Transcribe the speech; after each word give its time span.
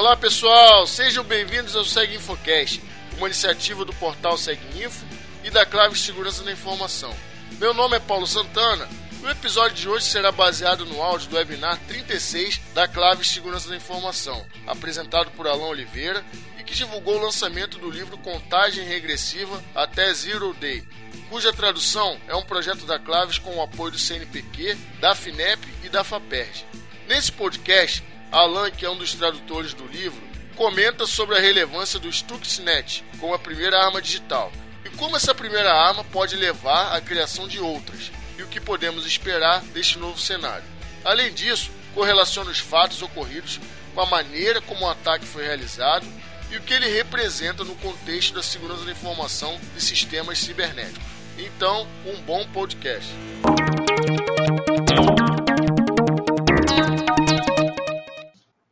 Olá 0.00 0.16
pessoal, 0.16 0.86
sejam 0.86 1.22
bem-vindos 1.22 1.76
ao 1.76 1.84
Seg 1.84 2.14
Infocast, 2.14 2.82
uma 3.18 3.26
iniciativa 3.26 3.84
do 3.84 3.92
portal 3.92 4.38
Seg 4.38 4.58
Info 4.82 5.04
e 5.44 5.50
da 5.50 5.66
Clave 5.66 5.98
Segurança 5.98 6.42
da 6.42 6.50
Informação. 6.50 7.14
Meu 7.58 7.74
nome 7.74 7.98
é 7.98 8.00
Paulo 8.00 8.26
Santana. 8.26 8.88
O 9.22 9.28
episódio 9.28 9.76
de 9.76 9.86
hoje 9.90 10.06
será 10.06 10.32
baseado 10.32 10.86
no 10.86 11.02
áudio 11.02 11.28
do 11.28 11.36
webinar 11.36 11.78
36 11.86 12.62
da 12.72 12.88
Clave 12.88 13.26
Segurança 13.26 13.68
da 13.68 13.76
Informação, 13.76 14.42
apresentado 14.66 15.32
por 15.32 15.46
Alain 15.46 15.68
Oliveira 15.68 16.24
e 16.58 16.64
que 16.64 16.74
divulgou 16.74 17.18
o 17.18 17.22
lançamento 17.22 17.76
do 17.76 17.90
livro 17.90 18.16
Contagem 18.16 18.86
Regressiva 18.86 19.62
até 19.74 20.10
Zero 20.14 20.54
Day, 20.54 20.82
cuja 21.28 21.52
tradução 21.52 22.18
é 22.26 22.34
um 22.34 22.42
projeto 22.42 22.86
da 22.86 22.98
Claves 22.98 23.36
com 23.36 23.54
o 23.54 23.62
apoio 23.62 23.92
do 23.92 23.98
CNPq, 23.98 24.78
da 24.98 25.14
FINEP 25.14 25.60
e 25.84 25.90
da 25.90 26.02
FAPERJ. 26.02 26.64
Nesse 27.06 27.30
podcast, 27.30 28.02
Alan, 28.32 28.70
que 28.70 28.84
é 28.84 28.90
um 28.90 28.96
dos 28.96 29.14
tradutores 29.14 29.74
do 29.74 29.86
livro, 29.86 30.22
comenta 30.56 31.06
sobre 31.06 31.36
a 31.36 31.40
relevância 31.40 31.98
do 31.98 32.12
Stuxnet 32.12 33.04
como 33.18 33.34
a 33.34 33.38
primeira 33.38 33.78
arma 33.78 34.00
digital 34.00 34.52
e 34.84 34.90
como 34.90 35.16
essa 35.16 35.34
primeira 35.34 35.72
arma 35.72 36.04
pode 36.04 36.36
levar 36.36 36.94
à 36.94 37.00
criação 37.00 37.48
de 37.48 37.58
outras 37.58 38.10
e 38.38 38.42
o 38.42 38.46
que 38.46 38.60
podemos 38.60 39.06
esperar 39.06 39.60
deste 39.66 39.98
novo 39.98 40.18
cenário. 40.18 40.64
Além 41.04 41.32
disso, 41.32 41.70
correlaciona 41.94 42.50
os 42.50 42.58
fatos 42.58 43.02
ocorridos 43.02 43.60
com 43.94 44.00
a 44.00 44.06
maneira 44.06 44.60
como 44.60 44.84
o 44.84 44.90
ataque 44.90 45.26
foi 45.26 45.44
realizado 45.44 46.06
e 46.50 46.56
o 46.56 46.60
que 46.60 46.74
ele 46.74 46.88
representa 46.88 47.64
no 47.64 47.74
contexto 47.76 48.34
da 48.34 48.42
segurança 48.42 48.84
da 48.84 48.92
informação 48.92 49.58
de 49.74 49.82
sistemas 49.82 50.38
cibernéticos. 50.38 51.02
Então, 51.38 51.86
um 52.04 52.20
bom 52.22 52.46
podcast. 52.48 53.08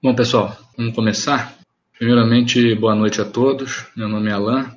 Bom, 0.00 0.14
pessoal, 0.14 0.56
vamos 0.77 0.94
começar. 0.94 1.58
Primeiramente, 1.98 2.72
boa 2.77 2.94
noite 2.94 3.20
a 3.20 3.24
todos. 3.24 3.84
Meu 3.96 4.08
nome 4.08 4.30
é 4.30 4.32
Alan 4.32 4.70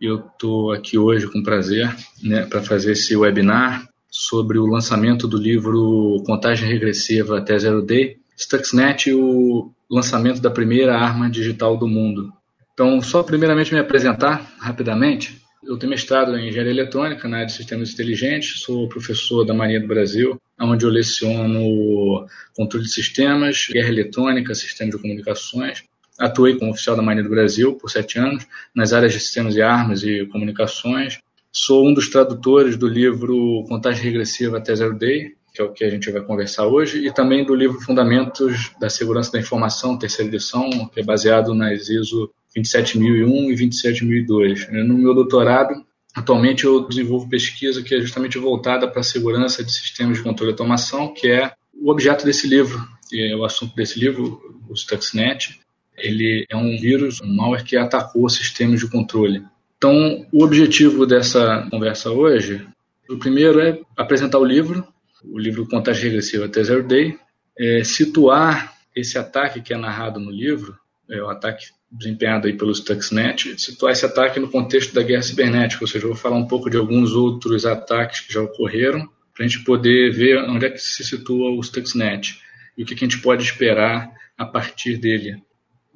e 0.00 0.06
eu 0.06 0.20
estou 0.20 0.70
aqui 0.70 0.96
hoje 0.96 1.26
com 1.26 1.42
prazer 1.42 1.92
né, 2.22 2.46
para 2.46 2.62
fazer 2.62 2.92
esse 2.92 3.16
webinar 3.16 3.88
sobre 4.08 4.56
o 4.56 4.66
lançamento 4.66 5.26
do 5.26 5.36
livro 5.36 6.22
Contagem 6.24 6.68
Regressiva 6.68 7.38
até 7.38 7.58
Zero 7.58 7.82
Day, 7.82 8.18
Stuxnet 8.36 9.10
e 9.10 9.14
o 9.14 9.72
lançamento 9.90 10.40
da 10.40 10.48
primeira 10.48 10.96
arma 10.96 11.28
digital 11.28 11.76
do 11.76 11.88
mundo. 11.88 12.32
Então, 12.72 13.02
só 13.02 13.24
primeiramente 13.24 13.74
me 13.74 13.80
apresentar 13.80 14.48
rapidamente. 14.60 15.42
Eu 15.64 15.76
tenho 15.76 15.90
mestrado 15.90 16.36
em 16.36 16.50
engenharia 16.50 16.70
eletrônica 16.70 17.26
na 17.26 17.38
área 17.38 17.46
de 17.46 17.52
sistemas 17.52 17.92
inteligentes, 17.92 18.60
sou 18.60 18.88
professor 18.88 19.44
da 19.44 19.52
Marinha 19.52 19.80
do 19.80 19.88
Brasil, 19.88 20.40
onde 20.60 20.84
eu 20.84 20.90
leciono 20.90 22.26
controle 22.56 22.84
de 22.84 22.92
sistemas, 22.92 23.66
guerra 23.70 23.88
eletrônica, 23.88 24.54
sistemas 24.54 24.94
de 24.94 25.00
comunicações. 25.00 25.84
Atuei 26.18 26.58
como 26.58 26.72
oficial 26.72 26.96
da 26.96 27.02
Marinha 27.02 27.22
do 27.22 27.30
Brasil 27.30 27.74
por 27.74 27.90
sete 27.90 28.18
anos, 28.18 28.46
nas 28.74 28.92
áreas 28.92 29.12
de 29.12 29.20
sistemas 29.20 29.54
e 29.54 29.62
armas 29.62 30.02
e 30.02 30.26
comunicações. 30.26 31.18
Sou 31.52 31.88
um 31.88 31.94
dos 31.94 32.10
tradutores 32.10 32.76
do 32.76 32.88
livro 32.88 33.64
Contagem 33.68 34.02
Regressiva 34.02 34.58
até 34.58 34.74
Zero 34.74 34.98
Day, 34.98 35.36
que 35.54 35.62
é 35.62 35.64
o 35.64 35.72
que 35.72 35.84
a 35.84 35.90
gente 35.90 36.10
vai 36.10 36.20
conversar 36.20 36.66
hoje, 36.66 37.06
e 37.06 37.12
também 37.12 37.44
do 37.44 37.54
livro 37.54 37.80
Fundamentos 37.80 38.72
da 38.80 38.90
Segurança 38.90 39.32
da 39.32 39.40
Informação, 39.40 39.98
terceira 39.98 40.28
edição, 40.28 40.68
que 40.92 41.00
é 41.00 41.04
baseado 41.04 41.54
nas 41.54 41.88
ISO 41.88 42.30
27001 42.54 43.50
e 43.50 43.56
27002. 43.56 44.72
No 44.86 44.98
meu 44.98 45.14
doutorado, 45.14 45.84
atualmente 46.18 46.64
eu 46.64 46.86
desenvolvo 46.86 47.28
pesquisa 47.28 47.82
que 47.82 47.94
é 47.94 48.00
justamente 48.00 48.38
voltada 48.38 48.88
para 48.88 49.00
a 49.00 49.04
segurança 49.04 49.62
de 49.62 49.72
sistemas 49.72 50.18
de 50.18 50.24
controle 50.24 50.50
e 50.50 50.52
automação, 50.52 51.14
que 51.14 51.28
é 51.28 51.52
o 51.74 51.90
objeto 51.90 52.24
desse 52.24 52.46
livro, 52.46 52.86
que 53.08 53.32
é 53.32 53.36
o 53.36 53.44
assunto 53.44 53.74
desse 53.74 53.98
livro, 53.98 54.40
o 54.68 54.76
Stuxnet. 54.76 55.60
Ele 55.96 56.44
é 56.48 56.56
um 56.56 56.76
vírus, 56.76 57.20
um 57.20 57.34
malware 57.34 57.64
que 57.64 57.76
atacou 57.76 58.28
sistemas 58.28 58.80
de 58.80 58.88
controle. 58.88 59.44
Então, 59.76 60.26
o 60.32 60.44
objetivo 60.44 61.06
dessa 61.06 61.66
conversa 61.70 62.10
hoje, 62.10 62.66
o 63.08 63.16
primeiro 63.16 63.60
é 63.60 63.80
apresentar 63.96 64.38
o 64.38 64.44
livro, 64.44 64.86
o 65.24 65.38
livro 65.38 65.66
Contagem 65.68 66.04
Regressiva 66.04 66.46
até 66.46 66.62
Zero 66.62 66.86
Day, 66.86 67.16
é 67.56 67.82
situar 67.84 68.74
esse 68.94 69.18
ataque 69.18 69.60
que 69.60 69.72
é 69.72 69.76
narrado 69.76 70.18
no 70.18 70.30
livro, 70.30 70.76
é 71.08 71.22
o 71.22 71.28
ataque 71.28 71.66
desempenhado 71.90 72.46
aí 72.46 72.56
pelo 72.56 72.74
Stuxnet, 72.74 73.58
situar 73.58 73.92
esse 73.92 74.04
ataque 74.04 74.38
no 74.38 74.50
contexto 74.50 74.94
da 74.94 75.02
guerra 75.02 75.22
cibernética, 75.22 75.82
ou 75.82 75.88
seja, 75.88 76.04
eu 76.04 76.10
vou 76.10 76.18
falar 76.18 76.36
um 76.36 76.46
pouco 76.46 76.68
de 76.68 76.76
alguns 76.76 77.12
outros 77.12 77.64
ataques 77.64 78.20
que 78.20 78.32
já 78.32 78.42
ocorreram, 78.42 79.08
para 79.34 79.44
a 79.44 79.48
gente 79.48 79.62
poder 79.62 80.12
ver 80.12 80.38
onde 80.50 80.66
é 80.66 80.70
que 80.70 80.78
se 80.78 81.04
situa 81.04 81.50
o 81.50 81.62
Stuxnet 81.62 82.40
e 82.76 82.82
o 82.82 82.86
que, 82.86 82.96
que 82.96 83.04
a 83.04 83.08
gente 83.08 83.22
pode 83.22 83.44
esperar 83.44 84.10
a 84.36 84.44
partir 84.44 84.98
dele. 84.98 85.40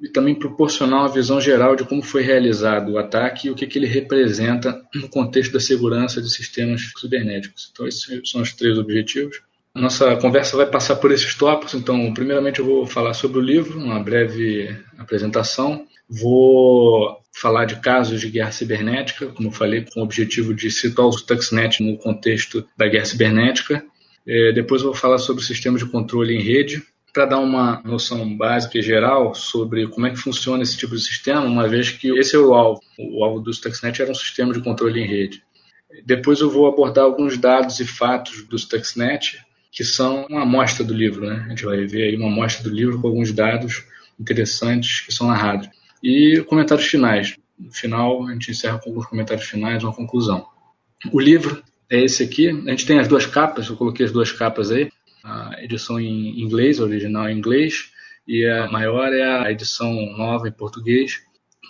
E 0.01 0.07
também 0.07 0.33
proporcionar 0.33 1.01
uma 1.01 1.13
visão 1.13 1.41
geral 1.41 1.75
de 1.75 1.83
como 1.83 2.01
foi 2.01 2.23
realizado 2.23 2.93
o 2.93 2.97
ataque 2.97 3.47
e 3.47 3.51
o 3.51 3.55
que, 3.55 3.67
que 3.67 3.77
ele 3.77 3.85
representa 3.85 4.81
no 4.95 5.09
contexto 5.09 5.51
da 5.51 5.59
segurança 5.59 6.21
de 6.21 6.29
sistemas 6.29 6.81
cibernéticos. 6.97 7.69
Então, 7.71 7.85
esses 7.85 8.29
são 8.29 8.41
os 8.41 8.53
três 8.53 8.77
objetivos. 8.77 9.41
Nossa 9.75 10.15
conversa 10.17 10.55
vai 10.55 10.67
passar 10.67 10.97
por 10.97 11.11
esses 11.11 11.33
tópicos, 11.33 11.73
então, 11.73 12.13
primeiramente, 12.13 12.59
eu 12.59 12.65
vou 12.65 12.85
falar 12.85 13.15
sobre 13.15 13.39
o 13.39 13.41
livro, 13.41 13.79
uma 13.79 13.99
breve 13.99 14.69
apresentação. 14.99 15.87
Vou 16.07 17.19
falar 17.31 17.65
de 17.65 17.77
casos 17.77 18.21
de 18.21 18.29
guerra 18.29 18.51
cibernética, 18.51 19.27
como 19.27 19.47
eu 19.47 19.51
falei, 19.51 19.83
com 19.83 19.99
o 19.99 20.03
objetivo 20.03 20.53
de 20.53 20.69
situar 20.69 21.07
o 21.07 21.11
Stuxnet 21.11 21.81
no 21.81 21.97
contexto 21.97 22.63
da 22.77 22.87
guerra 22.87 23.05
cibernética. 23.05 23.83
É, 24.27 24.51
depois, 24.51 24.83
vou 24.83 24.93
falar 24.93 25.17
sobre 25.17 25.41
o 25.41 25.45
sistema 25.45 25.75
de 25.75 25.87
controle 25.87 26.35
em 26.35 26.41
rede, 26.41 26.83
para 27.11 27.25
dar 27.25 27.39
uma 27.39 27.81
noção 27.83 28.37
básica 28.37 28.77
e 28.77 28.81
geral 28.81 29.33
sobre 29.33 29.87
como 29.87 30.05
é 30.05 30.11
que 30.11 30.17
funciona 30.17 30.61
esse 30.61 30.77
tipo 30.77 30.95
de 30.95 31.01
sistema, 31.01 31.41
uma 31.45 31.67
vez 31.67 31.89
que 31.89 32.15
esse 32.19 32.35
é 32.35 32.39
o 32.39 32.53
alvo. 32.53 32.79
O 32.99 33.23
alvo 33.23 33.39
do 33.39 33.51
Stuxnet 33.51 33.99
era 34.03 34.11
um 34.11 34.15
sistema 34.15 34.53
de 34.53 34.61
controle 34.61 35.01
em 35.01 35.07
rede. 35.07 35.43
Depois 36.05 36.41
eu 36.41 36.49
vou 36.49 36.67
abordar 36.67 37.05
alguns 37.05 37.39
dados 37.39 37.79
e 37.79 37.85
fatos 37.85 38.43
do 38.47 38.57
Stuxnet 38.57 39.39
que 39.73 39.83
são 39.83 40.27
uma 40.29 40.43
amostra 40.43 40.85
do 40.85 40.93
livro. 40.93 41.25
Né? 41.25 41.43
A 41.47 41.49
gente 41.49 41.65
vai 41.65 41.83
ver 41.87 42.03
aí 42.03 42.15
uma 42.15 42.27
amostra 42.27 42.63
do 42.63 42.73
livro 42.73 43.01
com 43.01 43.07
alguns 43.07 43.31
dados 43.31 43.83
interessantes 44.19 45.01
que 45.01 45.11
são 45.11 45.27
narrados. 45.27 45.67
E 46.01 46.43
comentários 46.47 46.85
finais. 46.85 47.35
No 47.59 47.71
final, 47.71 48.27
a 48.27 48.33
gente 48.33 48.51
encerra 48.51 48.77
com 48.77 48.91
alguns 48.91 49.07
comentários 49.07 49.47
finais, 49.47 49.83
uma 49.83 49.93
conclusão. 49.93 50.45
O 51.11 51.19
livro 51.19 51.63
é 51.89 52.03
esse 52.03 52.21
aqui. 52.21 52.49
A 52.49 52.69
gente 52.69 52.85
tem 52.85 52.99
as 52.99 53.07
duas 53.07 53.25
capas, 53.25 53.67
eu 53.67 53.75
coloquei 53.75 54.05
as 54.05 54.11
duas 54.11 54.31
capas 54.31 54.69
aí. 54.69 54.91
A 55.23 55.55
edição 55.63 55.99
em 55.99 56.39
inglês, 56.39 56.79
a 56.79 56.83
original 56.83 57.27
em 57.29 57.37
inglês, 57.37 57.91
e 58.27 58.45
a 58.45 58.69
maior 58.69 59.11
é 59.11 59.23
a 59.23 59.51
edição 59.51 59.91
nova 60.15 60.47
em 60.47 60.51
português. 60.51 61.21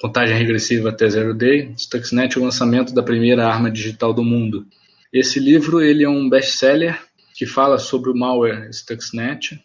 Contagem 0.02 0.38
regressiva 0.38 0.90
até 0.90 1.08
Zero 1.08 1.34
Day. 1.34 1.74
Stuxnet, 1.78 2.38
o 2.38 2.44
lançamento 2.44 2.94
da 2.94 3.02
primeira 3.02 3.47
arma 3.47 3.72
digital 3.72 4.13
do 4.13 4.24
mundo. 4.24 4.66
Esse 5.12 5.40
livro 5.40 5.80
ele 5.80 6.03
é 6.03 6.09
um 6.09 6.28
best-seller 6.28 7.00
que 7.33 7.45
fala 7.45 7.77
sobre 7.77 8.09
o 8.09 8.16
malware 8.16 8.69
Stuxnet. 8.71 9.59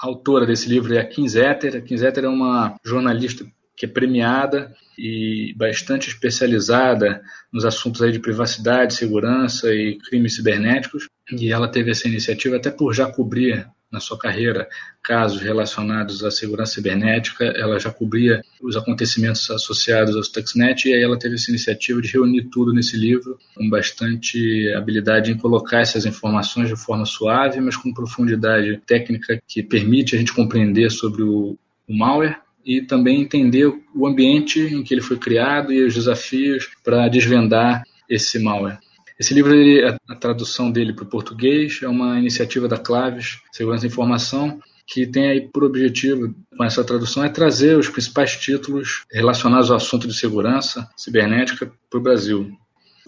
A 0.00 0.06
autora 0.06 0.46
desse 0.46 0.68
livro 0.68 0.94
é 0.94 1.00
a 1.00 1.06
Kim 1.06 1.26
Zetter. 1.26 1.76
A 1.76 1.80
Kim 1.80 1.96
Zetter 1.96 2.24
é 2.24 2.28
uma 2.28 2.76
jornalista 2.84 3.44
que 3.76 3.86
é 3.86 3.88
premiada 3.88 4.74
e 4.96 5.54
bastante 5.56 6.08
especializada 6.08 7.22
nos 7.52 7.64
assuntos 7.64 8.02
aí 8.02 8.12
de 8.12 8.20
privacidade, 8.20 8.94
segurança 8.94 9.72
e 9.74 9.98
crimes 9.98 10.36
cibernéticos. 10.36 11.08
E 11.30 11.50
ela 11.50 11.68
teve 11.68 11.90
essa 11.90 12.08
iniciativa 12.08 12.56
até 12.56 12.70
por 12.70 12.92
já 12.92 13.10
cobrir 13.10 13.66
na 13.92 14.00
sua 14.00 14.18
carreira 14.18 14.68
casos 15.02 15.40
relacionados 15.40 16.24
à 16.24 16.30
segurança 16.30 16.74
cibernética, 16.74 17.44
ela 17.44 17.78
já 17.78 17.90
cobria 17.90 18.42
os 18.60 18.76
acontecimentos 18.76 19.50
associados 19.50 20.16
ao 20.16 20.22
Stuxnet 20.22 20.88
e 20.88 20.94
aí 20.94 21.02
ela 21.02 21.18
teve 21.18 21.34
essa 21.34 21.50
iniciativa 21.50 22.00
de 22.00 22.08
reunir 22.08 22.44
tudo 22.44 22.72
nesse 22.72 22.96
livro 22.96 23.38
com 23.54 23.68
bastante 23.68 24.72
habilidade 24.74 25.30
em 25.30 25.36
colocar 25.36 25.80
essas 25.80 26.06
informações 26.06 26.68
de 26.68 26.76
forma 26.76 27.04
suave, 27.04 27.60
mas 27.60 27.76
com 27.76 27.92
profundidade 27.92 28.80
técnica 28.86 29.40
que 29.46 29.62
permite 29.62 30.14
a 30.14 30.18
gente 30.18 30.32
compreender 30.32 30.90
sobre 30.90 31.22
o, 31.22 31.58
o 31.88 31.96
malware 31.96 32.38
e 32.64 32.80
também 32.80 33.20
entender 33.20 33.66
o 33.94 34.06
ambiente 34.06 34.60
em 34.60 34.82
que 34.82 34.94
ele 34.94 35.00
foi 35.00 35.18
criado 35.18 35.72
e 35.72 35.84
os 35.84 35.94
desafios 35.94 36.70
para 36.84 37.08
desvendar 37.08 37.82
esse 38.08 38.38
malware. 38.38 38.78
Esse 39.18 39.34
livro, 39.34 39.54
ele, 39.54 39.84
a, 40.08 40.14
tradução 40.14 40.70
dele 40.70 40.92
para 40.92 41.04
o 41.04 41.08
português 41.08 41.80
é 41.82 41.88
uma 41.88 42.18
iniciativa 42.18 42.66
da 42.66 42.78
Claves 42.78 43.38
Segurança 43.52 43.82
da 43.82 43.88
Informação, 43.88 44.60
que 44.86 45.06
tem 45.06 45.28
aí 45.28 45.40
por 45.40 45.64
objetivo, 45.64 46.34
com 46.56 46.64
essa 46.64 46.84
tradução, 46.84 47.24
é 47.24 47.28
trazer 47.28 47.76
os 47.78 47.88
principais 47.88 48.36
títulos 48.36 49.04
relacionados 49.10 49.70
ao 49.70 49.76
assunto 49.76 50.08
de 50.08 50.14
segurança 50.14 50.88
cibernética 50.96 51.70
para 51.88 51.98
o 51.98 52.02
Brasil. 52.02 52.50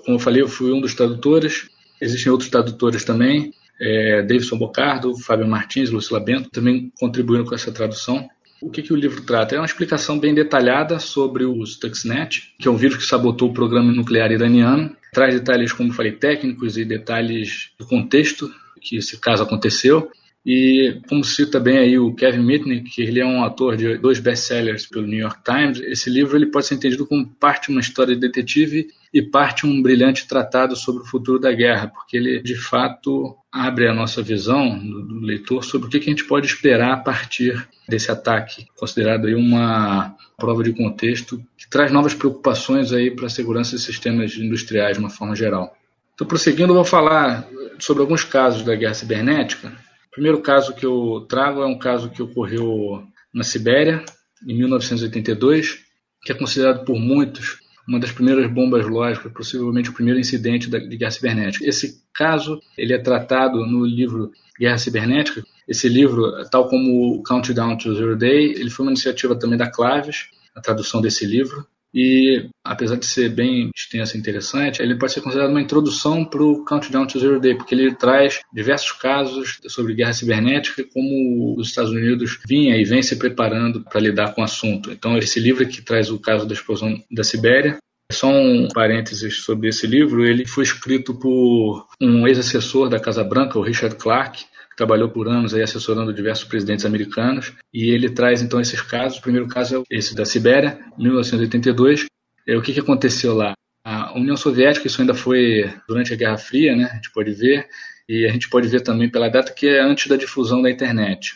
Como 0.05 0.17
eu 0.17 0.21
falei, 0.21 0.43
eu 0.43 0.49
fui 0.49 0.73
um 0.73 0.81
dos 0.81 0.95
tradutores, 0.95 1.69
existem 2.01 2.31
outros 2.31 2.51
tradutores 2.51 3.05
também, 3.05 3.53
é, 3.81 4.23
Davidson 4.23 4.57
Bocardo, 4.57 5.17
Fábio 5.19 5.49
Martins, 5.49 5.91
Lucila 5.91 6.21
Bento, 6.21 6.51
também 6.51 6.93
contribuíram 6.99 7.45
com 7.45 7.55
essa 7.55 7.73
tradução. 7.73 8.29
O 8.61 8.71
que, 8.71 8.83
que 8.83 8.93
o 8.93 8.97
livro 8.97 9.23
trata? 9.23 9.55
É 9.55 9.59
uma 9.59 9.67
explicação 9.67 10.19
bem 10.19 10.35
detalhada 10.35 10.99
sobre 10.99 11.45
o 11.45 11.63
Stuxnet, 11.67 12.55
que 12.59 12.69
é 12.69 12.71
um 12.71 12.77
vírus 12.77 12.97
que 12.97 13.05
sabotou 13.05 13.51
o 13.51 13.53
programa 13.53 13.93
nuclear 13.93 14.31
iraniano. 14.31 14.97
Traz 15.15 15.35
detalhes, 15.35 15.73
como 15.73 15.93
falei, 15.93 16.13
técnicos 16.13 16.77
e 16.77 16.85
detalhes 16.85 17.71
do 17.79 17.87
contexto 17.87 18.51
que 18.81 18.97
esse 18.97 19.19
caso 19.19 19.43
aconteceu. 19.43 20.11
E 20.45 21.01
como 21.09 21.25
cita 21.25 21.59
bem 21.59 21.79
aí 21.79 21.99
o 21.99 22.15
Kevin 22.15 22.43
Mitnick, 22.43 22.91
que 22.91 23.03
ele 23.03 23.21
é 23.21 23.25
um 23.25 23.43
autor 23.43 23.77
de 23.77 23.97
dois 23.97 24.19
best-sellers 24.19 24.87
pelo 24.87 25.07
New 25.07 25.21
York 25.21 25.43
Times, 25.43 25.81
esse 25.81 26.11
livro 26.11 26.37
ele 26.37 26.51
pode 26.51 26.67
ser 26.67 26.75
entendido 26.75 27.07
como 27.07 27.27
parte 27.27 27.71
uma 27.71 27.81
história 27.81 28.15
de 28.15 28.21
detetive 28.21 28.89
e 29.15 29.23
parte 29.23 29.65
um 29.65 29.81
brilhante 29.81 30.27
tratado 30.27 30.75
sobre 30.75 31.03
o 31.03 31.07
futuro 31.07 31.39
da 31.39 31.53
guerra, 31.53 31.87
porque 31.87 32.17
ele 32.17 32.43
de 32.43 32.57
fato 32.57 33.37
abre 33.51 33.89
a 33.89 33.95
nossa 33.95 34.21
visão 34.21 34.77
do, 34.77 35.21
leitor 35.21 35.65
sobre 35.65 35.87
o 35.87 35.91
que 35.91 35.99
a 35.99 36.03
gente 36.03 36.25
pode 36.25 36.47
esperar 36.47 36.93
a 36.93 36.97
partir 36.97 37.67
desse 37.89 38.11
ataque, 38.11 38.67
considerado 38.77 39.27
aí 39.27 39.35
uma 39.35 40.17
prova 40.37 40.65
de 40.65 40.73
contexto 40.73 41.41
que 41.57 41.71
traz 41.71 41.93
novas 41.93 42.13
preocupações 42.13 42.93
aí 42.93 43.11
para 43.11 43.27
a 43.27 43.31
segurança 43.31 43.77
de 43.77 43.83
sistemas 43.83 44.37
industriais 44.37 44.97
de 44.97 45.01
uma 45.01 45.11
forma 45.11 45.37
geral. 45.37 45.73
Então, 46.15 46.27
prosseguindo, 46.27 46.73
eu 46.73 46.77
vou 46.77 46.85
falar 46.85 47.49
sobre 47.79 48.03
alguns 48.03 48.25
casos 48.25 48.65
da 48.65 48.75
guerra 48.75 48.95
cibernética 48.95 49.73
o 50.15 50.23
primeiro 50.25 50.41
caso 50.41 50.77
que 50.77 50.87
eu 50.87 51.27
trago 51.29 51.61
é 51.61 51.67
um 51.67 51.77
caso 51.77 52.09
que 52.09 52.23
ocorreu 52.23 53.03
na 53.33 53.43
Sibéria, 53.43 54.05
em 54.47 54.57
1982, 54.57 55.81
que 56.23 56.31
é 56.31 56.35
considerado 56.37 56.85
por 56.85 56.97
muitos 56.97 57.59
uma 57.87 58.01
das 58.01 58.13
primeiras 58.13 58.51
bombas 58.51 58.87
lógicas, 58.87 59.33
possivelmente 59.33 59.91
o 59.91 59.93
primeiro 59.93 60.19
incidente 60.19 60.71
de 60.71 60.97
guerra 60.97 61.11
cibernética. 61.11 61.67
Esse 61.67 62.03
caso 62.15 62.61
ele 62.77 62.93
é 62.93 62.99
tratado 62.99 63.67
no 63.67 63.85
livro 63.85 64.33
Guerra 64.59 64.79
Cibernética. 64.79 65.45
Esse 65.69 65.89
livro, 65.89 66.33
tal 66.51 66.69
como 66.69 67.17
o 67.17 67.23
Countdown 67.23 67.77
to 67.77 67.95
Zero 67.95 68.17
Day, 68.17 68.53
ele 68.53 68.71
foi 68.71 68.87
uma 68.87 68.93
iniciativa 68.93 69.35
também 69.37 69.59
da 69.59 69.71
Claves, 69.71 70.29
a 70.55 70.61
tradução 70.61 71.01
desse 71.01 71.27
livro 71.27 71.67
e 71.95 72.49
apesar 72.65 72.97
de 72.97 73.07
ser 73.07 73.29
bem 73.29 73.71
extenso 73.75 74.17
e 74.17 74.21
interessante, 74.21 74.83
ele 74.83 74.97
pode 74.97 75.13
ser 75.13 75.21
considerado 75.21 75.51
uma 75.51 75.63
introdução 75.63 76.25
para 76.25 76.43
o 76.43 76.65
Countdown 76.65 77.07
to 77.07 77.21
Zero 77.21 77.39
Day, 77.39 77.55
porque 77.55 77.75
ele 77.75 77.95
traz 77.95 78.41
diversos 78.53 78.91
casos 78.93 79.61
sobre 79.69 79.95
guerra 79.95 80.13
cibernética 80.13 80.85
como 80.93 81.55
os 81.57 81.69
Estados 81.69 81.93
Unidos 81.93 82.41
vinha 82.49 82.77
e 82.77 82.85
vem 82.85 83.03
se 83.03 83.15
preparando 83.17 83.85
para 83.85 84.01
lidar 84.01 84.35
com 84.35 84.41
o 84.41 84.45
assunto. 84.45 84.91
Então, 84.91 85.17
esse 85.17 85.39
livro 85.39 85.67
que 85.69 85.83
traz 85.83 86.11
o 86.11 86.19
caso 86.19 86.47
da 86.47 86.55
explosão 86.55 87.01
da 87.11 87.23
Sibéria, 87.23 87.79
só 88.11 88.29
um 88.29 88.69
parênteses 88.69 89.43
sobre 89.43 89.69
esse 89.69 89.87
livro, 89.87 90.25
ele 90.25 90.47
foi 90.47 90.65
escrito 90.65 91.15
por 91.15 91.87
um 92.01 92.27
ex-assessor 92.27 92.89
da 92.89 93.01
Casa 93.01 93.23
Branca, 93.23 93.59
o 93.59 93.63
Richard 93.63 93.97
Clarke, 93.97 94.45
trabalhou 94.77 95.09
por 95.09 95.29
anos 95.29 95.55
aí 95.55 95.63
assessorando 95.63 96.13
diversos 96.13 96.45
presidentes 96.45 96.85
americanos, 96.85 97.53
e 97.73 97.91
ele 97.91 98.11
traz 98.11 98.43
então 98.43 98.61
esses 98.61 98.81
casos. 98.81 99.19
O 99.19 99.23
primeiro 99.23 99.49
caso 99.49 99.85
é 99.91 99.97
esse 99.97 100.15
da 100.15 100.25
Sibéria, 100.25 100.79
1982. 100.99 102.07
É, 102.47 102.57
o 102.57 102.63
que, 102.63 102.73
que 102.73 102.81
aconteceu 102.81 103.35
lá? 103.35 103.55
A 103.85 104.17
União 104.17 104.37
Soviética, 104.37 104.87
isso 104.87 105.01
ainda 105.01 105.15
foi 105.15 105.71
durante 105.87 106.13
a 106.13 106.17
Guerra 106.17 106.39
Fria, 106.39 106.75
né? 106.75 106.89
A 106.91 106.95
gente 106.95 107.13
pode 107.13 107.33
ver, 107.33 107.69
e 108.09 108.27
a 108.27 108.33
gente 108.33 108.49
pode 108.49 108.69
ver 108.69 108.81
também 108.81 109.11
pela 109.11 109.29
data 109.29 109.53
que 109.53 109.67
é 109.67 109.81
antes 109.81 110.07
da 110.07 110.17
difusão 110.17 110.63
da 110.63 110.71
internet. 110.71 111.35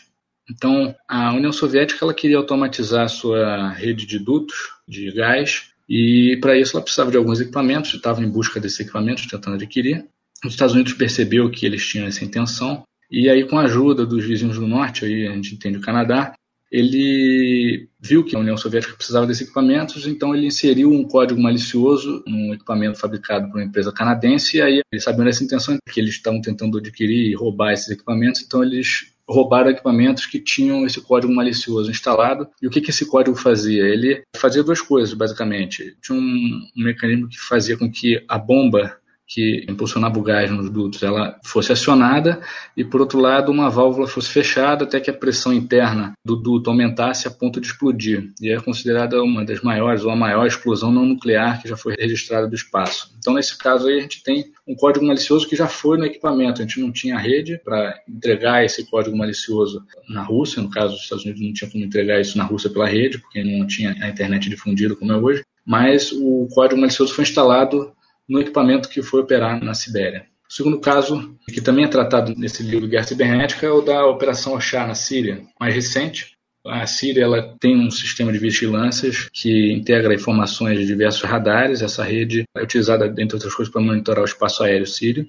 Então, 0.49 0.95
a 1.07 1.31
União 1.33 1.51
Soviética 1.51 2.03
ela 2.03 2.13
queria 2.13 2.37
automatizar 2.37 3.03
a 3.03 3.07
sua 3.07 3.69
rede 3.69 4.05
de 4.05 4.17
dutos 4.17 4.57
de 4.87 5.11
gás 5.11 5.69
e 5.87 6.37
para 6.41 6.57
isso 6.57 6.75
ela 6.75 6.83
precisava 6.83 7.11
de 7.11 7.17
alguns 7.17 7.39
equipamentos, 7.39 7.93
estava 7.93 8.21
em 8.23 8.29
busca 8.29 8.59
desses 8.59 8.79
equipamentos, 8.79 9.27
tentando 9.27 9.55
adquirir. 9.55 10.05
Os 10.43 10.53
Estados 10.53 10.73
Unidos 10.73 10.93
percebeu 10.93 11.49
que 11.51 11.65
eles 11.65 11.85
tinham 11.85 12.07
essa 12.07 12.23
intenção 12.23 12.83
e 13.09 13.29
aí, 13.29 13.45
com 13.45 13.57
a 13.57 13.63
ajuda 13.63 14.05
dos 14.05 14.25
vizinhos 14.25 14.57
do 14.57 14.67
norte, 14.67 15.05
aí 15.05 15.27
a 15.27 15.33
gente 15.33 15.55
entende 15.55 15.77
o 15.77 15.81
Canadá, 15.81 16.33
ele 16.71 17.89
viu 17.99 18.23
que 18.23 18.35
a 18.35 18.39
União 18.39 18.55
Soviética 18.55 18.93
precisava 18.95 19.25
desses 19.25 19.43
equipamentos, 19.43 20.05
então 20.05 20.35
ele 20.35 20.45
inseriu 20.45 20.91
um 20.91 21.03
código 21.03 21.41
malicioso 21.41 22.23
num 22.27 22.53
equipamento 22.53 22.99
fabricado 22.99 23.49
por 23.49 23.57
uma 23.57 23.65
empresa 23.65 23.91
canadense, 23.91 24.57
e 24.57 24.61
aí 24.61 24.81
eles 24.91 25.03
sabiam 25.03 25.25
dessa 25.25 25.43
intenção 25.43 25.77
que 25.91 25.99
eles 25.99 26.13
estavam 26.13 26.41
tentando 26.41 26.77
adquirir 26.77 27.31
e 27.31 27.35
roubar 27.35 27.73
esses 27.73 27.89
equipamentos, 27.89 28.41
então 28.41 28.63
eles 28.63 29.11
roubaram 29.27 29.69
equipamentos 29.69 30.25
que 30.25 30.39
tinham 30.39 30.85
esse 30.85 30.99
código 31.01 31.33
malicioso 31.33 31.91
instalado. 31.91 32.49
E 32.59 32.67
o 32.67 32.69
que, 32.71 32.81
que 32.81 32.89
esse 32.89 33.05
código 33.05 33.37
fazia? 33.37 33.83
Ele 33.83 34.23
fazia 34.35 34.63
duas 34.63 34.81
coisas, 34.81 35.13
basicamente. 35.13 35.95
Tinha 36.01 36.17
um, 36.17 36.67
um 36.75 36.83
mecanismo 36.83 37.29
que 37.29 37.39
fazia 37.39 37.77
com 37.77 37.91
que 37.91 38.23
a 38.27 38.39
bomba 38.39 38.97
que 39.29 39.63
impulsionava 39.69 40.17
o 40.17 40.23
gás 40.23 40.49
nos 40.49 40.71
dutos 40.71 41.03
ela 41.03 41.39
fosse 41.45 41.71
acionada 41.71 42.41
e, 42.75 42.83
por 42.83 42.99
outro 42.99 43.19
lado, 43.19 43.51
uma 43.51 43.69
válvula 43.69 44.07
fosse 44.07 44.27
fechada 44.27 44.85
até 44.85 44.99
que 44.99 45.11
a 45.11 45.13
pressão 45.13 45.53
interna 45.53 46.13
do 46.25 46.35
duto 46.35 46.71
aumentasse 46.71 47.27
a 47.27 47.31
ponto 47.31 47.61
de 47.61 47.67
explodir. 47.67 48.33
E 48.41 48.49
é 48.49 48.59
considerada 48.59 49.21
uma 49.21 49.45
das 49.45 49.61
maiores 49.61 50.03
ou 50.03 50.09
a 50.09 50.15
maior 50.15 50.47
explosão 50.47 50.91
não 50.91 51.05
nuclear 51.05 51.61
que 51.61 51.69
já 51.69 51.77
foi 51.77 51.93
registrada 51.93 52.47
do 52.47 52.55
espaço. 52.55 53.13
Então, 53.19 53.35
nesse 53.35 53.55
caso 53.55 53.87
aí, 53.87 53.99
a 53.99 54.01
gente 54.01 54.23
tem 54.23 54.45
um 54.67 54.73
código 54.73 55.05
malicioso 55.05 55.47
que 55.47 55.55
já 55.55 55.67
foi 55.67 55.99
no 55.99 56.05
equipamento. 56.05 56.61
A 56.61 56.65
gente 56.65 56.79
não 56.79 56.91
tinha 56.91 57.19
rede 57.19 57.61
para 57.63 58.01
entregar 58.09 58.65
esse 58.65 58.89
código 58.89 59.15
malicioso 59.15 59.83
na 60.09 60.23
Rússia. 60.23 60.59
No 60.63 60.71
caso, 60.71 60.95
os 60.95 61.03
Estados 61.03 61.23
Unidos 61.23 61.41
não 61.43 61.53
tinha 61.53 61.69
como 61.69 61.83
entregar 61.83 62.19
isso 62.19 62.35
na 62.35 62.45
Rússia 62.45 62.71
pela 62.71 62.87
rede, 62.87 63.19
porque 63.19 63.43
não 63.43 63.67
tinha 63.67 63.95
a 64.01 64.09
internet 64.09 64.49
difundida 64.49 64.95
como 64.95 65.11
é 65.11 65.17
hoje. 65.17 65.43
Mas 65.63 66.11
o 66.11 66.47
código 66.51 66.81
malicioso 66.81 67.13
foi 67.13 67.23
instalado 67.23 67.91
no 68.29 68.39
equipamento 68.39 68.87
que 68.87 69.01
foi 69.01 69.21
operar 69.21 69.61
na 69.63 69.73
Sibéria. 69.73 70.27
O 70.47 70.53
segundo 70.53 70.79
caso, 70.79 71.35
que 71.47 71.61
também 71.61 71.85
é 71.85 71.87
tratado 71.87 72.33
nesse 72.35 72.63
livro 72.63 72.87
Guerra 72.87 73.03
Cibernética, 73.03 73.67
é 73.67 73.71
o 73.71 73.81
da 73.81 74.05
Operação 74.05 74.53
Oshá 74.53 74.85
na 74.85 74.95
Síria, 74.95 75.43
mais 75.59 75.73
recente. 75.73 76.33
A 76.65 76.85
Síria 76.87 77.23
ela 77.23 77.55
tem 77.59 77.77
um 77.77 77.89
sistema 77.91 78.31
de 78.31 78.39
vigilâncias 78.39 79.29
que 79.31 79.71
integra 79.71 80.13
informações 80.13 80.79
de 80.79 80.85
diversos 80.85 81.21
radares. 81.21 81.81
Essa 81.81 82.03
rede 82.03 82.45
é 82.55 82.63
utilizada, 82.63 83.07
entre 83.19 83.35
outras 83.35 83.53
coisas, 83.53 83.71
para 83.71 83.81
monitorar 83.81 84.23
o 84.23 84.27
espaço 84.27 84.63
aéreo 84.63 84.87
sírio. 84.87 85.27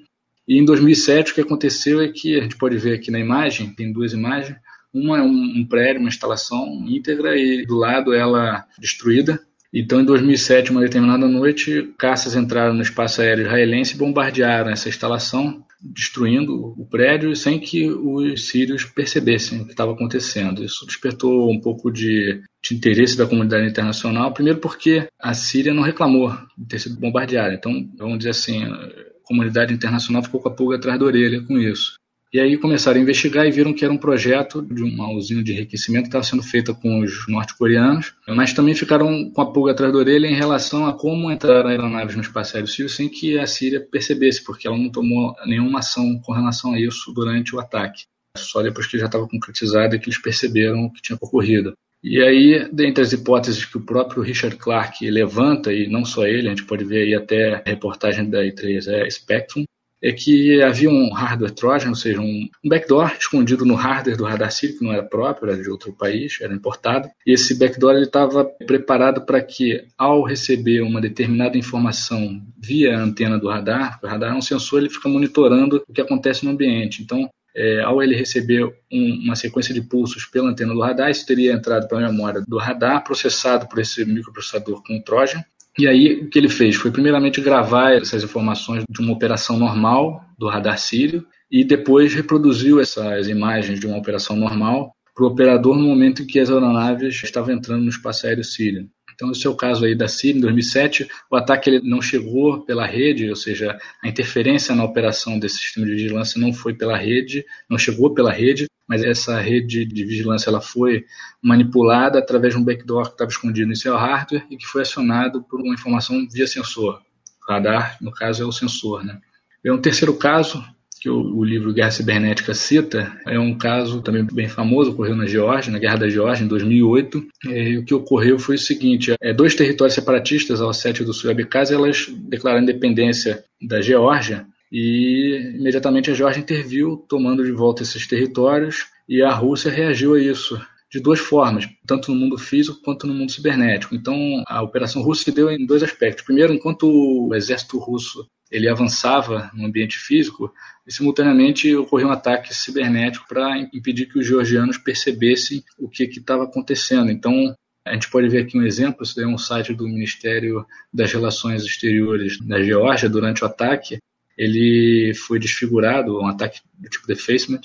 E 0.48 0.58
em 0.58 0.64
2007 0.64 1.32
o 1.32 1.34
que 1.34 1.40
aconteceu 1.42 2.00
é 2.00 2.08
que 2.08 2.38
a 2.38 2.42
gente 2.42 2.56
pode 2.56 2.76
ver 2.76 2.94
aqui 2.94 3.10
na 3.10 3.20
imagem, 3.20 3.74
tem 3.74 3.92
duas 3.92 4.12
imagens. 4.12 4.56
Uma 4.92 5.18
é 5.18 5.22
um 5.22 5.64
prédio, 5.68 6.00
uma 6.00 6.08
instalação 6.08 6.84
íntegra 6.88 7.36
e 7.36 7.64
do 7.64 7.76
lado 7.76 8.12
ela 8.12 8.66
destruída 8.78 9.38
então, 9.72 10.00
em 10.00 10.04
2007, 10.04 10.72
uma 10.72 10.80
determinada 10.80 11.28
noite, 11.28 11.94
caças 11.96 12.34
entraram 12.34 12.74
no 12.74 12.82
espaço 12.82 13.22
aéreo 13.22 13.46
israelense 13.46 13.94
e 13.94 13.98
bombardearam 13.98 14.68
essa 14.68 14.88
instalação, 14.88 15.64
destruindo 15.80 16.74
o 16.76 16.84
prédio 16.84 17.34
sem 17.36 17.58
que 17.58 17.88
os 17.88 18.48
sírios 18.48 18.84
percebessem 18.84 19.60
o 19.60 19.64
que 19.64 19.70
estava 19.70 19.92
acontecendo. 19.92 20.64
Isso 20.64 20.84
despertou 20.84 21.48
um 21.50 21.60
pouco 21.60 21.88
de, 21.90 22.42
de, 22.60 22.74
interesse 22.74 23.16
da 23.16 23.26
comunidade 23.26 23.68
internacional, 23.68 24.34
primeiro 24.34 24.58
porque 24.58 25.06
a 25.18 25.34
Síria 25.34 25.72
não 25.72 25.84
reclamou 25.84 26.36
de 26.58 26.66
ter 26.66 26.80
sido 26.80 26.98
bombardeada. 26.98 27.54
Então, 27.54 27.88
vamos 27.96 28.18
dizer 28.18 28.30
assim, 28.30 28.64
a 28.64 28.90
comunidade 29.22 29.72
internacional 29.72 30.24
ficou 30.24 30.40
com 30.40 30.48
a 30.48 30.54
pulga 30.54 30.76
atrás 30.76 30.98
da 30.98 31.06
orelha 31.06 31.42
com 31.42 31.56
isso. 31.56 31.99
E 32.32 32.38
aí 32.38 32.56
começaram 32.56 33.00
a 33.00 33.02
investigar 33.02 33.44
e 33.44 33.50
viram 33.50 33.72
que 33.72 33.84
era 33.84 33.92
um 33.92 33.98
projeto 33.98 34.62
de 34.62 34.84
uma 34.84 35.10
usina 35.10 35.42
de 35.42 35.52
enriquecimento 35.52 36.04
que 36.04 36.08
estava 36.10 36.22
sendo 36.22 36.44
feita 36.44 36.72
com 36.72 37.00
os 37.00 37.26
norte-coreanos, 37.26 38.14
mas 38.28 38.52
também 38.52 38.72
ficaram 38.72 39.28
com 39.30 39.40
a 39.42 39.52
pulga 39.52 39.72
atrás 39.72 39.92
da 39.92 39.98
orelha 39.98 40.28
em 40.28 40.34
relação 40.34 40.86
a 40.86 40.92
como 40.92 41.28
entraram 41.28 41.68
aeronaves 41.68 42.14
no 42.14 42.22
espaço 42.22 42.56
aéreo 42.56 42.88
sem 42.88 43.08
que 43.08 43.36
a 43.36 43.48
Síria 43.48 43.80
percebesse, 43.80 44.44
porque 44.44 44.68
ela 44.68 44.78
não 44.78 44.88
tomou 44.88 45.34
nenhuma 45.44 45.80
ação 45.80 46.20
com 46.20 46.32
relação 46.32 46.72
a 46.72 46.80
isso 46.80 47.12
durante 47.12 47.56
o 47.56 47.58
ataque. 47.58 48.04
Só 48.36 48.62
depois 48.62 48.86
que 48.86 48.96
já 48.96 49.06
estava 49.06 49.26
concretizado 49.26 49.96
e 49.96 49.98
que 49.98 50.08
eles 50.08 50.22
perceberam 50.22 50.84
o 50.84 50.92
que 50.92 51.02
tinha 51.02 51.18
ocorrido. 51.20 51.72
E 52.02 52.22
aí, 52.22 52.68
dentre 52.72 53.02
as 53.02 53.12
hipóteses 53.12 53.64
que 53.64 53.76
o 53.76 53.84
próprio 53.84 54.22
Richard 54.22 54.56
Clarke 54.56 55.10
levanta, 55.10 55.72
e 55.72 55.88
não 55.88 56.04
só 56.04 56.26
ele, 56.26 56.46
a 56.46 56.50
gente 56.50 56.64
pode 56.64 56.84
ver 56.84 57.02
aí 57.02 57.14
até 57.14 57.54
a 57.54 57.62
reportagem 57.66 58.30
da 58.30 58.42
E3 58.42 58.86
é 58.86 59.10
Spectrum, 59.10 59.64
é 60.02 60.12
que 60.12 60.62
havia 60.62 60.88
um 60.88 61.12
hardware 61.12 61.50
trojan, 61.50 61.90
ou 61.90 61.94
seja, 61.94 62.20
um, 62.20 62.48
backdoor 62.64 63.12
escondido 63.18 63.64
no 63.64 63.74
hardware 63.74 64.16
do 64.16 64.24
radar 64.24 64.50
Sírio, 64.50 64.78
que 64.78 64.84
não 64.84 64.92
era 64.92 65.02
próprio, 65.02 65.50
era 65.50 65.62
de 65.62 65.68
outro 65.68 65.92
país, 65.92 66.38
era 66.40 66.54
importado. 66.54 67.08
E 67.26 67.32
esse 67.32 67.58
backdoor 67.58 67.96
estava 67.96 68.44
preparado 68.44 69.22
para 69.22 69.42
que, 69.42 69.84
ao 69.98 70.22
receber 70.22 70.80
uma 70.80 71.00
determinada 71.00 71.58
informação 71.58 72.40
via 72.58 72.96
a 72.96 73.02
antena 73.02 73.38
do 73.38 73.48
radar, 73.48 73.98
o 74.02 74.06
radar 74.06 74.32
é 74.32 74.36
um 74.36 74.42
sensor, 74.42 74.80
ele 74.80 74.90
fica 74.90 75.08
monitorando 75.08 75.82
o 75.86 75.92
que 75.92 76.00
acontece 76.00 76.44
no 76.44 76.52
ambiente. 76.52 77.02
Então, 77.02 77.28
é, 77.54 77.80
ao 77.82 78.02
ele 78.02 78.14
receber 78.14 78.64
um, 78.64 79.14
uma 79.24 79.36
sequência 79.36 79.74
de 79.74 79.82
pulsos 79.82 80.24
pela 80.24 80.48
antena 80.48 80.72
do 80.72 80.80
radar, 80.80 81.10
isso 81.10 81.26
teria 81.26 81.52
entrado 81.52 81.88
para 81.88 81.98
a 81.98 82.10
memória 82.10 82.42
do 82.46 82.58
radar, 82.58 83.02
processado 83.04 83.68
por 83.68 83.78
esse 83.80 84.04
microprocessador 84.04 84.82
com 84.82 85.00
Trojan, 85.02 85.44
e 85.80 85.88
aí, 85.88 86.20
o 86.20 86.28
que 86.28 86.38
ele 86.38 86.48
fez 86.48 86.76
foi, 86.76 86.90
primeiramente, 86.90 87.40
gravar 87.40 87.92
essas 87.92 88.22
informações 88.22 88.84
de 88.88 89.00
uma 89.00 89.12
operação 89.12 89.58
normal 89.58 90.22
do 90.38 90.46
radar 90.46 90.78
sírio 90.78 91.26
e 91.50 91.64
depois 91.64 92.14
reproduziu 92.14 92.80
essas 92.80 93.28
imagens 93.28 93.80
de 93.80 93.86
uma 93.86 93.96
operação 93.96 94.36
normal 94.36 94.94
para 95.14 95.24
o 95.24 95.28
operador 95.28 95.76
no 95.76 95.84
momento 95.84 96.22
em 96.22 96.26
que 96.26 96.38
as 96.38 96.50
aeronaves 96.50 97.22
estavam 97.22 97.54
entrando 97.54 97.82
no 97.82 97.88
espaço 97.88 98.26
aéreo 98.26 98.44
sírio. 98.44 98.88
Então, 99.20 99.32
esse 99.32 99.46
é 99.46 99.50
o 99.50 99.54
caso 99.54 99.84
aí 99.84 99.94
da 99.94 100.08
Síria, 100.08 100.38
em 100.38 100.40
2007. 100.40 101.06
O 101.30 101.36
ataque 101.36 101.68
ele 101.68 101.86
não 101.86 102.00
chegou 102.00 102.62
pela 102.62 102.86
rede, 102.86 103.28
ou 103.28 103.36
seja, 103.36 103.78
a 104.02 104.08
interferência 104.08 104.74
na 104.74 104.82
operação 104.82 105.38
desse 105.38 105.58
sistema 105.58 105.84
de 105.84 105.92
vigilância 105.92 106.40
não 106.40 106.54
foi 106.54 106.72
pela 106.72 106.96
rede, 106.96 107.44
não 107.68 107.76
chegou 107.76 108.14
pela 108.14 108.32
rede, 108.32 108.64
mas 108.88 109.04
essa 109.04 109.38
rede 109.38 109.84
de 109.84 110.04
vigilância 110.06 110.48
ela 110.48 110.62
foi 110.62 111.04
manipulada 111.42 112.18
através 112.18 112.54
de 112.54 112.60
um 112.60 112.64
backdoor 112.64 113.08
que 113.08 113.12
estava 113.12 113.30
escondido 113.30 113.70
em 113.70 113.74
seu 113.74 113.94
hardware 113.94 114.46
e 114.50 114.56
que 114.56 114.64
foi 114.64 114.80
acionado 114.80 115.42
por 115.42 115.60
uma 115.60 115.74
informação 115.74 116.26
via 116.26 116.46
sensor. 116.46 117.02
O 117.46 117.52
radar, 117.52 117.98
no 118.00 118.10
caso, 118.10 118.42
é 118.42 118.46
o 118.46 118.52
sensor. 118.52 119.04
Né? 119.04 119.20
E 119.62 119.70
um 119.70 119.78
terceiro 119.78 120.16
caso 120.16 120.64
que 121.00 121.08
o, 121.08 121.18
o, 121.36 121.42
livro 121.42 121.72
Guerra 121.72 121.90
Cibernética 121.90 122.52
cita 122.52 123.10
é 123.26 123.38
um 123.38 123.56
caso 123.56 124.02
também 124.02 124.24
bem 124.24 124.48
famoso, 124.48 124.90
ocorreu 124.90 125.16
na 125.16 125.26
Geórgia, 125.26 125.72
na 125.72 125.78
Guerra 125.78 125.96
da 125.96 126.08
Geórgia, 126.08 126.44
em 126.44 126.48
2008. 126.48 127.26
É, 127.48 127.78
o 127.78 127.84
que 127.84 127.94
ocorreu 127.94 128.38
foi 128.38 128.56
o 128.56 128.58
seguinte: 128.58 129.14
é, 129.20 129.32
dois 129.32 129.54
territórios 129.54 129.94
separatistas, 129.94 130.60
ao 130.60 130.74
sete 130.74 131.02
do 131.02 131.14
sul 131.14 131.30
e 131.30 131.32
Abkhazia, 131.32 131.76
elas 131.76 132.06
declararam 132.28 132.62
independência 132.62 133.42
da 133.60 133.80
Geórgia 133.80 134.46
e 134.70 135.54
imediatamente 135.58 136.10
a 136.10 136.14
Geórgia 136.14 136.40
interviu, 136.40 137.04
tomando 137.08 137.44
de 137.44 137.50
volta 137.50 137.82
esses 137.82 138.06
territórios, 138.06 138.86
e 139.08 139.22
a 139.22 139.32
Rússia 139.32 139.70
reagiu 139.70 140.14
a 140.14 140.20
isso 140.20 140.60
de 140.92 141.00
duas 141.00 141.20
formas, 141.20 141.68
tanto 141.86 142.12
no 142.12 142.18
mundo 142.18 142.36
físico 142.36 142.80
quanto 142.82 143.06
no 143.06 143.14
mundo 143.14 143.30
cibernético. 143.30 143.94
Então, 143.94 144.42
a 144.46 144.62
operação 144.62 145.02
russa 145.02 145.24
se 145.24 145.32
deu 145.32 145.50
em 145.50 145.64
dois 145.64 145.82
aspectos. 145.82 146.24
Primeiro, 146.24 146.52
enquanto 146.52 146.84
o 146.84 147.34
exército 147.34 147.78
russo 147.78 148.28
ele 148.50 148.68
avançava 148.68 149.50
no 149.54 149.66
ambiente 149.66 149.96
físico, 149.96 150.52
e 150.86 150.92
simultaneamente 150.92 151.74
ocorreu 151.76 152.08
um 152.08 152.12
ataque 152.12 152.54
cibernético 152.54 153.26
para 153.28 153.58
impedir 153.72 154.06
que 154.06 154.18
os 154.18 154.26
georgianos 154.26 154.76
percebessem 154.76 155.62
o 155.78 155.88
que 155.88 156.04
estava 156.04 156.44
acontecendo. 156.44 157.10
Então, 157.10 157.54
a 157.84 157.92
gente 157.92 158.10
pode 158.10 158.28
ver 158.28 158.42
aqui 158.42 158.58
um 158.58 158.62
exemplo, 158.62 159.04
isso 159.04 159.20
é 159.20 159.26
um 159.26 159.38
site 159.38 159.72
do 159.72 159.84
Ministério 159.84 160.66
das 160.92 161.12
Relações 161.12 161.62
Exteriores 161.64 162.38
da 162.40 162.60
Geórgia 162.62 163.08
durante 163.08 163.42
o 163.42 163.46
ataque. 163.46 163.98
Ele 164.36 165.12
foi 165.14 165.38
desfigurado, 165.38 166.20
um 166.20 166.26
ataque 166.26 166.60
do 166.78 166.88
tipo 166.88 167.06
defacement, 167.06 167.60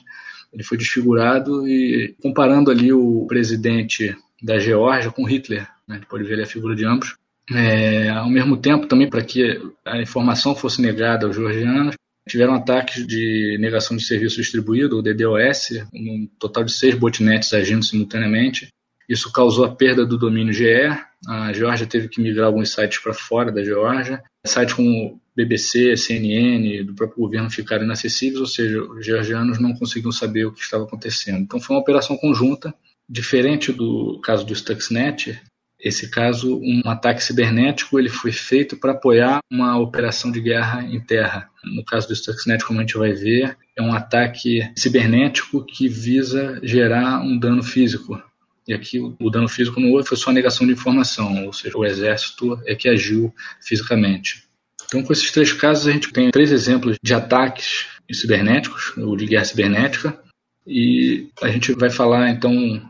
ele 0.54 0.64
foi 0.64 0.78
desfigurado 0.78 1.68
e 1.68 2.16
comparando 2.22 2.72
ali 2.72 2.94
o 2.94 3.26
presidente 3.28 4.16
da 4.42 4.58
Geórgia 4.58 5.12
com 5.12 5.26
Hitler, 5.26 5.68
né? 5.88 5.96
a 5.96 6.00
gente 6.00 6.08
pode 6.08 6.24
ver 6.24 6.36
ali 6.36 6.44
a 6.44 6.48
figura 6.48 6.76
de 6.76 6.86
ambos. 6.86 7.16
É, 7.54 8.10
ao 8.10 8.30
mesmo 8.30 8.58
tempo, 8.58 8.88
também 8.88 9.10
para 9.10 9.24
que 9.24 9.62
a 9.86 10.02
informação 10.02 10.56
fosse 10.56 10.82
negada 10.82 11.28
aos 11.28 11.36
georgianos, 11.36 11.96
tiveram 12.28 12.56
ataques 12.56 13.06
de 13.06 13.58
negação 13.60 13.96
de 13.96 14.04
serviço 14.04 14.38
distribuído, 14.38 14.98
o 14.98 15.02
DDoS, 15.02 15.86
um 15.94 16.28
total 16.40 16.64
de 16.64 16.72
seis 16.72 16.96
botnets 16.96 17.54
agindo 17.54 17.86
simultaneamente. 17.86 18.68
Isso 19.08 19.32
causou 19.32 19.66
a 19.66 19.76
perda 19.76 20.06
do 20.06 20.18
domínio 20.18 20.52
GE. 20.52 20.90
A 21.28 21.54
Geórgia 21.54 21.86
teve 21.86 22.08
que 22.08 22.20
migrar 22.20 22.48
alguns 22.48 22.72
sites 22.72 23.00
para 23.00 23.14
fora 23.14 23.52
da 23.52 23.64
Geórgia. 23.64 24.24
Sites 24.46 24.74
como 24.74 25.22
BBC, 25.36 25.96
CNN, 25.96 26.84
do 26.84 26.96
próprio 26.96 27.20
governo 27.20 27.50
ficaram 27.52 27.84
inacessíveis, 27.84 28.40
ou 28.40 28.48
seja, 28.48 28.82
os 28.82 29.06
georgianos 29.06 29.60
não 29.60 29.74
conseguiam 29.74 30.12
saber 30.12 30.46
o 30.46 30.52
que 30.52 30.62
estava 30.62 30.86
acontecendo. 30.86 31.40
Então 31.40 31.60
foi 31.60 31.76
uma 31.76 31.82
operação 31.82 32.18
conjunta, 32.18 32.74
diferente 33.08 33.72
do 33.72 34.20
caso 34.24 34.46
do 34.46 34.56
Stuxnet. 34.56 35.40
Esse 35.86 36.10
caso, 36.10 36.60
um 36.64 36.82
ataque 36.90 37.24
cibernético, 37.24 38.00
ele 38.00 38.10
foi 38.10 38.32
feito 38.32 38.76
para 38.76 38.94
apoiar 38.94 39.38
uma 39.52 39.78
operação 39.78 40.32
de 40.32 40.42
guerra 40.42 40.82
em 40.82 41.00
terra. 41.00 41.48
No 41.64 41.86
caso 41.86 42.08
do 42.08 42.16
Stuxnet, 42.16 42.66
como 42.66 42.80
a 42.80 42.82
gente 42.82 42.98
vai 42.98 43.14
ver, 43.14 43.56
é 43.78 43.84
um 43.84 43.94
ataque 43.94 44.68
cibernético 44.76 45.64
que 45.64 45.88
visa 45.88 46.60
gerar 46.64 47.22
um 47.22 47.38
dano 47.38 47.62
físico. 47.62 48.20
E 48.68 48.74
aqui 48.74 49.00
o 49.00 49.30
dano 49.30 49.48
físico 49.48 49.80
não 49.80 49.92
houve, 49.92 50.08
foi 50.08 50.18
só 50.18 50.32
a 50.32 50.34
negação 50.34 50.66
de 50.66 50.74
informação, 50.74 51.46
ou 51.46 51.54
seja, 51.54 51.78
o 51.78 51.86
exército 51.86 52.60
é 52.66 52.74
que 52.74 52.90
agiu 52.90 53.32
fisicamente. 53.62 54.44
Então, 54.88 55.04
com 55.04 55.14
esses 55.14 55.30
três 55.30 55.54
casos, 55.54 55.86
a 55.86 55.92
gente 55.92 56.12
tem 56.12 56.32
três 56.32 56.52
exemplos 56.52 56.98
de 57.04 57.14
ataques 57.14 57.86
cibernéticos, 58.12 58.98
ou 58.98 59.16
de 59.16 59.28
guerra 59.28 59.46
cibernética, 59.46 60.20
e 60.66 61.28
a 61.44 61.50
gente 61.50 61.74
vai 61.74 61.92
falar, 61.92 62.32
então, 62.32 62.82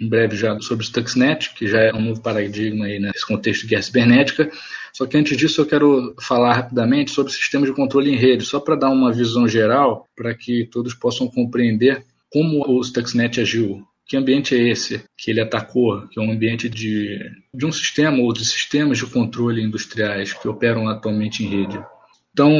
em 0.00 0.08
breve 0.08 0.36
já 0.36 0.58
sobre 0.60 0.84
o 0.84 0.86
Stuxnet, 0.86 1.54
que 1.54 1.66
já 1.66 1.80
é 1.80 1.92
um 1.92 2.00
novo 2.00 2.20
paradigma 2.20 2.86
aí 2.86 2.98
nesse 2.98 3.26
contexto 3.26 3.62
de 3.62 3.68
guerra 3.68 3.82
cibernética. 3.82 4.50
Só 4.92 5.06
que 5.06 5.16
antes 5.16 5.36
disso 5.36 5.60
eu 5.60 5.66
quero 5.66 6.14
falar 6.20 6.54
rapidamente 6.54 7.10
sobre 7.10 7.32
sistemas 7.32 7.68
de 7.68 7.74
controle 7.74 8.12
em 8.12 8.16
rede, 8.16 8.44
só 8.44 8.60
para 8.60 8.76
dar 8.76 8.90
uma 8.90 9.12
visão 9.12 9.46
geral, 9.48 10.06
para 10.16 10.34
que 10.34 10.66
todos 10.70 10.94
possam 10.94 11.28
compreender 11.28 12.04
como 12.30 12.64
o 12.66 12.82
Stuxnet 12.82 13.40
agiu 13.40 13.86
que 14.12 14.16
ambiente 14.18 14.54
é 14.54 14.68
esse 14.68 15.02
que 15.16 15.30
ele 15.30 15.40
atacou? 15.40 16.06
Que 16.08 16.20
é 16.20 16.22
um 16.22 16.30
ambiente 16.30 16.68
de, 16.68 17.18
de 17.54 17.64
um 17.64 17.72
sistema 17.72 18.18
ou 18.18 18.30
de 18.30 18.44
sistemas 18.44 18.98
de 18.98 19.06
controle 19.06 19.62
industriais 19.62 20.34
que 20.34 20.46
operam 20.46 20.86
atualmente 20.86 21.42
em 21.42 21.48
rede. 21.48 21.82
Então, 22.30 22.50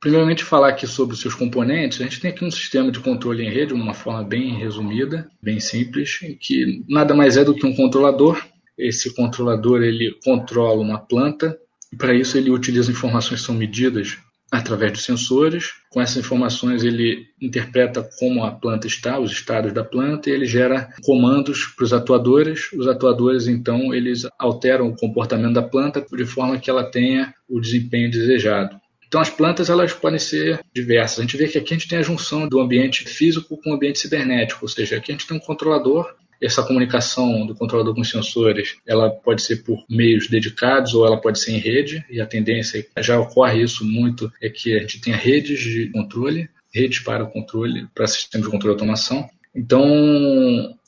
primeiramente 0.00 0.42
falar 0.42 0.70
aqui 0.70 0.86
sobre 0.86 1.14
os 1.14 1.20
seus 1.20 1.34
componentes, 1.34 2.00
a 2.00 2.04
gente 2.04 2.20
tem 2.20 2.30
aqui 2.30 2.44
um 2.44 2.50
sistema 2.50 2.90
de 2.90 2.98
controle 3.00 3.44
em 3.44 3.50
rede, 3.50 3.68
de 3.68 3.74
uma 3.74 3.92
forma 3.92 4.24
bem 4.24 4.58
resumida, 4.58 5.30
bem 5.42 5.60
simples, 5.60 6.18
que 6.40 6.82
nada 6.88 7.14
mais 7.14 7.36
é 7.36 7.44
do 7.44 7.54
que 7.54 7.66
um 7.66 7.76
controlador. 7.76 8.42
Esse 8.78 9.14
controlador 9.14 9.82
ele 9.82 10.18
controla 10.24 10.80
uma 10.80 10.98
planta 10.98 11.56
e 11.92 11.96
para 11.96 12.14
isso 12.14 12.38
ele 12.38 12.50
utiliza 12.50 12.90
informações 12.90 13.40
que 13.40 13.46
são 13.46 13.54
medidas 13.54 14.16
através 14.50 14.92
de 14.92 15.00
sensores. 15.00 15.72
Com 15.90 16.00
essas 16.00 16.16
informações, 16.16 16.82
ele 16.82 17.26
interpreta 17.40 18.08
como 18.18 18.42
a 18.42 18.50
planta 18.50 18.86
está, 18.86 19.18
os 19.18 19.30
estados 19.30 19.72
da 19.72 19.84
planta, 19.84 20.28
e 20.28 20.32
ele 20.32 20.46
gera 20.46 20.88
comandos 21.04 21.66
para 21.66 21.84
os 21.84 21.92
atuadores. 21.92 22.72
Os 22.72 22.88
atuadores, 22.88 23.46
então, 23.46 23.94
eles 23.94 24.26
alteram 24.38 24.88
o 24.88 24.96
comportamento 24.96 25.54
da 25.54 25.62
planta 25.62 26.04
de 26.10 26.24
forma 26.24 26.58
que 26.58 26.70
ela 26.70 26.84
tenha 26.84 27.32
o 27.48 27.60
desempenho 27.60 28.10
desejado. 28.10 28.79
Então, 29.10 29.20
as 29.20 29.28
plantas 29.28 29.68
elas 29.68 29.92
podem 29.92 30.20
ser 30.20 30.60
diversas. 30.72 31.18
A 31.18 31.22
gente 31.22 31.36
vê 31.36 31.48
que 31.48 31.58
aqui 31.58 31.74
a 31.74 31.76
gente 31.76 31.88
tem 31.88 31.98
a 31.98 32.02
junção 32.02 32.48
do 32.48 32.60
ambiente 32.60 33.04
físico 33.04 33.56
com 33.56 33.72
o 33.72 33.74
ambiente 33.74 33.98
cibernético, 33.98 34.60
ou 34.62 34.68
seja, 34.68 34.98
aqui 34.98 35.10
a 35.10 35.14
gente 35.14 35.26
tem 35.26 35.36
um 35.36 35.40
controlador 35.40 36.14
essa 36.40 36.62
comunicação 36.62 37.44
do 37.44 37.54
controlador 37.54 37.92
com 37.92 38.00
os 38.00 38.08
sensores, 38.08 38.76
ela 38.86 39.10
pode 39.10 39.42
ser 39.42 39.56
por 39.56 39.84
meios 39.90 40.28
dedicados 40.28 40.94
ou 40.94 41.04
ela 41.04 41.20
pode 41.20 41.38
ser 41.38 41.52
em 41.52 41.58
rede, 41.58 42.02
e 42.08 42.20
a 42.20 42.24
tendência 42.24 42.86
já 43.00 43.20
ocorre 43.20 43.62
isso 43.62 43.84
muito, 43.84 44.32
é 44.40 44.48
que 44.48 44.74
a 44.74 44.78
gente 44.78 45.00
tenha 45.00 45.16
redes 45.16 45.60
de 45.60 45.90
controle, 45.90 46.48
redes 46.72 47.00
para 47.00 47.24
o 47.24 47.30
controle, 47.30 47.86
para 47.94 48.06
sistemas 48.06 48.46
de 48.46 48.50
controle 48.50 48.72
e 48.72 48.76
automação. 48.76 49.28
Então, 49.54 49.84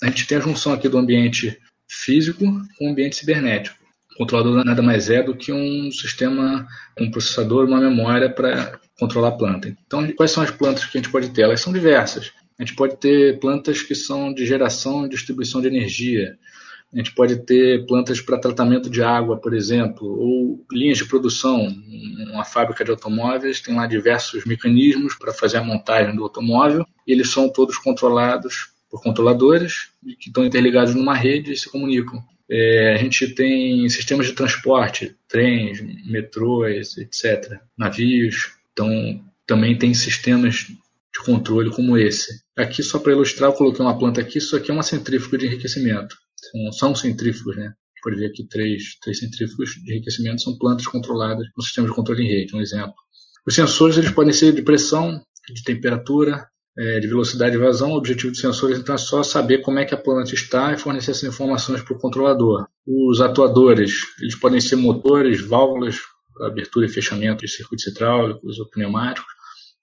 a 0.03 0.07
gente 0.07 0.27
tem 0.27 0.39
a 0.39 0.41
junção 0.41 0.73
aqui 0.73 0.89
do 0.89 0.97
ambiente 0.97 1.59
físico 1.87 2.47
com 2.79 2.87
o 2.87 2.91
ambiente 2.91 3.17
cibernético. 3.17 3.82
Controlador 4.23 4.65
nada 4.65 4.81
mais 4.81 5.11
é 5.11 5.21
do 5.21 5.35
que 5.35 5.53
um 5.53 5.91
sistema, 5.91 6.65
um 6.97 7.11
processador, 7.11 7.67
uma 7.67 7.81
memória 7.81 8.31
para 8.31 8.79
controlar 8.97 9.31
a 9.31 9.33
planta. 9.33 9.77
Então, 9.85 10.09
quais 10.13 10.31
são 10.31 10.45
as 10.45 10.51
plantas 10.53 10.85
que 10.85 10.97
a 10.97 11.01
gente 11.01 11.11
pode 11.11 11.31
ter? 11.31 11.43
Elas 11.43 11.61
são 11.61 11.73
diversas. 11.73 12.31
A 12.57 12.63
gente 12.63 12.77
pode 12.77 12.99
ter 12.99 13.41
plantas 13.41 13.83
que 13.83 13.97
são 13.97 14.33
de 14.33 14.47
geração 14.47 15.05
e 15.05 15.09
distribuição 15.09 15.61
de 15.61 15.67
energia. 15.67 16.39
A 16.95 16.99
gente 16.99 17.13
pode 17.17 17.35
ter 17.45 17.85
plantas 17.85 18.21
para 18.21 18.39
tratamento 18.39 18.89
de 18.89 19.03
água, 19.03 19.39
por 19.39 19.55
exemplo, 19.55 20.07
ou 20.07 20.65
linhas 20.71 20.99
de 20.99 21.05
produção. 21.05 21.67
Uma 22.31 22.45
fábrica 22.45 22.85
de 22.85 22.93
automóveis 22.93 23.61
tem 23.61 23.75
lá 23.75 23.89
diversos 23.89 24.45
mecanismos 24.45 25.17
para 25.17 25.33
fazer 25.33 25.57
a 25.57 25.65
montagem 25.65 26.15
do 26.15 26.23
automóvel. 26.23 26.87
Eles 27.05 27.33
são 27.33 27.49
todos 27.49 27.77
controlados 27.77 28.71
por 28.89 29.03
controladores 29.03 29.89
que 30.21 30.29
estão 30.29 30.45
interligados 30.45 30.95
numa 30.95 31.15
rede 31.15 31.51
e 31.51 31.57
se 31.57 31.69
comunicam. 31.69 32.23
É, 32.51 32.95
a 32.95 32.97
gente 32.97 33.35
tem 33.35 33.89
sistemas 33.89 34.27
de 34.27 34.33
transporte, 34.33 35.17
trens, 35.29 35.81
metrôs, 36.05 36.97
etc., 36.99 37.59
navios. 37.77 38.53
Então, 38.73 39.25
também 39.47 39.77
tem 39.77 39.95
sistemas 39.95 40.67
de 41.13 41.25
controle 41.25 41.71
como 41.71 41.97
esse. 41.97 42.43
Aqui, 42.57 42.83
só 42.83 42.99
para 42.99 43.13
ilustrar, 43.13 43.51
eu 43.51 43.55
coloquei 43.55 43.85
uma 43.85 43.99
planta 43.99 44.21
aqui, 44.21 44.39
isso 44.39 44.57
aqui 44.57 44.71
é 44.71 44.75
uma 44.75 44.83
centrífuga 44.83 45.39
de 45.39 45.47
enriquecimento. 45.47 46.17
São, 46.37 46.73
são 46.73 46.95
centrífugos, 46.95 47.57
né? 47.57 47.73
Pode 48.03 48.17
ver 48.17 48.27
aqui 48.27 48.45
três, 48.49 48.97
três 49.01 49.19
centrífugos 49.21 49.71
de 49.71 49.93
enriquecimento, 49.93 50.43
são 50.43 50.59
plantas 50.59 50.87
controladas 50.87 51.47
no 51.57 51.63
sistema 51.63 51.87
de 51.87 51.95
controle 51.95 52.25
em 52.25 52.29
rede, 52.29 52.57
um 52.57 52.61
exemplo. 52.61 52.95
Os 53.47 53.55
sensores 53.55 53.97
eles 53.97 54.11
podem 54.11 54.33
ser 54.33 54.53
de 54.53 54.63
pressão, 54.63 55.23
de 55.49 55.63
temperatura, 55.63 56.49
é, 56.79 57.01
de 57.01 57.07
velocidade 57.07 57.53
de 57.53 57.59
vazão. 57.59 57.93
O 57.93 57.97
objetivo 57.97 58.33
dos 58.33 58.41
sensores 58.41 58.79
então, 58.79 58.95
é 58.95 58.99
só 58.99 59.23
saber 59.23 59.59
como 59.59 59.79
é 59.79 59.85
que 59.85 59.95
a 59.95 59.99
planta 59.99 60.35
está 60.35 60.73
e 60.73 60.79
fornecer 60.79 61.11
essas 61.11 61.25
informações 61.25 61.83
para 61.83 61.95
o 61.95 61.99
controlador. 61.99 62.67
Os 62.87 63.21
atuadores 63.21 63.93
eles 64.21 64.35
podem 64.35 64.61
ser 64.61 64.77
motores, 64.77 65.41
válvulas, 65.41 65.99
abertura 66.41 66.87
e 66.87 66.89
fechamento 66.89 67.45
de 67.45 67.51
circuitos 67.51 67.87
hidráulicos 67.87 68.59
ou 68.59 68.69
pneumáticos 68.69 69.33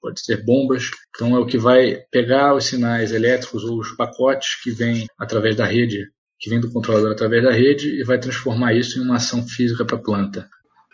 pode 0.02 0.22
ser 0.24 0.44
bombas. 0.44 0.90
Então 1.10 1.36
é 1.36 1.40
o 1.40 1.46
que 1.46 1.58
vai 1.58 1.98
pegar 2.12 2.56
os 2.56 2.66
sinais 2.66 3.12
elétricos 3.12 3.64
ou 3.64 3.80
os 3.80 3.92
pacotes 3.92 4.62
que 4.62 4.72
vêm 4.72 5.08
através 5.18 5.56
da 5.56 5.66
rede, 5.66 6.08
que 6.40 6.50
vem 6.50 6.60
do 6.60 6.72
controlador 6.72 7.12
através 7.12 7.44
da 7.44 7.52
rede 7.52 8.00
e 8.00 8.04
vai 8.04 8.20
transformar 8.20 8.74
isso 8.74 9.00
em 9.00 9.04
uma 9.04 9.18
ação 9.18 9.46
física 9.48 9.86
para 9.86 9.98
a 9.98 10.02
planta. 10.02 10.50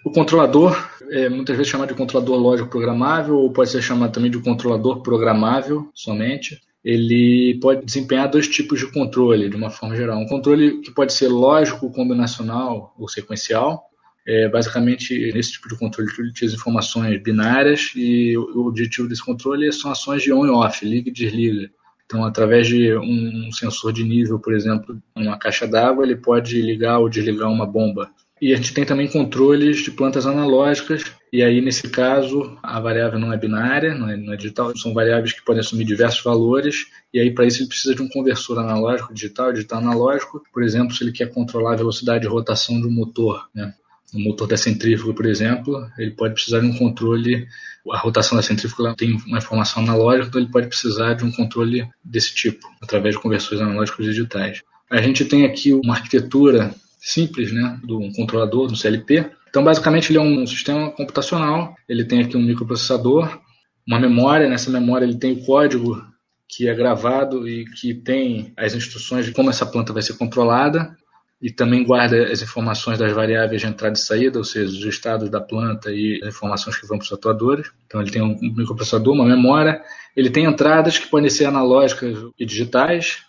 O 0.05 0.12
controlador 0.12 0.88
é 1.09 1.27
muitas 1.27 1.57
vezes 1.57 1.71
chamado 1.71 1.88
de 1.88 1.95
controlador 1.95 2.38
lógico 2.38 2.69
programável 2.69 3.38
ou 3.38 3.51
pode 3.51 3.71
ser 3.71 3.81
chamado 3.81 4.13
também 4.13 4.29
de 4.29 4.38
controlador 4.38 5.01
programável 5.01 5.89
somente. 5.95 6.62
Ele 6.83 7.57
pode 7.59 7.83
desempenhar 7.83 8.29
dois 8.29 8.47
tipos 8.47 8.79
de 8.79 8.91
controle 8.91 9.50
de 9.50 9.55
uma 9.55 9.71
forma 9.71 9.95
geral. 9.95 10.19
Um 10.19 10.27
controle 10.27 10.79
que 10.81 10.91
pode 10.91 11.12
ser 11.12 11.27
lógico, 11.27 11.91
combinacional 11.91 12.93
ou 13.00 13.09
sequencial, 13.09 13.83
é, 14.27 14.47
basicamente, 14.47 15.31
nesse 15.33 15.53
tipo 15.53 15.67
de 15.69 15.75
controle, 15.75 16.07
ele 16.19 16.29
utiliza 16.29 16.55
informações 16.55 17.19
binárias 17.24 17.91
e 17.95 18.38
o 18.38 18.67
objetivo 18.67 19.09
desse 19.09 19.25
controle 19.25 19.74
são 19.74 19.89
ações 19.89 20.21
de 20.21 20.31
on 20.31 20.45
e 20.45 20.50
off, 20.51 20.85
liga 20.85 21.09
e 21.09 21.13
desliga. 21.13 21.67
Então, 22.05 22.24
através 22.24 22.67
de 22.67 22.95
um 22.95 23.51
sensor 23.51 23.91
de 23.91 24.03
nível, 24.03 24.38
por 24.38 24.53
exemplo, 24.53 25.01
uma 25.15 25.39
caixa 25.39 25.67
d'água, 25.67 26.05
ele 26.05 26.15
pode 26.15 26.62
ligar 26.62 27.00
ou 27.00 27.09
desligar 27.09 27.51
uma 27.51 27.65
bomba. 27.65 28.12
E 28.42 28.51
a 28.51 28.58
gente 28.58 28.74
tem 28.74 28.86
também 28.86 29.08
controles 29.08 29.77
de 29.77 29.92
plantas 29.92 30.25
analógicas, 30.25 31.04
e 31.32 31.42
aí 31.42 31.62
nesse 31.62 31.89
caso 31.89 32.58
a 32.62 32.80
variável 32.82 33.18
não 33.18 33.32
é 33.32 33.38
binária, 33.38 33.96
não 33.96 34.10
é, 34.10 34.18
não 34.18 34.34
é 34.34 34.36
digital, 34.36 34.75
são 34.77 34.94
variáveis 34.94 35.32
que 35.32 35.44
podem 35.44 35.62
assumir 35.62 35.86
diversos 35.86 36.22
valores, 36.22 36.88
e 37.13 37.20
aí 37.20 37.32
para 37.34 37.46
isso 37.46 37.62
ele 37.62 37.70
precisa 37.70 37.96
de 37.96 38.01
um 38.01 38.10
conversor 38.10 38.60
analógico 38.60 39.13
digital, 39.13 39.54
digital 39.54 39.80
analógico, 39.80 40.44
por 40.54 40.63
exemplo, 40.63 40.94
se 40.94 41.04
ele 41.04 41.13
quer 41.13 41.34
controlar 41.34 41.74
a 41.74 41.77
velocidade 41.77 42.24
de 42.24 42.27
rotação 42.27 42.80
de 42.80 42.88
um 42.88 42.92
motor, 42.92 43.48
né? 43.56 43.74
No 44.13 44.20
motor 44.20 44.48
da 44.48 44.56
centrífuga, 44.56 45.13
por 45.13 45.25
exemplo, 45.25 45.89
ele 45.98 46.12
pode 46.12 46.36
precisar 46.36 46.60
de 46.60 46.68
um 46.68 46.77
controle. 46.77 47.48
A 47.92 47.98
rotação 47.98 48.38
da 48.38 48.42
centrífuga 48.42 48.96
tem 48.96 49.18
uma 49.27 49.39
informação 49.39 49.84
analógica, 49.84 50.27
então 50.27 50.42
ele 50.42 50.51
pode 50.51 50.68
precisar 50.68 51.15
de 51.15 51.25
um 51.25 51.32
controle 51.32 51.86
desse 52.04 52.34
tipo, 52.34 52.65
através 52.82 53.15
de 53.15 53.22
conversores 53.22 53.60
analógicos 53.60 54.06
digitais. 54.06 54.62
A 54.89 55.01
gente 55.01 55.25
tem 55.25 55.46
aqui 55.46 55.74
uma 55.74 55.96
arquitetura 55.96 56.74
simples 57.05 57.53
né, 57.53 57.79
do 57.83 58.12
controlador, 58.15 58.67
do 58.67 58.75
CLP. 58.75 59.29
Então, 59.47 59.63
basicamente, 59.63 60.12
ele 60.12 60.17
é 60.17 60.21
um 60.21 60.45
sistema 60.47 60.89
computacional. 60.89 61.75
Ele 61.88 62.03
tem 62.03 62.21
aqui 62.21 62.35
um 62.35 62.41
microprocessador, 62.41 63.39
uma 63.88 64.00
memória. 64.00 64.50
Nessa 64.50 64.71
memória, 64.71 65.05
ele 65.05 65.19
tem 65.19 65.33
o 65.33 65.45
código 65.45 66.03
que 66.50 66.67
é 66.67 66.74
gravado 66.74 67.47
e 67.47 67.65
que 67.65 67.93
tem 67.93 68.51
as 68.57 68.74
instruções 68.74 69.25
de 69.25 69.31
como 69.31 69.51
essa 69.51 69.67
planta 69.67 69.93
vai 69.93 70.01
ser 70.01 70.17
controlada 70.17 70.97
e 71.41 71.51
também 71.51 71.83
guarda 71.83 72.31
as 72.31 72.41
informações 72.41 72.97
das 72.97 73.13
variáveis 73.13 73.62
de 73.62 73.67
entrada 73.67 73.95
e 73.95 74.00
saída, 74.00 74.39
ou 74.39 74.43
seja, 74.43 74.71
os 74.71 74.85
estados 74.85 75.29
da 75.29 75.39
planta 75.39 75.91
e 75.91 76.19
as 76.24 76.29
informações 76.29 76.75
que 76.77 76.88
vão 76.88 76.97
para 76.97 77.05
os 77.05 77.13
atuadores. 77.13 77.69
Então 77.85 78.01
ele 78.01 78.09
tem 78.09 78.21
um 78.21 78.35
microprocessador, 78.41 79.13
uma 79.13 79.25
memória, 79.25 79.81
ele 80.15 80.29
tem 80.31 80.45
entradas 80.45 80.97
que 80.97 81.07
podem 81.07 81.29
ser 81.29 81.45
analógicas 81.45 82.17
e 82.39 82.45
digitais, 82.45 83.19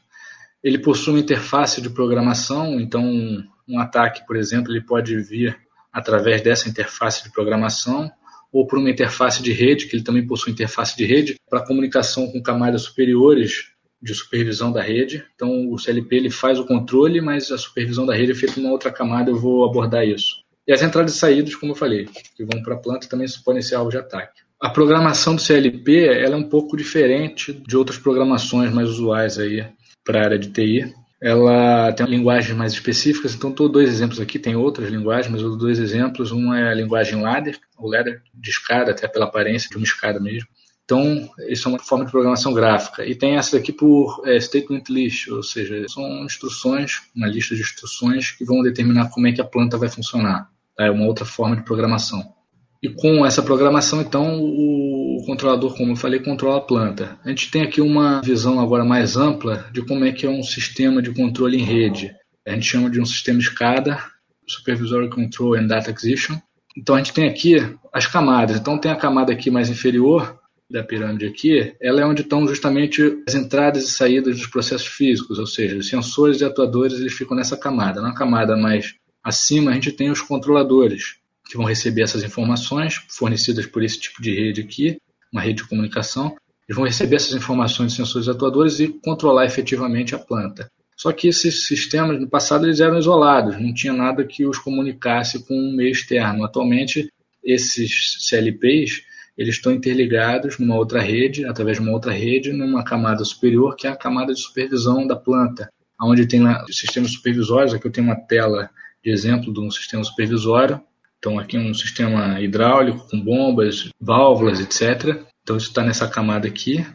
ele 0.63 0.79
possui 0.79 1.15
uma 1.15 1.21
interface 1.21 1.83
de 1.83 1.91
programação, 1.91 2.81
então 2.81 3.45
um 3.69 3.79
ataque, 3.79 4.27
por 4.27 4.37
exemplo, 4.37 4.73
ele 4.73 4.81
pode 4.81 5.17
vir 5.21 5.59
através 5.93 6.43
dessa 6.43 6.69
interface 6.69 7.25
de 7.25 7.31
programação 7.31 8.11
ou 8.53 8.67
por 8.67 8.79
uma 8.79 8.91
interface 8.91 9.43
de 9.43 9.53
rede, 9.53 9.87
que 9.87 9.97
ele 9.97 10.05
também 10.05 10.27
possui 10.27 10.53
interface 10.53 10.97
de 10.97 11.05
rede 11.05 11.37
para 11.49 11.65
comunicação 11.65 12.31
com 12.31 12.43
camadas 12.43 12.83
superiores 12.83 13.71
de 14.01 14.15
supervisão 14.15 14.73
da 14.73 14.83
rede. 14.83 15.25
Então 15.35 15.71
o 15.71 15.79
CLP 15.79 16.17
ele 16.17 16.31
faz 16.31 16.59
o 16.59 16.67
controle, 16.67 17.21
mas 17.21 17.51
a 17.51 17.59
supervisão 17.59 18.07
da 18.07 18.15
rede 18.15 18.33
é 18.33 18.35
feita 18.35 18.61
em 18.61 18.63
uma 18.63 18.73
outra 18.73 18.93
camada, 18.93 19.31
eu 19.31 19.37
vou 19.37 19.65
abordar 19.65 20.07
isso. 20.07 20.45
E 20.67 20.73
as 20.73 20.83
entradas 20.83 21.15
e 21.15 21.19
saídas, 21.19 21.55
como 21.55 21.73
eu 21.73 21.77
falei, 21.77 22.07
que 22.07 22.45
vão 22.45 22.63
para 22.63 22.75
a 22.75 22.79
planta 22.79 23.09
também 23.09 23.27
podem 23.45 23.63
ser 23.63 23.77
alvo 23.77 23.91
de 23.91 23.99
ataque. 23.99 24.43
A 24.61 24.71
programação 24.71 25.35
do 25.35 25.41
CLP 25.41 26.07
ela 26.07 26.35
é 26.35 26.39
um 26.39 26.49
pouco 26.49 26.77
diferente 26.77 27.53
de 27.53 27.77
outras 27.77 27.99
programações 27.99 28.73
mais 28.73 28.89
usuais 28.89 29.39
aí 29.39 29.67
para 30.05 30.21
a 30.21 30.25
área 30.25 30.39
de 30.39 30.51
TI 30.51 30.95
ela 31.21 31.93
tem 31.93 32.07
linguagens 32.07 32.57
mais 32.57 32.73
específicas, 32.73 33.35
então 33.35 33.51
estou 33.51 33.69
dois 33.69 33.89
exemplos 33.89 34.21
aqui, 34.21 34.39
tem 34.39 34.55
outras 34.55 34.91
linguagens, 34.91 35.33
mas 35.33 35.43
dou 35.43 35.57
dois 35.57 35.79
exemplos. 35.79 36.31
Uma 36.31 36.61
é 36.61 36.71
a 36.71 36.75
linguagem 36.75 37.21
ladder, 37.21 37.59
ou 37.79 37.91
ladder 37.91 38.23
de 38.35 38.51
escada, 38.51 38.91
até 38.91 39.09
pela 39.09 39.25
aparência 39.25 39.71
de 39.71 39.77
uma 39.77 39.85
escada 39.85 40.21
mesmo. 40.21 40.49
Então, 40.85 41.29
isso 41.49 41.69
é 41.69 41.73
uma 41.73 41.79
forma 41.81 42.05
de 42.05 42.13
programação 42.13 42.55
gráfica. 42.55 43.05
E 43.05 43.15
tem 43.15 43.37
essa 43.37 43.57
daqui 43.57 43.73
por 43.73 44.23
é, 44.25 44.39
statement 44.39 44.85
list, 44.89 45.27
ou 45.29 45.43
seja, 45.43 45.85
são 45.89 46.25
instruções, 46.25 47.03
uma 47.15 47.27
lista 47.27 47.57
de 47.57 47.63
instruções 47.63 48.31
que 48.31 48.45
vão 48.45 48.63
determinar 48.63 49.11
como 49.11 49.27
é 49.27 49.33
que 49.33 49.41
a 49.41 49.45
planta 49.45 49.77
vai 49.77 49.89
funcionar. 49.89 50.49
É 50.79 50.89
uma 50.91 51.07
outra 51.07 51.25
forma 51.25 51.57
de 51.57 51.63
programação. 51.63 52.23
E 52.81 52.89
com 52.89 53.27
essa 53.27 53.43
programação, 53.43 54.01
então, 54.01 54.39
o 54.41 54.96
controlador, 55.25 55.77
como 55.77 55.93
eu 55.93 55.97
falei, 55.97 56.21
controla 56.21 56.59
a 56.59 56.61
planta. 56.61 57.19
A 57.25 57.29
gente 57.29 57.51
tem 57.51 57.63
aqui 57.63 57.81
uma 57.81 58.21
visão 58.23 58.61
agora 58.61 58.85
mais 58.85 59.17
ampla 59.17 59.69
de 59.73 59.83
como 59.83 60.05
é 60.05 60.13
que 60.13 60.27
é 60.27 60.29
um 60.29 60.43
sistema 60.43 61.01
de 61.01 61.13
controle 61.13 61.57
em 61.57 61.65
rede. 61.65 62.15
A 62.47 62.51
gente 62.53 62.67
chama 62.67 62.91
de 62.91 63.01
um 63.01 63.05
sistema 63.07 63.41
SCADA, 63.41 63.99
Supervisory 64.47 65.09
Control 65.09 65.55
and 65.55 65.67
Data 65.67 65.91
Acquisition. 65.91 66.37
Então 66.77 66.95
a 66.95 66.99
gente 66.99 67.13
tem 67.13 67.29
aqui 67.29 67.57
as 67.93 68.07
camadas. 68.07 68.59
Então 68.59 68.79
tem 68.79 68.91
a 68.91 68.97
camada 68.97 69.33
aqui 69.33 69.51
mais 69.51 69.71
inferior 69.71 70.39
da 70.71 70.83
pirâmide 70.83 71.27
aqui, 71.27 71.75
ela 71.81 72.01
é 72.01 72.05
onde 72.05 72.23
estão 72.23 72.47
justamente 72.47 73.23
as 73.27 73.35
entradas 73.35 73.85
e 73.85 73.91
saídas 73.91 74.37
dos 74.37 74.49
processos 74.49 74.89
físicos, 74.89 75.39
ou 75.39 75.47
seja, 75.47 75.77
os 75.77 75.89
sensores 75.89 76.41
e 76.41 76.45
atuadores 76.45 76.99
eles 76.99 77.13
ficam 77.13 77.37
nessa 77.37 77.57
camada. 77.57 78.03
Na 78.03 78.13
camada 78.13 78.57
mais 78.57 78.95
acima 79.23 79.71
a 79.71 79.75
gente 79.75 79.93
tem 79.93 80.11
os 80.11 80.21
controladores, 80.21 81.17
que 81.49 81.57
vão 81.57 81.67
receber 81.67 82.03
essas 82.03 82.25
informações 82.25 83.01
fornecidas 83.09 83.67
por 83.67 83.83
esse 83.83 84.01
tipo 84.01 84.21
de 84.21 84.35
rede 84.35 84.61
aqui, 84.61 84.99
uma 85.33 85.43
rede 85.43 85.63
de 85.63 85.69
comunicação. 85.69 86.37
Eles 86.69 86.77
vão 86.77 86.85
receber 86.85 87.17
essas 87.17 87.35
informações 87.35 87.93
de 87.93 87.99
sensores 87.99 88.29
atuadores 88.29 88.81
e 88.81 88.89
controlar 88.89 89.47
efetivamente 89.47 90.15
a 90.15 90.19
planta. 90.19 90.71
Só 90.97 91.13
que 91.13 91.29
esses 91.29 91.67
sistemas 91.67 92.19
no 92.19 92.29
passado 92.29 92.67
eles 92.67 92.81
eram 92.81 92.99
isolados, 92.99 93.61
não 93.61 93.73
tinha 93.73 93.93
nada 93.93 94.25
que 94.25 94.47
os 94.47 94.59
comunicasse 94.59 95.47
com 95.47 95.55
um 95.55 95.77
meio 95.77 95.91
externo. 95.91 96.45
Atualmente 96.45 97.09
esses 97.45 98.17
CLPs 98.21 99.03
eles 99.37 99.57
estão 99.57 99.73
interligados 99.73 100.59
numa 100.59 100.77
outra 100.77 101.01
rede, 101.01 101.45
através 101.45 101.77
de 101.77 101.83
uma 101.83 101.93
outra 101.93 102.11
rede, 102.11 102.53
numa 102.53 102.83
camada 102.83 103.23
superior 103.23 103.77
que 103.77 103.87
é 103.87 103.91
a 103.91 103.97
camada 103.97 104.33
de 104.33 104.41
supervisão 104.41 105.07
da 105.07 105.15
planta, 105.15 105.71
onde 106.01 106.27
tem 106.27 106.43
lá 106.43 106.65
sistemas 106.71 107.13
supervisórios. 107.13 107.75
Aqui 107.75 107.87
eu 107.87 107.93
tenho 107.93 108.07
uma 108.07 108.17
tela 108.17 108.71
de 109.05 109.11
exemplo 109.11 109.53
de 109.53 109.61
um 109.61 109.71
sistema 109.71 110.03
supervisório 110.03 110.81
então 111.27 111.41
aqui 111.41 111.57
é 111.57 111.61
um 111.61 111.75
sistema 111.75 112.41
hidráulico 112.41 113.09
com 113.11 113.21
bombas, 113.21 113.89
válvulas, 114.01 114.61
etc. 114.61 115.25
Então 115.43 115.57
isso 115.57 115.67
está 115.67 115.83
nessa 115.83 116.07
camada 116.07 116.47
aqui. 116.47 116.87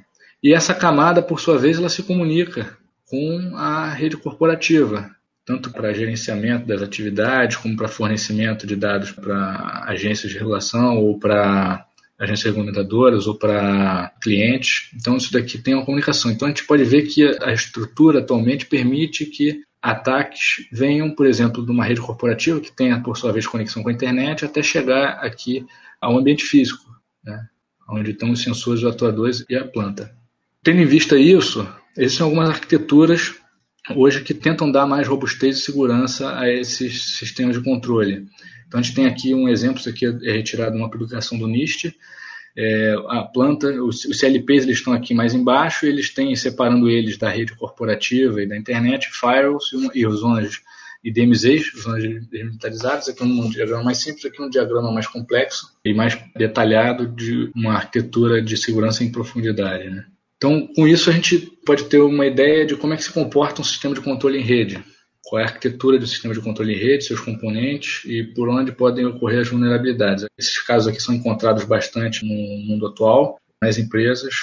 E 0.41 0.53
essa 0.53 0.73
camada, 0.73 1.21
por 1.21 1.41
sua 1.41 1.57
vez, 1.57 1.77
ela 1.77 1.89
se 1.89 2.01
comunica 2.03 2.77
com 3.09 3.57
a 3.57 3.89
rede 3.89 4.15
corporativa, 4.15 5.11
tanto 5.45 5.69
para 5.69 5.91
gerenciamento 5.91 6.65
das 6.65 6.81
atividades, 6.81 7.57
como 7.57 7.75
para 7.75 7.89
fornecimento 7.89 8.65
de 8.65 8.77
dados 8.77 9.11
para 9.11 9.83
agências 9.85 10.31
de 10.31 10.37
regulação 10.37 10.97
ou 10.97 11.19
para 11.19 11.85
agências 12.17 12.45
regulamentadoras 12.45 13.27
ou 13.27 13.37
para 13.37 14.13
clientes. 14.21 14.89
Então 14.95 15.17
isso 15.17 15.33
daqui 15.33 15.57
tem 15.57 15.73
uma 15.73 15.83
comunicação. 15.83 16.31
Então 16.31 16.47
a 16.47 16.51
gente 16.51 16.65
pode 16.65 16.85
ver 16.85 17.01
que 17.01 17.37
a 17.41 17.51
estrutura 17.51 18.19
atualmente 18.19 18.65
permite 18.65 19.25
que 19.25 19.59
ataques 19.81 20.67
venham, 20.71 21.13
por 21.15 21.25
exemplo, 21.25 21.65
de 21.65 21.71
uma 21.71 21.83
rede 21.83 22.01
corporativa 22.01 22.59
que 22.59 22.71
tenha, 22.71 23.01
por 23.01 23.17
sua 23.17 23.31
vez, 23.31 23.47
conexão 23.47 23.81
com 23.81 23.89
a 23.89 23.93
internet, 23.93 24.45
até 24.45 24.61
chegar 24.61 25.13
aqui 25.23 25.65
ao 25.99 26.17
ambiente 26.17 26.43
físico, 26.43 26.85
né, 27.23 27.47
onde 27.89 28.11
estão 28.11 28.31
os 28.31 28.41
sensores, 28.41 28.83
os 28.83 28.89
atuadores 28.89 29.43
e 29.49 29.55
a 29.55 29.65
planta. 29.65 30.15
Tendo 30.63 30.81
em 30.81 30.85
vista 30.85 31.17
isso, 31.17 31.67
existem 31.97 32.23
algumas 32.23 32.49
arquiteturas 32.49 33.33
hoje 33.95 34.21
que 34.21 34.33
tentam 34.33 34.71
dar 34.71 34.85
mais 34.85 35.07
robustez 35.07 35.57
e 35.57 35.61
segurança 35.61 36.37
a 36.37 36.47
esses 36.47 37.17
sistemas 37.17 37.57
de 37.57 37.63
controle. 37.63 38.27
Então 38.67 38.79
a 38.79 38.83
gente 38.83 38.95
tem 38.95 39.07
aqui 39.07 39.33
um 39.33 39.49
exemplo, 39.49 39.79
isso 39.79 39.89
aqui 39.89 40.05
é 40.05 40.31
retirado 40.31 40.73
de 40.73 40.77
uma 40.77 40.89
publicação 40.89 41.37
do 41.37 41.47
NIST, 41.47 41.93
é, 42.57 42.95
a 43.07 43.23
planta, 43.23 43.67
os, 43.83 44.05
os, 44.05 44.19
CLPs 44.19 44.63
eles 44.63 44.77
estão 44.77 44.93
aqui 44.93 45.13
mais 45.13 45.33
embaixo, 45.33 45.85
eles 45.85 46.13
têm, 46.13 46.35
separando 46.35 46.89
eles 46.89 47.17
da 47.17 47.29
rede 47.29 47.55
corporativa 47.55 48.41
e 48.41 48.47
da 48.47 48.57
internet, 48.57 49.09
firewalls 49.09 49.71
e, 49.73 50.01
e 50.01 50.09
zonas 50.11 50.61
e 51.03 51.11
DMZs, 51.11 51.71
zonas 51.81 52.03
desmilitarizadas, 52.29 53.09
aqui 53.09 53.23
um 53.23 53.49
diagrama 53.49 53.83
mais 53.83 53.97
simples, 53.97 54.25
aqui 54.25 54.41
um 54.41 54.49
diagrama 54.49 54.91
mais 54.91 55.07
complexo 55.07 55.71
e 55.83 55.93
mais 55.93 56.17
detalhado 56.35 57.07
de 57.07 57.51
uma 57.55 57.73
arquitetura 57.73 58.41
de 58.41 58.55
segurança 58.55 59.03
em 59.03 59.11
profundidade. 59.11 59.89
Né? 59.89 60.05
Então, 60.37 60.67
com 60.75 60.87
isso 60.87 61.09
a 61.09 61.13
gente 61.13 61.39
pode 61.65 61.85
ter 61.85 61.99
uma 61.99 62.25
ideia 62.25 62.65
de 62.65 62.75
como 62.75 62.93
é 62.93 62.97
que 62.97 63.03
se 63.03 63.11
comporta 63.11 63.61
um 63.61 63.65
sistema 63.65 63.95
de 63.95 64.01
controle 64.01 64.37
em 64.37 64.43
rede 64.43 64.83
qual 65.23 65.39
é 65.39 65.43
a 65.43 65.47
arquitetura 65.47 65.99
do 65.99 66.07
sistema 66.07 66.33
de 66.33 66.41
controle 66.41 66.73
em 66.73 66.77
rede, 66.77 67.05
seus 67.05 67.19
componentes 67.19 68.03
e 68.05 68.23
por 68.23 68.49
onde 68.49 68.71
podem 68.71 69.05
ocorrer 69.05 69.41
as 69.41 69.49
vulnerabilidades. 69.49 70.25
Esses 70.37 70.59
casos 70.59 70.87
aqui 70.87 71.01
são 71.01 71.13
encontrados 71.13 71.63
bastante 71.63 72.25
no 72.25 72.33
mundo 72.65 72.87
atual, 72.87 73.39
nas 73.61 73.77
empresas, 73.77 74.33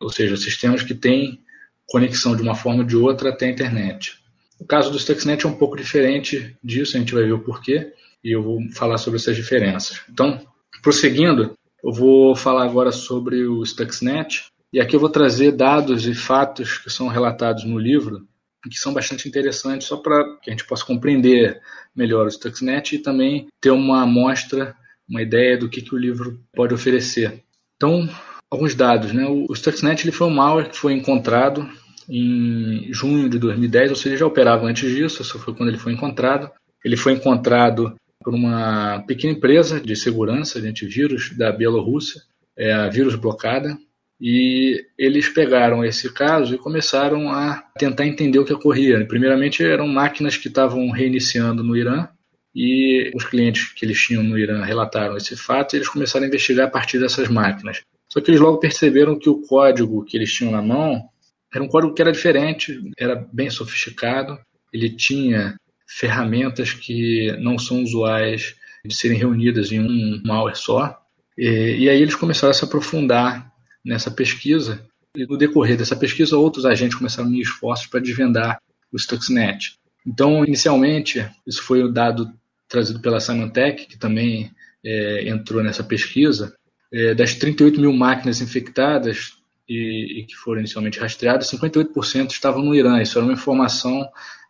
ou 0.00 0.10
seja, 0.10 0.36
sistemas 0.36 0.82
que 0.82 0.94
têm 0.94 1.40
conexão 1.86 2.36
de 2.36 2.42
uma 2.42 2.54
forma 2.54 2.80
ou 2.80 2.86
de 2.86 2.96
outra 2.96 3.30
até 3.30 3.46
a 3.46 3.50
internet. 3.50 4.18
O 4.60 4.64
caso 4.64 4.90
do 4.90 4.98
Stuxnet 4.98 5.46
é 5.46 5.48
um 5.48 5.56
pouco 5.56 5.76
diferente 5.76 6.56
disso, 6.62 6.96
a 6.96 7.00
gente 7.00 7.14
vai 7.14 7.24
ver 7.24 7.32
o 7.32 7.42
porquê, 7.42 7.92
e 8.22 8.32
eu 8.32 8.42
vou 8.42 8.60
falar 8.72 8.98
sobre 8.98 9.18
essas 9.18 9.36
diferenças. 9.36 10.02
Então, 10.10 10.44
prosseguindo, 10.82 11.54
eu 11.82 11.92
vou 11.92 12.34
falar 12.34 12.64
agora 12.64 12.90
sobre 12.90 13.44
o 13.46 13.64
Stuxnet, 13.64 14.46
e 14.72 14.80
aqui 14.80 14.96
eu 14.96 15.00
vou 15.00 15.08
trazer 15.08 15.52
dados 15.52 16.06
e 16.06 16.14
fatos 16.14 16.76
que 16.78 16.90
são 16.90 17.08
relatados 17.08 17.64
no 17.64 17.78
livro 17.78 18.26
que 18.68 18.76
são 18.76 18.92
bastante 18.92 19.28
interessantes, 19.28 19.86
só 19.86 19.96
para 19.96 20.24
que 20.42 20.50
a 20.50 20.52
gente 20.52 20.66
possa 20.66 20.84
compreender 20.84 21.60
melhor 21.94 22.26
o 22.26 22.30
Stuxnet 22.30 22.94
e 22.94 22.98
também 22.98 23.48
ter 23.60 23.70
uma 23.70 24.02
amostra, 24.02 24.74
uma 25.08 25.22
ideia 25.22 25.56
do 25.56 25.68
que, 25.68 25.82
que 25.82 25.94
o 25.94 25.98
livro 25.98 26.40
pode 26.54 26.74
oferecer. 26.74 27.42
Então, 27.76 28.08
alguns 28.50 28.74
dados. 28.74 29.12
Né? 29.12 29.26
O 29.26 29.54
Stuxnet 29.54 30.04
ele 30.04 30.12
foi 30.12 30.26
um 30.26 30.34
malware 30.34 30.70
que 30.70 30.78
foi 30.78 30.92
encontrado 30.92 31.68
em 32.08 32.92
junho 32.92 33.28
de 33.28 33.38
2010, 33.38 33.90
ou 33.90 33.96
seja, 33.96 34.16
já 34.16 34.26
operava 34.26 34.66
antes 34.66 34.90
disso, 34.90 35.22
só 35.22 35.38
foi 35.38 35.54
quando 35.54 35.68
ele 35.68 35.78
foi 35.78 35.92
encontrado. 35.92 36.50
Ele 36.84 36.96
foi 36.96 37.12
encontrado 37.12 37.94
por 38.22 38.34
uma 38.34 39.02
pequena 39.06 39.32
empresa 39.32 39.80
de 39.80 39.94
segurança 39.94 40.60
de 40.60 40.68
antivírus 40.68 41.36
da 41.36 41.52
Bielorrússia, 41.52 42.22
é 42.56 42.72
a 42.72 42.88
Vírus 42.88 43.14
Blocada, 43.14 43.78
e 44.20 44.84
eles 44.98 45.28
pegaram 45.28 45.84
esse 45.84 46.12
caso 46.12 46.54
e 46.54 46.58
começaram 46.58 47.30
a 47.30 47.62
tentar 47.78 48.06
entender 48.06 48.38
o 48.38 48.44
que 48.44 48.52
ocorria. 48.52 49.04
Primeiramente, 49.06 49.64
eram 49.64 49.86
máquinas 49.86 50.36
que 50.36 50.48
estavam 50.48 50.90
reiniciando 50.90 51.62
no 51.62 51.76
Irã, 51.76 52.08
e 52.54 53.12
os 53.14 53.24
clientes 53.24 53.72
que 53.72 53.84
eles 53.84 54.00
tinham 54.00 54.22
no 54.22 54.36
Irã 54.36 54.64
relataram 54.64 55.16
esse 55.16 55.36
fato 55.36 55.74
e 55.74 55.76
eles 55.76 55.88
começaram 55.88 56.24
a 56.24 56.28
investigar 56.28 56.66
a 56.66 56.70
partir 56.70 56.98
dessas 56.98 57.28
máquinas. 57.28 57.82
Só 58.08 58.20
que 58.20 58.30
eles 58.30 58.40
logo 58.40 58.58
perceberam 58.58 59.16
que 59.16 59.28
o 59.28 59.42
código 59.42 60.04
que 60.04 60.16
eles 60.16 60.32
tinham 60.32 60.50
na 60.50 60.60
mão 60.60 61.08
era 61.54 61.62
um 61.62 61.68
código 61.68 61.94
que 61.94 62.02
era 62.02 62.10
diferente, 62.10 62.80
era 62.98 63.14
bem 63.32 63.48
sofisticado, 63.48 64.38
ele 64.72 64.90
tinha 64.90 65.56
ferramentas 65.86 66.72
que 66.72 67.32
não 67.38 67.58
são 67.58 67.82
usuais 67.82 68.56
de 68.84 68.94
serem 68.94 69.18
reunidas 69.18 69.70
em 69.70 69.80
um 69.80 70.20
malware 70.24 70.56
só. 70.56 70.98
E, 71.36 71.76
e 71.78 71.88
aí 71.88 72.02
eles 72.02 72.16
começaram 72.16 72.50
a 72.50 72.54
se 72.54 72.64
aprofundar 72.64 73.50
nessa 73.88 74.10
pesquisa. 74.10 74.84
E 75.16 75.26
no 75.26 75.38
decorrer 75.38 75.76
dessa 75.76 75.96
pesquisa, 75.96 76.36
outros 76.36 76.66
agentes 76.66 76.98
começaram 76.98 77.26
a 77.26 77.30
unir 77.30 77.40
esforços 77.40 77.86
para 77.86 78.00
desvendar 78.00 78.60
o 78.92 78.98
Stuxnet. 78.98 79.78
Então, 80.06 80.44
inicialmente, 80.44 81.26
isso 81.46 81.62
foi 81.62 81.82
o 81.82 81.90
dado 81.90 82.30
trazido 82.68 83.00
pela 83.00 83.18
Symantec, 83.18 83.86
que 83.86 83.98
também 83.98 84.50
é, 84.84 85.28
entrou 85.28 85.62
nessa 85.62 85.82
pesquisa. 85.82 86.54
É, 86.92 87.14
das 87.14 87.34
38 87.34 87.80
mil 87.80 87.92
máquinas 87.92 88.40
infectadas 88.40 89.32
e, 89.68 90.20
e 90.20 90.26
que 90.26 90.34
foram 90.34 90.60
inicialmente 90.60 91.00
rastreadas, 91.00 91.50
58% 91.50 92.30
estavam 92.30 92.62
no 92.62 92.74
Irã. 92.74 93.00
Isso 93.00 93.18
era 93.18 93.26
uma 93.26 93.34
informação 93.34 94.06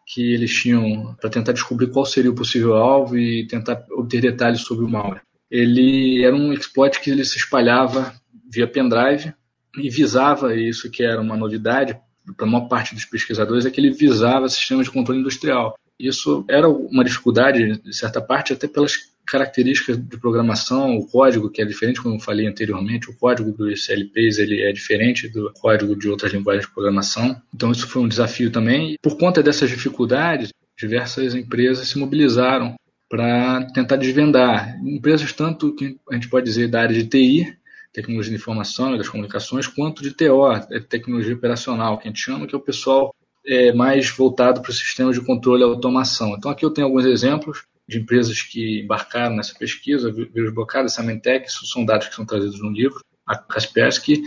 que 0.06 0.32
eles 0.32 0.52
tinham 0.52 1.14
para 1.20 1.30
tentar 1.30 1.52
descobrir 1.52 1.88
qual 1.88 2.04
seria 2.04 2.30
o 2.30 2.34
possível 2.34 2.74
alvo 2.74 3.16
e 3.16 3.46
tentar 3.46 3.84
obter 3.90 4.20
detalhes 4.20 4.62
sobre 4.62 4.84
o 4.84 4.88
malware. 4.88 5.22
Ele 5.50 6.24
era 6.24 6.34
um 6.34 6.52
exploit 6.52 7.00
que 7.00 7.10
ele 7.10 7.24
se 7.24 7.36
espalhava 7.36 8.17
via 8.48 8.66
pendrive 8.66 9.32
e 9.76 9.90
visava, 9.90 10.54
isso 10.56 10.90
que 10.90 11.02
era 11.02 11.20
uma 11.20 11.36
novidade 11.36 11.98
para 12.36 12.46
a 12.46 12.50
maior 12.50 12.68
parte 12.68 12.94
dos 12.94 13.04
pesquisadores, 13.04 13.64
é 13.64 13.70
que 13.70 13.80
ele 13.80 13.90
visava 13.90 14.48
sistemas 14.48 14.86
de 14.86 14.92
controle 14.92 15.20
industrial. 15.20 15.78
Isso 15.98 16.44
era 16.48 16.68
uma 16.68 17.04
dificuldade, 17.04 17.80
de 17.80 17.96
certa 17.96 18.20
parte, 18.20 18.52
até 18.52 18.68
pelas 18.68 18.92
características 19.26 19.98
de 19.98 20.16
programação, 20.16 20.96
o 20.96 21.06
código 21.06 21.50
que 21.50 21.60
é 21.60 21.64
diferente, 21.64 22.00
como 22.00 22.14
eu 22.14 22.20
falei 22.20 22.46
anteriormente, 22.46 23.10
o 23.10 23.16
código 23.16 23.52
dos 23.52 23.84
CLPs 23.84 24.38
ele 24.38 24.62
é 24.62 24.72
diferente 24.72 25.28
do 25.28 25.52
código 25.60 25.94
de 25.94 26.08
outras 26.08 26.32
linguagens 26.32 26.66
de 26.66 26.72
programação. 26.72 27.40
Então 27.54 27.70
isso 27.70 27.86
foi 27.86 28.02
um 28.02 28.08
desafio 28.08 28.50
também. 28.50 28.96
Por 29.02 29.18
conta 29.18 29.42
dessas 29.42 29.68
dificuldades, 29.68 30.50
diversas 30.78 31.34
empresas 31.34 31.88
se 31.88 31.98
mobilizaram 31.98 32.74
para 33.08 33.66
tentar 33.72 33.96
desvendar. 33.96 34.78
Empresas 34.84 35.32
tanto 35.32 35.74
que 35.74 35.98
a 36.10 36.14
gente 36.14 36.28
pode 36.28 36.46
dizer 36.46 36.68
da 36.68 36.82
área 36.82 36.94
de 36.94 37.04
TI, 37.04 37.54
tecnologia 37.92 38.30
de 38.30 38.40
informação 38.40 38.94
e 38.94 38.98
das 38.98 39.08
comunicações, 39.08 39.66
quanto 39.66 40.02
de 40.02 40.12
TO, 40.12 40.48
tecnologia 40.88 41.34
operacional, 41.34 41.98
que 41.98 42.08
a 42.08 42.10
gente 42.10 42.20
chama, 42.20 42.46
que 42.46 42.54
é 42.54 42.58
o 42.58 42.62
pessoal 42.62 43.14
é, 43.46 43.72
mais 43.72 44.10
voltado 44.10 44.60
para 44.60 44.70
os 44.70 44.78
sistemas 44.78 45.14
de 45.14 45.24
controle 45.24 45.62
e 45.62 45.64
automação. 45.64 46.34
Então 46.36 46.50
aqui 46.50 46.64
eu 46.64 46.70
tenho 46.70 46.86
alguns 46.86 47.06
exemplos 47.06 47.64
de 47.88 47.98
empresas 47.98 48.42
que 48.42 48.82
embarcaram 48.82 49.34
nessa 49.34 49.54
pesquisa, 49.54 50.12
Vírus 50.12 50.52
Blocado, 50.52 50.90
Samentec, 50.90 51.48
isso 51.48 51.66
são 51.66 51.84
dados 51.84 52.08
que 52.08 52.14
são 52.14 52.26
trazidos 52.26 52.60
no 52.60 52.70
livro, 52.70 53.00
a 53.26 53.36
Kaspersky, 53.36 54.22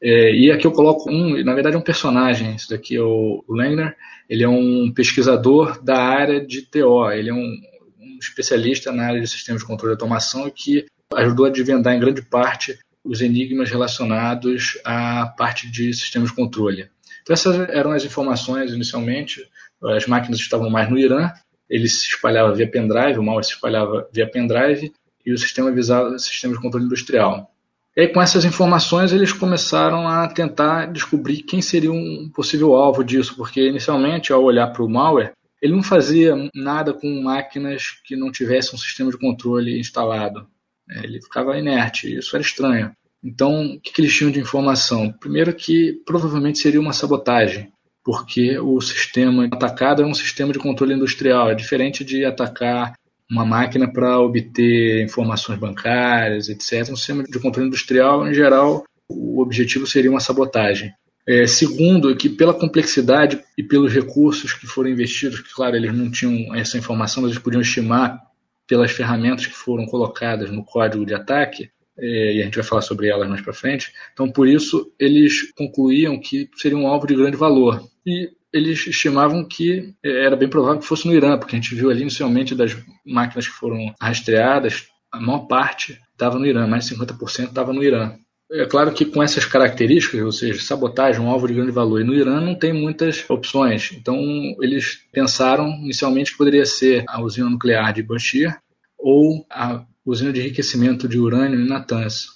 é, 0.00 0.34
e 0.34 0.50
aqui 0.50 0.66
eu 0.66 0.72
coloco 0.72 1.10
um, 1.10 1.42
na 1.42 1.54
verdade 1.54 1.76
é 1.76 1.78
um 1.78 1.82
personagem, 1.82 2.54
esse 2.54 2.68
daqui 2.68 2.96
é 2.96 3.02
o 3.02 3.42
Langner, 3.48 3.96
ele 4.28 4.44
é 4.44 4.48
um 4.48 4.92
pesquisador 4.92 5.82
da 5.82 5.96
área 5.96 6.44
de 6.44 6.62
TO, 6.62 7.10
ele 7.10 7.30
é 7.30 7.34
um, 7.34 7.56
um 7.98 8.18
especialista 8.20 8.92
na 8.92 9.06
área 9.06 9.20
de 9.20 9.26
sistemas 9.26 9.62
de 9.62 9.66
controle 9.66 9.92
e 9.92 9.94
automação 9.94 10.50
que 10.50 10.84
ajudou 11.14 11.46
a 11.46 11.50
desvendar 11.50 11.94
em 11.94 12.00
grande 12.00 12.20
parte 12.22 12.78
os 13.06 13.20
enigmas 13.20 13.70
relacionados 13.70 14.78
à 14.84 15.26
parte 15.26 15.70
de 15.70 15.92
sistemas 15.92 16.30
de 16.30 16.36
controle. 16.36 16.90
Então 17.22 17.34
essas 17.34 17.68
eram 17.70 17.92
as 17.92 18.04
informações 18.04 18.72
inicialmente, 18.72 19.42
as 19.82 20.06
máquinas 20.06 20.38
estavam 20.38 20.70
mais 20.70 20.88
no 20.90 20.98
Irã, 20.98 21.30
ele 21.68 21.88
se 21.88 22.06
espalhava 22.06 22.54
via 22.54 22.70
pendrive, 22.70 23.18
o 23.18 23.22
malware 23.22 23.44
se 23.44 23.52
espalhava 23.52 24.08
via 24.12 24.30
pendrive 24.30 24.92
e 25.24 25.32
o 25.32 25.38
sistema 25.38 25.72
visava 25.72 26.18
sistema 26.18 26.54
de 26.54 26.60
controle 26.60 26.86
industrial. 26.86 27.52
E 27.96 28.06
com 28.08 28.20
essas 28.20 28.44
informações, 28.44 29.12
eles 29.12 29.32
começaram 29.32 30.06
a 30.06 30.28
tentar 30.28 30.92
descobrir 30.92 31.42
quem 31.42 31.62
seria 31.62 31.90
um 31.90 32.30
possível 32.32 32.74
alvo 32.76 33.02
disso, 33.02 33.34
porque 33.34 33.66
inicialmente, 33.66 34.32
ao 34.32 34.44
olhar 34.44 34.66
para 34.68 34.84
o 34.84 34.88
malware, 34.88 35.32
ele 35.62 35.74
não 35.74 35.82
fazia 35.82 36.36
nada 36.54 36.92
com 36.92 37.22
máquinas 37.22 37.92
que 38.04 38.14
não 38.14 38.30
tivessem 38.30 38.74
um 38.74 38.78
sistema 38.78 39.10
de 39.10 39.18
controle 39.18 39.80
instalado. 39.80 40.46
É, 40.90 41.04
ele 41.04 41.20
ficava 41.20 41.58
inerte, 41.58 42.16
isso 42.16 42.36
era 42.36 42.44
estranho. 42.44 42.92
Então, 43.22 43.74
o 43.74 43.80
que, 43.80 44.00
eles 44.00 44.14
tinham 44.14 44.30
de 44.30 44.40
informação? 44.40 45.12
Primeiro 45.12 45.52
que 45.54 46.00
provavelmente 46.04 46.58
seria 46.58 46.80
uma 46.80 46.92
sabotagem 46.92 47.72
porque 48.06 48.56
o 48.56 48.80
sistema 48.80 49.46
atacado 49.46 50.00
é 50.00 50.06
um 50.06 50.14
sistema 50.14 50.52
de 50.52 50.60
controle 50.60 50.94
industrial, 50.94 51.50
é 51.50 51.56
diferente 51.56 52.04
de 52.04 52.24
atacar 52.24 52.94
uma 53.28 53.44
máquina 53.44 53.92
para 53.92 54.20
obter 54.20 55.02
informações 55.02 55.58
bancárias, 55.58 56.48
etc. 56.48 56.88
Um 56.92 56.96
sistema 56.96 57.24
de 57.24 57.40
controle 57.40 57.66
industrial, 57.66 58.28
em 58.28 58.32
geral, 58.32 58.84
o 59.08 59.42
objetivo 59.42 59.88
seria 59.88 60.08
uma 60.08 60.20
sabotagem. 60.20 60.92
É, 61.26 61.48
segundo, 61.48 62.14
que 62.14 62.28
pela 62.28 62.54
complexidade 62.54 63.40
e 63.58 63.62
pelos 63.64 63.92
recursos 63.92 64.52
que 64.52 64.68
foram 64.68 64.90
investidos, 64.90 65.40
que 65.40 65.52
claro, 65.52 65.74
eles 65.74 65.92
não 65.92 66.08
tinham 66.08 66.54
essa 66.54 66.78
informação, 66.78 67.24
mas 67.24 67.32
eles 67.32 67.42
podiam 67.42 67.60
estimar 67.60 68.20
pelas 68.66 68.90
ferramentas 68.90 69.46
que 69.46 69.54
foram 69.54 69.86
colocadas 69.86 70.50
no 70.50 70.64
código 70.64 71.06
de 71.06 71.14
ataque, 71.14 71.70
é, 71.98 72.34
e 72.34 72.42
a 72.42 72.44
gente 72.44 72.56
vai 72.56 72.64
falar 72.64 72.82
sobre 72.82 73.08
elas 73.08 73.28
mais 73.28 73.40
para 73.40 73.52
frente. 73.52 73.92
Então, 74.12 74.30
por 74.30 74.46
isso, 74.46 74.92
eles 74.98 75.52
concluíam 75.52 76.20
que 76.20 76.50
seria 76.56 76.76
um 76.76 76.86
alvo 76.86 77.06
de 77.06 77.14
grande 77.14 77.36
valor. 77.36 77.82
E 78.04 78.30
eles 78.52 78.86
estimavam 78.86 79.44
que 79.44 79.94
é, 80.04 80.24
era 80.24 80.36
bem 80.36 80.48
provável 80.48 80.80
que 80.80 80.86
fosse 80.86 81.06
no 81.06 81.14
Irã, 81.14 81.38
porque 81.38 81.56
a 81.56 81.58
gente 81.58 81.74
viu 81.74 81.90
ali 81.90 82.02
inicialmente 82.02 82.54
das 82.54 82.76
máquinas 83.04 83.46
que 83.46 83.54
foram 83.54 83.94
rastreadas, 84.00 84.88
a 85.10 85.20
maior 85.20 85.46
parte 85.46 85.98
estava 86.12 86.38
no 86.38 86.46
Irã, 86.46 86.66
mais 86.66 86.86
de 86.86 86.94
50% 86.94 87.48
estava 87.48 87.72
no 87.72 87.82
Irã. 87.82 88.14
É 88.50 88.64
claro 88.64 88.92
que 88.92 89.04
com 89.04 89.22
essas 89.22 89.44
características, 89.44 90.22
ou 90.22 90.30
seja, 90.30 90.60
sabotagem, 90.60 91.20
um 91.20 91.28
alvo 91.28 91.48
de 91.48 91.54
grande 91.54 91.72
valor, 91.72 92.00
e 92.00 92.04
no 92.04 92.14
Irã 92.14 92.40
não 92.40 92.54
tem 92.54 92.72
muitas 92.72 93.28
opções. 93.28 93.90
Então, 93.92 94.16
eles 94.60 95.00
pensaram 95.12 95.68
inicialmente 95.82 96.30
que 96.30 96.38
poderia 96.38 96.64
ser 96.64 97.04
a 97.08 97.20
usina 97.20 97.50
nuclear 97.50 97.92
de 97.92 98.02
Bashir 98.02 98.56
ou 98.98 99.44
a 99.50 99.84
usina 100.04 100.32
de 100.32 100.40
enriquecimento 100.40 101.08
de 101.08 101.18
urânio 101.18 101.60
em 101.60 101.66
Natanz. 101.66 102.26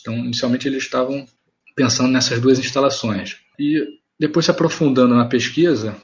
Então, 0.00 0.16
inicialmente 0.16 0.66
eles 0.66 0.82
estavam 0.82 1.24
pensando 1.76 2.10
nessas 2.10 2.40
duas 2.40 2.58
instalações. 2.58 3.36
E 3.58 3.84
depois 4.18 4.44
se 4.44 4.50
aprofundando 4.50 5.14
na 5.14 5.26
pesquisa, 5.26 5.96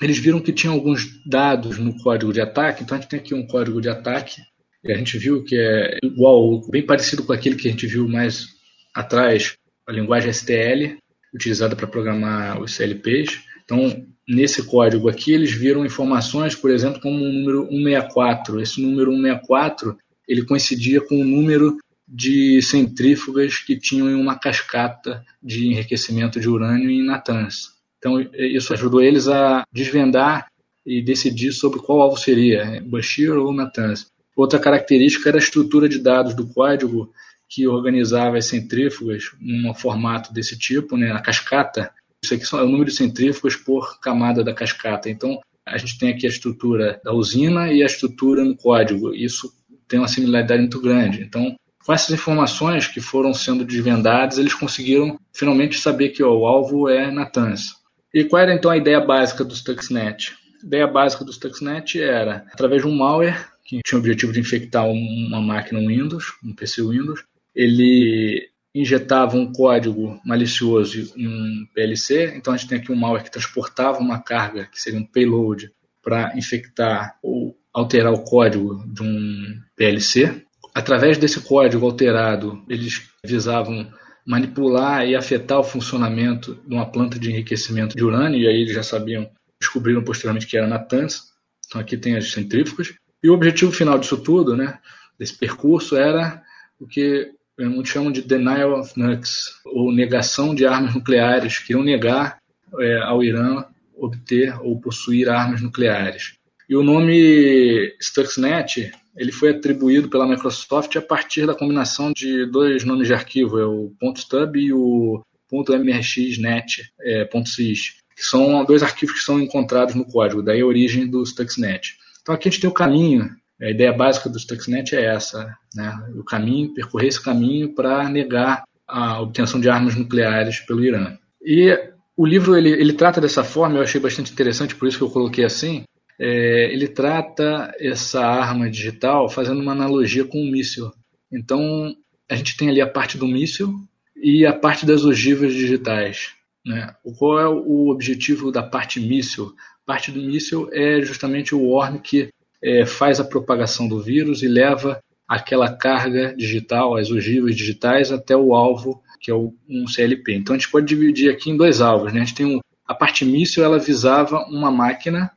eles 0.00 0.18
viram 0.18 0.40
que 0.40 0.52
tinha 0.52 0.72
alguns 0.72 1.20
dados 1.26 1.78
no 1.78 1.96
código 2.02 2.32
de 2.32 2.40
ataque. 2.40 2.82
Então 2.82 2.96
a 2.96 3.00
gente 3.00 3.10
tem 3.10 3.20
aqui 3.20 3.34
um 3.34 3.46
código 3.46 3.80
de 3.80 3.88
ataque 3.88 4.40
e 4.82 4.92
a 4.92 4.96
gente 4.96 5.18
viu 5.18 5.44
que 5.44 5.56
é 5.56 5.98
igual, 6.02 6.60
bem 6.70 6.84
parecido 6.84 7.22
com 7.22 7.32
aquele 7.32 7.56
que 7.56 7.68
a 7.68 7.70
gente 7.70 7.86
viu 7.86 8.08
mais 8.08 8.59
atrás, 8.94 9.56
a 9.86 9.92
linguagem 9.92 10.32
STL 10.32 10.98
utilizada 11.34 11.76
para 11.76 11.86
programar 11.86 12.60
os 12.60 12.74
CLPs. 12.74 13.40
Então, 13.64 14.06
nesse 14.26 14.64
código 14.64 15.08
aqui, 15.08 15.32
eles 15.32 15.52
viram 15.52 15.84
informações, 15.84 16.54
por 16.54 16.70
exemplo, 16.70 17.00
como 17.00 17.16
o 17.16 17.32
número 17.32 17.66
164. 17.68 18.60
Esse 18.60 18.82
número 18.82 19.10
164 19.12 19.96
ele 20.28 20.44
coincidia 20.44 21.00
com 21.00 21.20
o 21.20 21.24
número 21.24 21.76
de 22.06 22.60
centrífugas 22.62 23.58
que 23.58 23.76
tinham 23.76 24.10
em 24.10 24.14
uma 24.14 24.38
cascata 24.38 25.24
de 25.42 25.68
enriquecimento 25.68 26.40
de 26.40 26.48
urânio 26.48 26.90
em 26.90 27.04
Natanz. 27.04 27.70
Então, 27.98 28.20
isso 28.32 28.72
ajudou 28.72 29.02
eles 29.02 29.28
a 29.28 29.64
desvendar 29.72 30.46
e 30.84 31.02
decidir 31.02 31.52
sobre 31.52 31.80
qual 31.80 32.00
alvo 32.00 32.16
seria, 32.16 32.82
Bashir 32.84 33.32
ou 33.32 33.52
Natanz. 33.52 34.06
Outra 34.34 34.58
característica 34.58 35.28
era 35.28 35.38
a 35.38 35.42
estrutura 35.42 35.88
de 35.88 35.98
dados 35.98 36.34
do 36.34 36.46
código 36.48 37.12
que 37.50 37.66
organizava 37.66 38.38
as 38.38 38.46
centrífugas 38.46 39.24
em 39.42 39.68
um 39.68 39.74
formato 39.74 40.32
desse 40.32 40.56
tipo, 40.56 40.96
né, 40.96 41.10
a 41.10 41.20
cascata. 41.20 41.90
Isso 42.24 42.34
aqui 42.34 42.44
é 42.54 42.62
o 42.62 42.68
número 42.68 42.84
de 42.84 42.96
centrífugas 42.96 43.56
por 43.56 43.98
camada 44.00 44.44
da 44.44 44.54
cascata. 44.54 45.10
Então, 45.10 45.40
a 45.66 45.76
gente 45.76 45.98
tem 45.98 46.10
aqui 46.10 46.26
a 46.26 46.30
estrutura 46.30 47.00
da 47.04 47.12
usina 47.12 47.72
e 47.72 47.82
a 47.82 47.86
estrutura 47.86 48.44
no 48.44 48.56
código. 48.56 49.12
Isso 49.12 49.52
tem 49.88 49.98
uma 49.98 50.06
similaridade 50.06 50.60
muito 50.60 50.80
grande. 50.80 51.22
Então, 51.22 51.56
com 51.84 51.92
essas 51.92 52.10
informações 52.10 52.86
que 52.86 53.00
foram 53.00 53.34
sendo 53.34 53.64
desvendadas, 53.64 54.38
eles 54.38 54.54
conseguiram 54.54 55.18
finalmente 55.32 55.80
saber 55.80 56.10
que 56.10 56.22
ó, 56.22 56.32
o 56.32 56.46
alvo 56.46 56.88
é 56.88 57.10
Natanz. 57.10 57.74
E 58.14 58.24
qual 58.24 58.42
era 58.42 58.54
então 58.54 58.70
a 58.70 58.76
ideia 58.76 59.00
básica 59.00 59.44
do 59.44 59.56
Stuxnet? 59.56 60.36
A 60.62 60.66
ideia 60.66 60.86
básica 60.86 61.24
do 61.24 61.32
Stuxnet 61.32 62.00
era, 62.00 62.44
através 62.52 62.82
de 62.82 62.88
um 62.88 62.94
malware 62.94 63.48
que 63.64 63.80
tinha 63.84 63.96
o 63.96 64.00
objetivo 64.00 64.32
de 64.32 64.40
infectar 64.40 64.84
uma 64.86 65.40
máquina 65.40 65.80
Windows, 65.80 66.32
um 66.44 66.52
PC 66.52 66.82
Windows, 66.82 67.24
ele 67.54 68.48
injetava 68.74 69.36
um 69.36 69.52
código 69.52 70.20
malicioso 70.24 71.12
em 71.16 71.26
um 71.26 71.66
PLC. 71.74 72.34
Então 72.36 72.54
a 72.54 72.56
gente 72.56 72.68
tem 72.68 72.78
aqui 72.78 72.92
um 72.92 72.96
malware 72.96 73.24
que 73.24 73.30
transportava 73.30 73.98
uma 73.98 74.22
carga, 74.22 74.66
que 74.66 74.80
seria 74.80 74.98
um 74.98 75.06
payload, 75.06 75.72
para 76.02 76.36
infectar 76.36 77.18
ou 77.22 77.56
alterar 77.72 78.12
o 78.12 78.24
código 78.24 78.82
de 78.86 79.02
um 79.02 79.60
PLC. 79.76 80.44
Através 80.74 81.18
desse 81.18 81.40
código 81.40 81.84
alterado, 81.84 82.64
eles 82.68 83.08
visavam 83.24 83.92
manipular 84.26 85.06
e 85.06 85.16
afetar 85.16 85.58
o 85.58 85.64
funcionamento 85.64 86.54
de 86.66 86.74
uma 86.74 86.90
planta 86.90 87.18
de 87.18 87.30
enriquecimento 87.30 87.96
de 87.96 88.04
urânio, 88.04 88.40
e 88.40 88.46
aí 88.46 88.62
eles 88.62 88.74
já 88.74 88.82
sabiam, 88.82 89.28
descobriram 89.60 90.04
posteriormente 90.04 90.46
que 90.46 90.56
era 90.56 90.66
Natanz. 90.66 91.30
Então 91.66 91.80
aqui 91.80 91.96
tem 91.96 92.16
as 92.16 92.30
centrífugas. 92.30 92.94
E 93.22 93.28
o 93.28 93.34
objetivo 93.34 93.72
final 93.72 93.98
disso 93.98 94.16
tudo, 94.16 94.56
né, 94.56 94.78
desse 95.18 95.36
percurso, 95.36 95.96
era 95.96 96.42
o 96.78 96.86
que 96.86 97.32
muitos 97.68 97.92
chamam 97.92 98.12
de 98.12 98.22
denial 98.22 98.78
of 98.80 98.98
nukes, 98.98 99.60
ou 99.64 99.92
negação 99.92 100.54
de 100.54 100.66
armas 100.66 100.94
nucleares, 100.94 101.58
queriam 101.58 101.82
negar 101.82 102.38
é, 102.78 102.98
ao 103.02 103.22
Irã 103.22 103.64
obter 103.96 104.58
ou 104.62 104.80
possuir 104.80 105.28
armas 105.28 105.60
nucleares. 105.60 106.34
E 106.68 106.76
o 106.76 106.82
nome 106.82 107.94
Stuxnet 108.00 108.92
ele 109.16 109.32
foi 109.32 109.50
atribuído 109.50 110.08
pela 110.08 110.26
Microsoft 110.26 110.96
a 110.96 111.02
partir 111.02 111.46
da 111.46 111.54
combinação 111.54 112.12
de 112.12 112.46
dois 112.46 112.84
nomes 112.84 113.08
de 113.08 113.14
arquivo, 113.14 113.58
é 113.58 113.66
o 113.66 113.92
.stub 114.14 114.56
e 114.56 114.72
o 114.72 115.22
.mrxnet, 115.52 116.92
é, 117.02 117.28
.sys, 117.44 117.96
que 118.16 118.24
são 118.24 118.64
dois 118.64 118.82
arquivos 118.82 119.16
que 119.16 119.24
são 119.24 119.40
encontrados 119.40 119.94
no 119.94 120.04
código, 120.04 120.42
daí 120.42 120.60
a 120.60 120.66
origem 120.66 121.08
do 121.08 121.24
Stuxnet. 121.26 121.96
Então 122.22 122.34
aqui 122.34 122.48
a 122.48 122.50
gente 122.50 122.60
tem 122.60 122.70
o 122.70 122.74
caminho, 122.74 123.28
a 123.62 123.70
ideia 123.70 123.92
básica 123.92 124.28
do 124.28 124.38
Stuxnet 124.38 124.96
é 124.96 125.04
essa, 125.04 125.54
né? 125.74 125.92
o 126.16 126.24
caminho, 126.24 126.72
percorrer 126.72 127.08
esse 127.08 127.22
caminho 127.22 127.74
para 127.74 128.08
negar 128.08 128.64
a 128.88 129.20
obtenção 129.20 129.60
de 129.60 129.68
armas 129.68 129.94
nucleares 129.96 130.60
pelo 130.60 130.84
Irã. 130.84 131.16
E 131.42 131.76
o 132.16 132.26
livro 132.26 132.56
ele, 132.56 132.70
ele 132.70 132.92
trata 132.92 133.20
dessa 133.20 133.44
forma, 133.44 133.76
eu 133.76 133.82
achei 133.82 134.00
bastante 134.00 134.32
interessante, 134.32 134.74
por 134.74 134.88
isso 134.88 134.98
que 134.98 135.04
eu 135.04 135.10
coloquei 135.10 135.44
assim, 135.44 135.84
é, 136.18 136.72
ele 136.72 136.88
trata 136.88 137.74
essa 137.78 138.24
arma 138.24 138.68
digital 138.68 139.28
fazendo 139.28 139.60
uma 139.60 139.72
analogia 139.72 140.24
com 140.24 140.38
um 140.38 140.50
míssil. 140.50 140.90
Então, 141.32 141.94
a 142.28 142.34
gente 142.34 142.56
tem 142.56 142.68
ali 142.68 142.80
a 142.80 142.86
parte 142.86 143.16
do 143.16 143.26
míssil 143.26 143.74
e 144.14 144.44
a 144.44 144.52
parte 144.52 144.84
das 144.84 145.04
ogivas 145.04 145.54
digitais. 145.54 146.34
Né? 146.64 146.94
Qual 147.18 147.40
é 147.40 147.48
o 147.48 147.88
objetivo 147.88 148.52
da 148.52 148.62
parte 148.62 149.00
míssil? 149.00 149.54
Parte 149.86 150.12
do 150.12 150.20
míssil 150.20 150.68
é 150.72 151.00
justamente 151.00 151.54
o 151.54 151.62
worm 151.62 151.98
que 151.98 152.28
é, 152.62 152.84
faz 152.86 153.20
a 153.20 153.24
propagação 153.24 153.88
do 153.88 154.00
vírus 154.00 154.42
e 154.42 154.48
leva 154.48 155.02
aquela 155.28 155.72
carga 155.72 156.34
digital, 156.36 156.96
as 156.96 157.10
ogivas 157.10 157.54
digitais, 157.54 158.10
até 158.10 158.36
o 158.36 158.54
alvo, 158.54 159.02
que 159.20 159.30
é 159.30 159.34
o, 159.34 159.54
um 159.68 159.86
CLP. 159.86 160.34
Então 160.34 160.54
a 160.54 160.58
gente 160.58 160.70
pode 160.70 160.86
dividir 160.86 161.30
aqui 161.30 161.50
em 161.50 161.56
dois 161.56 161.80
alvos. 161.80 162.12
Né? 162.12 162.20
A 162.20 162.24
gente 162.24 162.34
tem 162.34 162.46
um, 162.46 162.60
a 162.86 162.94
parte 162.94 163.24
míssil, 163.24 163.64
ela 163.64 163.78
visava 163.78 164.44
uma 164.48 164.70
máquina 164.70 165.30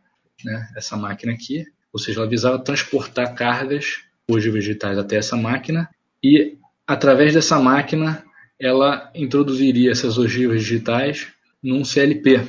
né, 0.44 0.68
essa 0.76 0.98
máquina 0.98 1.34
aqui, 1.34 1.66
ou 1.92 2.00
seja, 2.00 2.20
ela 2.20 2.30
visava 2.30 2.60
transportar 2.60 3.34
cargas 3.34 4.02
hoje 4.30 4.50
vegetais 4.50 4.98
até 4.98 5.18
essa 5.18 5.36
máquina 5.36 5.90
e 6.24 6.58
através 6.88 7.34
dessa 7.34 7.60
máquina 7.60 8.24
ela 8.60 9.12
introduziria 9.16 9.92
essas 9.92 10.18
ogivas 10.18 10.62
digitais 10.62 11.28
num 11.62 11.84
CLP. 11.84 12.42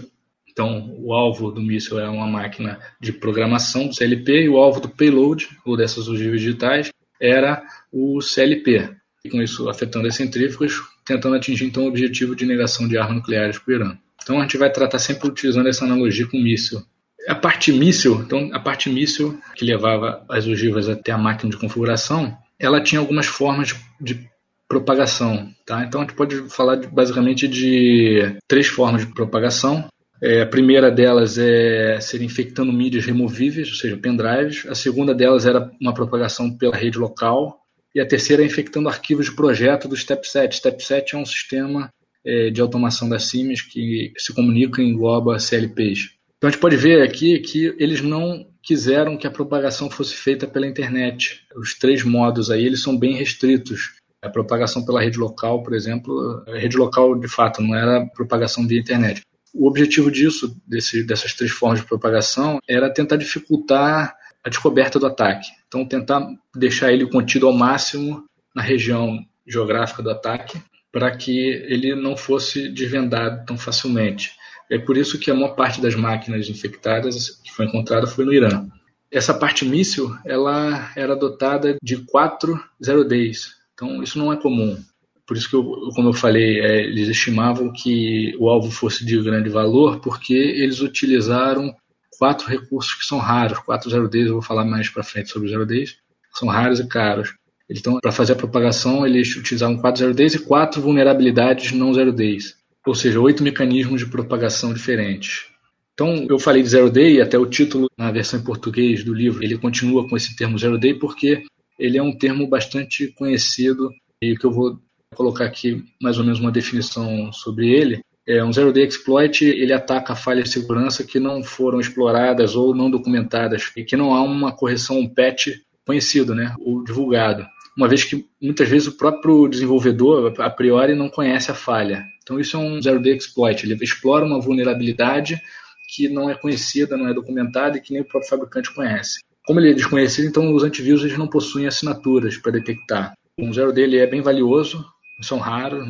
Então, 0.55 0.95
o 0.99 1.12
alvo 1.12 1.51
do 1.51 1.61
míssil 1.61 1.99
é 1.99 2.09
uma 2.09 2.29
máquina 2.29 2.79
de 3.01 3.12
programação 3.12 3.88
do 3.88 3.95
CLP 3.95 4.45
e 4.45 4.49
o 4.49 4.57
alvo 4.57 4.81
do 4.81 4.88
payload, 4.88 5.49
ou 5.67 5.77
dessas 5.77 6.09
ogivas 6.09 6.40
digitais, 6.40 6.90
era 7.21 7.61
o 7.93 8.21
CLP. 8.21 8.88
E 9.25 9.31
com 9.31 9.43
isso 9.43 9.69
afetando 9.69 10.07
as 10.07 10.14
centrífugas, 10.14 10.75
tentando 11.05 11.35
atingir 11.35 11.64
então 11.64 11.85
o 11.85 11.88
objetivo 11.88 12.37
de 12.37 12.47
negação 12.47 12.87
de 12.87 12.97
armas 12.97 13.17
nucleares 13.17 13.59
para 13.59 13.73
o 13.73 13.75
Irã. 13.75 13.99
Então 14.23 14.38
a 14.38 14.43
gente 14.43 14.57
vai 14.57 14.71
tratar 14.71 15.01
sempre 15.01 15.29
utilizando 15.29 15.69
essa 15.69 15.85
analogia 15.85 16.27
com 16.27 16.38
o 16.38 16.43
míssil. 16.43 16.81
A 17.27 17.35
parte 17.35 17.73
míssil, 17.73 18.21
então 18.21 18.51
a 18.53 18.61
parte 18.61 18.88
míssil 18.88 19.40
que 19.57 19.64
levava 19.64 20.25
as 20.29 20.47
ogivas 20.47 20.88
até 20.88 21.11
a 21.11 21.19
máquina 21.19 21.51
de 21.51 21.57
configuração, 21.57 22.37
ela 22.61 22.81
tinha 22.81 23.01
algumas 23.01 23.27
formas 23.27 23.75
de, 24.01 24.29
propagação, 24.69 25.49
tá? 25.67 25.85
Então 25.85 26.01
a 26.01 26.05
gente 26.05 26.17
pode 26.17 26.49
falar 26.51 26.77
de, 26.77 26.88
basicamente 26.88 27.47
de 27.47 28.37
três 28.49 28.67
formas 28.67 29.07
de 29.07 29.12
propagação. 29.12 29.87
É, 30.27 30.41
a 30.41 30.47
primeira 30.47 30.91
delas 30.91 31.37
é 31.37 32.01
ser 32.01 32.23
infectando 32.23 32.73
mídias 32.73 33.05
removíveis, 33.05 33.69
ou 33.69 33.75
seja, 33.75 33.95
pendrives. 33.95 34.65
A 34.67 34.75
segunda 34.75 35.15
delas 35.15 35.45
era 35.45 35.71
uma 35.79 35.93
propagação 35.93 36.51
pela 36.57 36.75
rede 36.75 36.99
local. 36.99 37.61
E 37.95 38.01
a 38.01 38.09
terceira 38.09 38.43
é 38.43 38.47
infectando 38.47 38.89
arquivos 38.89 39.27
de 39.27 39.37
projeto 39.37 39.87
do 39.87 39.95
StepSet. 39.95 40.57
StepSet 40.57 41.15
é 41.15 41.19
um 41.19 41.27
sistema 41.27 41.91
é, 42.25 42.49
de 42.49 42.59
automação 42.63 43.07
da 43.07 43.19
Siemens 43.19 43.61
que 43.61 44.15
se 44.17 44.33
comunica 44.33 44.81
e 44.81 44.87
engloba 44.87 45.39
CLPs. 45.39 46.15
Então 46.39 46.49
a 46.49 46.51
gente 46.51 46.61
pode 46.61 46.77
ver 46.79 47.03
aqui 47.03 47.39
que 47.41 47.77
eles 47.79 48.01
não 48.01 48.47
quiseram 48.63 49.19
que 49.19 49.27
a 49.27 49.31
propagação 49.31 49.91
fosse 49.91 50.15
feita 50.15 50.47
pela 50.47 50.67
internet. 50.67 51.43
Os 51.55 51.75
três 51.75 52.03
modos 52.03 52.51
aí 52.51 52.65
eles 52.65 52.81
são 52.81 52.99
bem 52.99 53.13
restritos. 53.13 53.93
A 54.23 54.31
propagação 54.31 54.87
pela 54.87 55.03
rede 55.03 55.19
local, 55.19 55.63
por 55.63 55.75
exemplo, 55.75 56.43
a 56.49 56.57
rede 56.57 56.79
local 56.79 57.15
de 57.15 57.29
fato 57.29 57.61
não 57.61 57.77
era 57.77 58.07
propagação 58.07 58.67
via 58.67 58.81
internet. 58.81 59.21
O 59.55 59.69
objetivo 59.69 60.11
disso, 60.11 60.61
desse, 60.67 61.05
dessas 61.05 61.33
três 61.33 61.53
formas 61.53 61.81
de 61.81 61.87
propagação, 61.87 62.59
era 62.69 62.93
tentar 62.93 63.17
dificultar 63.17 64.17
a 64.43 64.49
descoberta 64.49 64.99
do 64.99 65.07
ataque. 65.07 65.49
Então, 65.69 65.87
tentar 65.87 66.27
deixar 66.55 66.93
ele 66.93 67.07
contido 67.07 67.47
ao 67.47 67.53
máximo 67.53 68.25
na 68.55 68.61
região 68.61 69.25
geográfica 69.47 70.03
do 70.03 70.11
ataque, 70.11 70.61
para 70.90 71.17
que 71.17 71.38
ele 71.38 71.95
não 71.95 72.17
fosse 72.17 72.69
desvendado 72.69 73.45
tão 73.47 73.57
facilmente. 73.57 74.33
É 74.71 74.79
por 74.79 74.97
isso 74.97 75.19
que 75.19 75.31
a 75.31 75.35
maior 75.35 75.55
parte 75.55 75.81
das 75.81 75.95
máquinas 75.95 76.49
infectadas 76.49 77.31
que 77.43 77.53
foi 77.53 77.67
encontrada 77.67 78.07
foi 78.07 78.25
no 78.25 78.33
Irã. 78.33 78.67
Essa 79.11 79.35
parte 79.35 79.64
míssil, 79.64 80.17
ela 80.25 80.90
era 80.97 81.14
dotada 81.14 81.77
de 81.83 81.99
quatro 81.99 82.61
zero 82.85 83.05
days. 83.05 83.55
Então 83.75 84.03
isso 84.03 84.19
não 84.19 84.33
é 84.33 84.37
comum. 84.37 84.83
Por 85.27 85.37
isso 85.37 85.49
que, 85.49 85.57
eu, 85.57 85.63
como 85.95 86.11
eu 86.11 86.13
falei, 86.13 86.61
é, 86.61 86.83
eles 86.83 87.09
estimavam 87.09 87.73
que 87.73 88.37
o 88.39 88.49
alvo 88.49 88.71
fosse 88.71 89.05
de 89.05 89.21
grande 89.23 89.49
valor, 89.49 90.01
porque 90.01 90.35
eles 90.35 90.81
utilizaram 90.81 91.75
quatro 92.19 92.47
recursos 92.49 92.95
que 92.95 93.05
são 93.05 93.19
raros, 93.19 93.59
quatro 93.59 93.91
zero 93.91 94.09
days. 94.09 94.27
Eu 94.27 94.35
vou 94.35 94.43
falar 94.43 94.65
mais 94.65 94.89
para 94.89 95.03
frente 95.03 95.31
sobre 95.31 95.47
os 95.47 95.53
zero 95.53 95.67
days. 95.67 95.97
São 96.35 96.49
raros 96.49 96.81
e 96.81 96.87
caros. 96.87 97.35
Então, 97.71 97.99
para 98.01 98.13
fazer 98.13 98.35
a 98.35 98.37
propagação, 98.37 99.07
eles 99.07 99.35
utilizavam 99.37 99.79
quatro 99.79 100.01
zero 100.01 100.15
days 100.15 100.35
e 100.35 100.39
quatro 100.39 100.83
vulnerabilidades 100.83 101.73
não 101.73 101.95
zero 101.95 102.13
days 102.13 102.55
ou 102.87 102.95
seja, 102.95 103.21
oito 103.21 103.43
mecanismos 103.43 104.01
de 104.01 104.07
propagação 104.07 104.75
diferentes. 104.75 105.47
Então, 105.95 106.27
eu 106.29 106.39
falei 106.39 106.63
de 106.63 106.69
Zero 106.69 106.91
Day, 106.91 107.21
até 107.21 107.39
o 107.39 107.47
título 107.47 107.89
na 107.97 108.11
versão 108.11 108.39
em 108.39 108.45
português 108.45 109.05
do 109.05 109.15
livro, 109.15 109.43
ele 109.43 109.57
continua 109.57 110.09
com 110.09 110.17
esse 110.17 110.37
termo 110.37 110.59
Zero 110.59 110.79
Day 110.79 110.95
porque 110.95 111.45
ele 111.79 111.97
é 111.97 112.03
um 112.03 112.17
termo 112.17 112.47
bastante 112.49 113.09
conhecido 113.09 113.91
e 114.21 114.37
que 114.37 114.45
eu 114.45 114.53
vou 114.53 114.79
colocar 115.14 115.44
aqui 115.44 115.85
mais 116.00 116.18
ou 116.18 116.24
menos 116.24 116.40
uma 116.40 116.53
definição 116.53 117.33
sobre 117.33 117.70
ele. 117.70 118.00
É 118.27 118.42
um 118.42 118.53
Zero 118.53 118.72
Day 118.72 118.85
Exploit, 118.85 119.44
ele 119.44 119.72
ataca 119.72 120.16
falhas 120.16 120.44
de 120.44 120.50
segurança 120.50 121.05
que 121.05 121.20
não 121.20 121.42
foram 121.42 121.81
exploradas 121.81 122.57
ou 122.57 122.74
não 122.74 122.90
documentadas 122.90 123.70
e 123.77 123.85
que 123.85 123.96
não 123.96 124.14
há 124.14 124.22
uma 124.22 124.53
correção, 124.53 124.98
um 124.98 125.09
patch 125.09 125.48
conhecido, 125.87 126.35
né, 126.35 126.55
ou 126.61 126.83
divulgado 126.83 127.46
uma 127.77 127.88
vez 127.88 128.05
que 128.05 128.24
muitas 128.40 128.68
vezes 128.68 128.88
o 128.88 128.96
próprio 128.96 129.48
desenvolvedor, 129.48 130.33
a 130.38 130.50
priori, 130.50 130.94
não 130.94 131.09
conhece 131.09 131.50
a 131.50 131.55
falha. 131.55 132.05
Então, 132.22 132.38
isso 132.38 132.57
é 132.57 132.61
um 132.61 132.81
zero-day 132.81 133.16
exploit. 133.16 133.64
Ele 133.64 133.74
explora 133.83 134.24
uma 134.24 134.40
vulnerabilidade 134.40 135.40
que 135.88 136.09
não 136.09 136.31
é 136.31 136.35
conhecida, 136.35 136.96
não 136.96 137.09
é 137.09 137.14
documentada 137.14 137.77
e 137.77 137.81
que 137.81 137.92
nem 137.92 138.03
o 138.03 138.05
próprio 138.05 138.31
fabricante 138.31 138.72
conhece. 138.72 139.20
Como 139.44 139.61
ele 139.61 139.72
é 139.72 139.74
desconhecido, 139.74 140.27
então 140.27 140.55
os 140.55 140.62
antivírus 140.62 141.03
eles 141.03 141.18
não 141.18 141.27
possuem 141.27 141.66
assinaturas 141.66 142.38
para 142.38 142.53
detectar. 142.53 143.12
O 143.38 143.53
zero 143.53 143.72
dele 143.72 143.98
é 143.98 144.07
bem 144.07 144.22
valioso, 144.22 144.85
são 145.22 145.38
raros, 145.38 145.87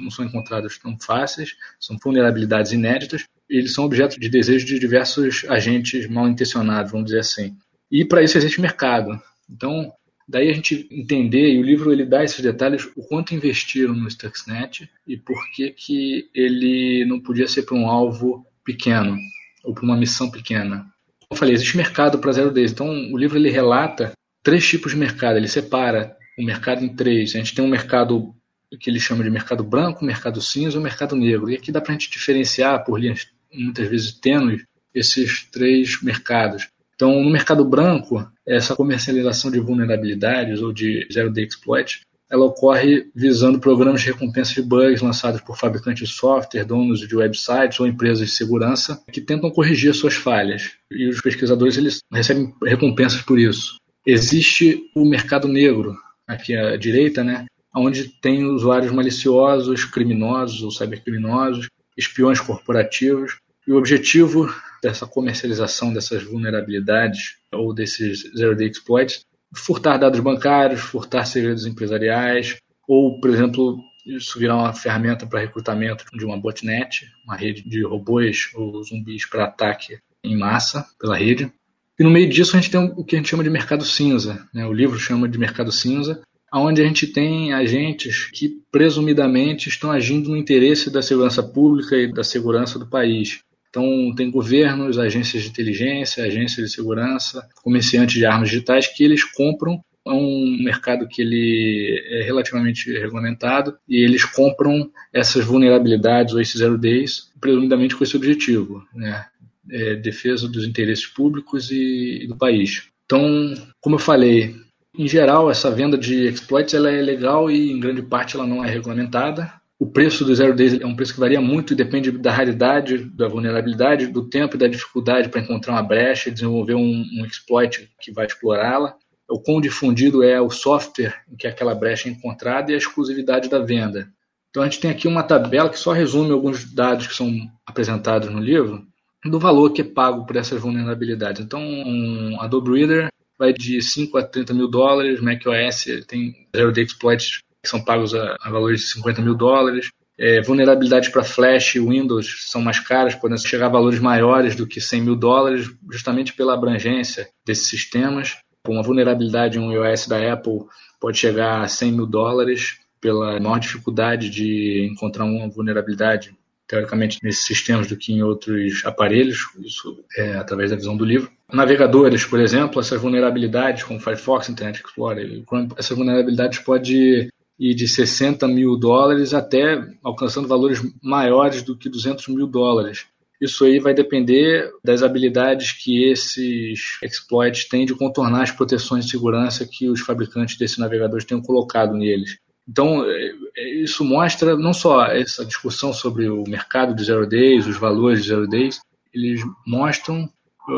não 0.00 0.10
são 0.10 0.24
encontrados 0.24 0.78
tão 0.78 0.98
fáceis, 0.98 1.56
são 1.80 1.96
vulnerabilidades 2.02 2.72
inéditas, 2.72 3.24
e 3.48 3.56
eles 3.56 3.72
são 3.72 3.84
objeto 3.84 4.18
de 4.18 4.28
desejo 4.28 4.66
de 4.66 4.78
diversos 4.78 5.44
agentes 5.48 6.08
mal 6.08 6.28
intencionados, 6.28 6.92
vamos 6.92 7.06
dizer 7.06 7.20
assim. 7.20 7.56
E 7.90 8.04
para 8.04 8.22
isso 8.22 8.38
existe 8.38 8.60
mercado. 8.60 9.20
Então, 9.50 9.92
Daí 10.28 10.50
a 10.50 10.52
gente 10.52 10.86
entender, 10.90 11.54
e 11.54 11.58
o 11.58 11.62
livro 11.62 11.90
ele 11.90 12.04
dá 12.04 12.22
esses 12.22 12.40
detalhes, 12.40 12.86
o 12.94 13.02
quanto 13.02 13.34
investiram 13.34 13.94
no 13.94 14.10
Stuxnet 14.10 14.86
e 15.06 15.16
por 15.16 15.42
que, 15.52 15.70
que 15.70 16.28
ele 16.34 17.06
não 17.06 17.18
podia 17.18 17.48
ser 17.48 17.62
para 17.62 17.74
um 17.74 17.88
alvo 17.88 18.44
pequeno, 18.62 19.16
ou 19.64 19.72
para 19.72 19.84
uma 19.84 19.96
missão 19.96 20.30
pequena. 20.30 20.80
Como 21.20 21.32
eu 21.32 21.36
falei, 21.36 21.54
existe 21.54 21.78
mercado 21.78 22.18
para 22.18 22.32
zero 22.32 22.50
days. 22.50 22.72
Então 22.72 22.88
o 23.10 23.16
livro 23.16 23.38
ele 23.38 23.48
relata 23.48 24.12
três 24.42 24.68
tipos 24.68 24.92
de 24.92 24.98
mercado, 24.98 25.38
ele 25.38 25.48
separa 25.48 26.14
o 26.38 26.44
mercado 26.44 26.84
em 26.84 26.94
três. 26.94 27.34
A 27.34 27.38
gente 27.38 27.54
tem 27.54 27.64
um 27.64 27.68
mercado 27.68 28.34
que 28.76 28.90
ele 28.90 29.00
chama 29.00 29.24
de 29.24 29.30
mercado 29.30 29.64
branco, 29.64 30.04
mercado 30.04 30.40
cinza 30.40 30.76
ou 30.76 30.82
mercado 30.82 31.16
negro. 31.16 31.50
E 31.50 31.56
aqui 31.56 31.72
dá 31.72 31.80
para 31.80 31.92
a 31.92 31.94
gente 31.94 32.10
diferenciar 32.10 32.84
por 32.84 33.00
linhas 33.00 33.28
muitas 33.52 33.88
vezes 33.88 34.12
tênues 34.12 34.62
esses 34.94 35.44
três 35.50 36.02
mercados. 36.02 36.68
Então, 36.94 37.22
no 37.22 37.30
mercado 37.30 37.64
branco, 37.64 38.28
essa 38.44 38.74
comercialização 38.74 39.50
de 39.50 39.60
vulnerabilidades 39.60 40.60
ou 40.60 40.72
de 40.72 41.06
zero-day 41.12 41.44
exploit, 41.44 42.00
ela 42.30 42.44
ocorre 42.44 43.06
visando 43.14 43.58
programas 43.58 44.02
de 44.02 44.08
recompensa 44.08 44.52
de 44.52 44.62
bugs 44.62 45.00
lançados 45.00 45.40
por 45.40 45.56
fabricantes 45.56 46.08
de 46.08 46.14
software, 46.14 46.64
donos 46.64 47.00
de 47.00 47.16
websites 47.16 47.80
ou 47.80 47.86
empresas 47.86 48.26
de 48.26 48.34
segurança 48.34 49.02
que 49.10 49.20
tentam 49.20 49.50
corrigir 49.50 49.94
suas 49.94 50.14
falhas. 50.14 50.72
E 50.90 51.08
os 51.08 51.20
pesquisadores 51.22 51.78
eles 51.78 52.00
recebem 52.12 52.52
recompensas 52.62 53.22
por 53.22 53.38
isso. 53.38 53.76
Existe 54.04 54.82
o 54.94 55.08
mercado 55.08 55.48
negro, 55.48 55.96
aqui 56.26 56.54
à 56.54 56.76
direita, 56.76 57.24
né, 57.24 57.46
onde 57.74 58.08
tem 58.08 58.44
usuários 58.44 58.92
maliciosos, 58.92 59.84
criminosos 59.84 60.62
ou 60.62 60.70
cybercriminosos, 60.70 61.68
espiões 61.96 62.40
corporativos. 62.40 63.38
E 63.66 63.72
o 63.72 63.76
objetivo 63.76 64.52
dessa 64.82 65.06
comercialização 65.06 65.92
dessas 65.92 66.22
vulnerabilidades 66.22 67.36
ou 67.52 67.74
desses 67.74 68.22
zero-day 68.36 68.68
exploits, 68.68 69.26
furtar 69.54 69.98
dados 69.98 70.20
bancários, 70.20 70.80
furtar 70.80 71.24
segredos 71.24 71.66
empresariais, 71.66 72.56
ou, 72.86 73.20
por 73.20 73.30
exemplo, 73.30 73.78
isso 74.06 74.38
virar 74.38 74.56
uma 74.56 74.72
ferramenta 74.72 75.26
para 75.26 75.40
recrutamento 75.40 76.04
de 76.12 76.24
uma 76.24 76.38
botnet, 76.38 77.06
uma 77.24 77.36
rede 77.36 77.62
de 77.68 77.84
robôs 77.84 78.50
ou 78.54 78.82
zumbis 78.82 79.28
para 79.28 79.44
ataque 79.44 79.98
em 80.24 80.36
massa 80.36 80.86
pela 80.98 81.16
rede. 81.16 81.52
E 81.98 82.04
no 82.04 82.10
meio 82.10 82.28
disso 82.30 82.56
a 82.56 82.60
gente 82.60 82.70
tem 82.70 82.80
o 82.96 83.04
que 83.04 83.16
a 83.16 83.18
gente 83.18 83.28
chama 83.28 83.42
de 83.42 83.50
mercado 83.50 83.84
cinza. 83.84 84.48
Né? 84.54 84.64
O 84.64 84.72
livro 84.72 84.98
chama 84.98 85.28
de 85.28 85.36
mercado 85.36 85.72
cinza, 85.72 86.22
onde 86.52 86.82
a 86.82 86.84
gente 86.84 87.06
tem 87.06 87.52
agentes 87.52 88.30
que 88.32 88.60
presumidamente 88.70 89.68
estão 89.68 89.90
agindo 89.90 90.30
no 90.30 90.36
interesse 90.36 90.90
da 90.90 91.02
segurança 91.02 91.42
pública 91.42 91.96
e 91.96 92.12
da 92.12 92.24
segurança 92.24 92.78
do 92.78 92.86
país. 92.86 93.40
Então, 93.68 94.14
tem 94.16 94.30
governos, 94.30 94.98
agências 94.98 95.42
de 95.42 95.50
inteligência, 95.50 96.24
agências 96.24 96.68
de 96.68 96.74
segurança, 96.74 97.46
comerciantes 97.62 98.14
de 98.14 98.24
armas 98.24 98.48
digitais 98.48 98.86
que 98.86 99.04
eles 99.04 99.22
compram 99.24 99.78
é 100.08 100.12
um 100.12 100.56
mercado 100.62 101.06
que 101.06 101.20
ele 101.20 102.02
é 102.08 102.22
relativamente 102.22 102.90
regulamentado 102.90 103.76
e 103.86 104.02
eles 104.02 104.24
compram 104.24 104.90
essas 105.12 105.44
vulnerabilidades 105.44 106.34
ou 106.34 106.40
esses 106.40 106.58
zero 106.58 106.78
days 106.78 107.30
presumidamente 107.40 107.94
com 107.94 108.02
esse 108.02 108.16
objetivo, 108.16 108.82
né? 108.94 109.26
É, 109.70 109.96
defesa 109.96 110.48
dos 110.48 110.64
interesses 110.64 111.06
públicos 111.06 111.70
e, 111.70 112.22
e 112.22 112.26
do 112.26 112.38
país. 112.38 112.88
Então, 113.04 113.52
como 113.82 113.96
eu 113.96 114.00
falei, 114.00 114.56
em 114.98 115.08
geral, 115.08 115.50
essa 115.50 115.70
venda 115.70 115.96
de 115.96 116.26
exploits 116.26 116.74
ela 116.74 116.90
é 116.90 117.00
legal 117.00 117.50
e, 117.50 117.70
em 117.70 117.80
grande 117.80 118.02
parte, 118.02 118.36
ela 118.36 118.46
não 118.46 118.64
é 118.64 118.68
regulamentada. 118.68 119.52
O 119.78 119.86
preço 119.86 120.24
do 120.24 120.34
zero 120.34 120.54
days 120.54 120.80
é 120.80 120.84
um 120.84 120.96
preço 120.96 121.14
que 121.14 121.20
varia 121.20 121.40
muito 121.40 121.72
e 121.72 121.76
depende 121.76 122.10
da 122.10 122.32
raridade, 122.32 122.98
da 122.98 123.28
vulnerabilidade, 123.28 124.08
do 124.08 124.28
tempo 124.28 124.56
e 124.56 124.58
da 124.58 124.66
dificuldade 124.66 125.28
para 125.28 125.40
encontrar 125.40 125.74
uma 125.74 125.82
brecha 125.82 126.28
e 126.28 126.32
desenvolver 126.32 126.74
um, 126.74 127.04
um 127.14 127.24
exploit 127.24 127.88
que 128.00 128.12
vai 128.12 128.26
explorá-la 128.26 128.96
o 129.28 129.38
quão 129.38 129.60
difundido 129.60 130.22
é 130.22 130.40
o 130.40 130.50
software 130.50 131.14
em 131.30 131.36
que 131.36 131.46
aquela 131.46 131.74
brecha 131.74 132.08
é 132.08 132.12
encontrada 132.12 132.72
e 132.72 132.74
a 132.74 132.78
exclusividade 132.78 133.48
da 133.48 133.58
venda. 133.58 134.08
Então 134.48 134.62
a 134.62 134.66
gente 134.66 134.80
tem 134.80 134.90
aqui 134.90 135.06
uma 135.06 135.22
tabela 135.22 135.68
que 135.68 135.78
só 135.78 135.92
resume 135.92 136.32
alguns 136.32 136.72
dados 136.72 137.06
que 137.06 137.14
são 137.14 137.30
apresentados 137.66 138.30
no 138.30 138.40
livro 138.40 138.86
do 139.24 139.38
valor 139.38 139.70
que 139.70 139.82
é 139.82 139.84
pago 139.84 140.24
por 140.24 140.36
essas 140.36 140.60
vulnerabilidades. 140.60 141.44
Então 141.44 141.60
um 141.60 142.40
Adobe 142.40 142.78
Reader 142.78 143.08
vai 143.38 143.52
de 143.52 143.80
5 143.80 144.18
a 144.18 144.22
30 144.22 144.52
mil 144.54 144.68
dólares, 144.68 145.20
macOS 145.20 145.84
tem 146.06 146.46
zero 146.54 146.72
day 146.72 146.84
exploits 146.84 147.42
que 147.62 147.68
são 147.68 147.82
pagos 147.82 148.14
a, 148.14 148.36
a 148.40 148.50
valores 148.50 148.80
de 148.80 148.86
50 148.88 149.22
mil 149.22 149.34
dólares. 149.34 149.90
É, 150.20 150.42
vulnerabilidades 150.42 151.10
para 151.10 151.22
Flash 151.22 151.76
e 151.76 151.80
Windows 151.80 152.46
são 152.50 152.60
mais 152.60 152.80
caras, 152.80 153.14
podem 153.14 153.38
chegar 153.38 153.66
a 153.66 153.70
valores 153.70 154.00
maiores 154.00 154.56
do 154.56 154.66
que 154.66 154.80
100 154.80 155.02
mil 155.02 155.14
dólares, 155.14 155.70
justamente 155.90 156.32
pela 156.32 156.54
abrangência 156.54 157.28
desses 157.46 157.68
sistemas 157.68 158.36
uma 158.70 158.82
vulnerabilidade 158.82 159.58
em 159.58 159.60
um 159.60 159.72
iOS 159.72 160.06
da 160.06 160.32
Apple 160.32 160.66
pode 161.00 161.18
chegar 161.18 161.62
a 161.62 161.68
100 161.68 161.92
mil 161.92 162.06
dólares 162.06 162.78
pela 163.00 163.38
maior 163.38 163.58
dificuldade 163.58 164.28
de 164.28 164.88
encontrar 164.90 165.24
uma 165.24 165.48
vulnerabilidade, 165.48 166.36
teoricamente, 166.68 167.18
nesses 167.22 167.46
sistemas 167.46 167.88
do 167.88 167.96
que 167.96 168.12
em 168.12 168.22
outros 168.22 168.84
aparelhos, 168.84 169.38
isso 169.64 170.04
é 170.16 170.34
através 170.34 170.70
da 170.70 170.76
visão 170.76 170.96
do 170.96 171.04
livro. 171.04 171.30
Navegadores, 171.50 172.26
por 172.26 172.38
exemplo, 172.38 172.80
essas 172.80 173.00
vulnerabilidades, 173.00 173.82
como 173.82 173.98
Firefox, 173.98 174.50
Internet 174.50 174.82
Explorer, 174.84 175.42
essas 175.76 175.96
vulnerabilidades 175.96 176.58
podem 176.58 177.30
ir 177.58 177.74
de 177.74 177.88
60 177.88 178.46
mil 178.46 178.76
dólares 178.76 179.34
até 179.34 179.82
alcançando 180.04 180.46
valores 180.46 180.80
maiores 181.02 181.62
do 181.62 181.76
que 181.76 181.88
200 181.88 182.28
mil 182.28 182.46
dólares. 182.46 183.06
Isso 183.40 183.64
aí 183.64 183.78
vai 183.78 183.94
depender 183.94 184.68
das 184.84 185.02
habilidades 185.02 185.72
que 185.72 186.10
esses 186.10 186.98
exploits 187.02 187.68
têm 187.68 187.86
de 187.86 187.94
contornar 187.94 188.42
as 188.42 188.50
proteções 188.50 189.04
de 189.04 189.12
segurança 189.12 189.66
que 189.66 189.88
os 189.88 190.00
fabricantes 190.00 190.58
desses 190.58 190.76
navegadores 190.78 191.24
tenham 191.24 191.40
colocado 191.40 191.94
neles. 191.94 192.38
Então, 192.68 193.04
é, 193.04 193.32
é, 193.56 193.82
isso 193.82 194.04
mostra 194.04 194.56
não 194.56 194.74
só 194.74 195.06
essa 195.06 195.44
discussão 195.44 195.92
sobre 195.92 196.28
o 196.28 196.44
mercado 196.44 196.94
de 196.94 197.04
zero 197.04 197.26
days, 197.26 197.66
os 197.66 197.78
valores 197.78 198.22
de 198.22 198.28
zero 198.28 198.46
days, 198.46 198.80
eles 199.12 199.40
mostram 199.66 200.28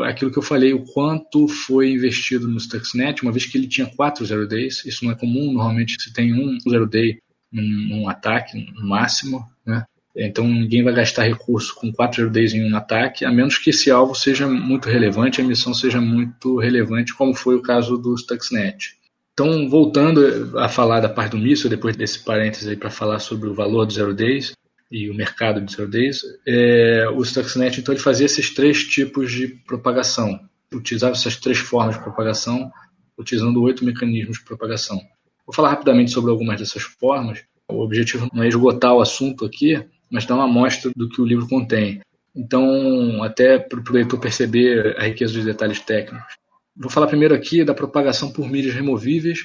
aquilo 0.05 0.31
que 0.31 0.37
eu 0.39 0.43
falei, 0.43 0.73
o 0.73 0.85
quanto 0.85 1.49
foi 1.49 1.91
investido 1.91 2.47
no 2.47 2.59
Stuxnet, 2.59 3.21
uma 3.23 3.31
vez 3.31 3.45
que 3.45 3.57
ele 3.57 3.67
tinha 3.67 3.87
quatro 3.87 4.25
zero 4.25 4.47
days, 4.47 4.85
isso 4.85 5.03
não 5.03 5.11
é 5.11 5.15
comum, 5.15 5.51
normalmente 5.51 6.01
se 6.01 6.13
tem 6.13 6.33
um 6.33 6.57
zero 6.61 6.87
day 6.87 7.19
num, 7.51 7.61
num 7.61 8.09
ataque, 8.09 8.57
no 8.73 8.87
máximo, 8.87 9.45
né? 9.65 9.83
Então 10.15 10.45
ninguém 10.45 10.83
vai 10.83 10.93
gastar 10.93 11.23
recurso 11.23 11.73
com 11.75 11.91
4 11.91 12.29
days 12.29 12.53
em 12.53 12.69
um 12.69 12.75
ataque, 12.75 13.23
a 13.23 13.31
menos 13.31 13.57
que 13.57 13.69
esse 13.69 13.89
alvo 13.89 14.13
seja 14.13 14.45
muito 14.47 14.89
relevante, 14.89 15.39
a 15.39 15.43
missão 15.43 15.73
seja 15.73 16.01
muito 16.01 16.57
relevante, 16.57 17.13
como 17.13 17.33
foi 17.33 17.55
o 17.55 17.61
caso 17.61 17.97
do 17.97 18.17
Stuxnet. 18.17 18.97
Então, 19.33 19.69
voltando 19.69 20.59
a 20.59 20.67
falar 20.67 20.99
da 20.99 21.09
parte 21.09 21.31
do 21.31 21.37
míssil, 21.37 21.69
depois 21.69 21.95
desse 21.95 22.19
parênteses 22.23 22.67
aí 22.67 22.75
para 22.75 22.89
falar 22.89 23.19
sobre 23.19 23.49
o 23.49 23.53
valor 23.53 23.85
do 23.85 23.93
Zero 23.93 24.13
Days 24.13 24.53
e 24.91 25.09
o 25.09 25.13
mercado 25.13 25.61
de 25.61 25.71
Zero 25.73 25.89
Days, 25.89 26.21
é, 26.45 27.07
o 27.09 27.23
Stuxnet 27.23 27.79
então 27.79 27.93
ele 27.93 28.01
fazia 28.01 28.25
esses 28.25 28.53
três 28.53 28.83
tipos 28.83 29.31
de 29.31 29.47
propagação, 29.47 30.39
utilizava 30.73 31.13
essas 31.13 31.37
três 31.37 31.59
formas 31.59 31.95
de 31.95 32.03
propagação, 32.03 32.69
utilizando 33.17 33.61
oito 33.61 33.85
mecanismos 33.85 34.37
de 34.37 34.43
propagação. 34.43 35.01
Vou 35.45 35.55
falar 35.55 35.69
rapidamente 35.69 36.11
sobre 36.11 36.31
algumas 36.31 36.59
dessas 36.59 36.83
formas. 36.83 37.43
O 37.69 37.81
objetivo 37.81 38.29
não 38.33 38.43
é 38.43 38.47
esgotar 38.47 38.93
o 38.93 39.01
assunto 39.01 39.45
aqui, 39.45 39.81
mas 40.09 40.25
dá 40.25 40.35
uma 40.35 40.43
amostra 40.43 40.91
do 40.95 41.07
que 41.07 41.21
o 41.21 41.25
livro 41.25 41.47
contém. 41.47 42.01
Então, 42.35 43.23
até 43.23 43.57
para 43.57 43.79
o 43.79 43.93
leitor 43.93 44.19
perceber 44.19 44.95
a 44.97 45.03
riqueza 45.03 45.33
dos 45.33 45.45
detalhes 45.45 45.79
técnicos. 45.79 46.40
Vou 46.75 46.89
falar 46.89 47.07
primeiro 47.07 47.35
aqui 47.35 47.63
da 47.63 47.73
propagação 47.73 48.31
por 48.31 48.49
mídias 48.49 48.73
removíveis. 48.73 49.43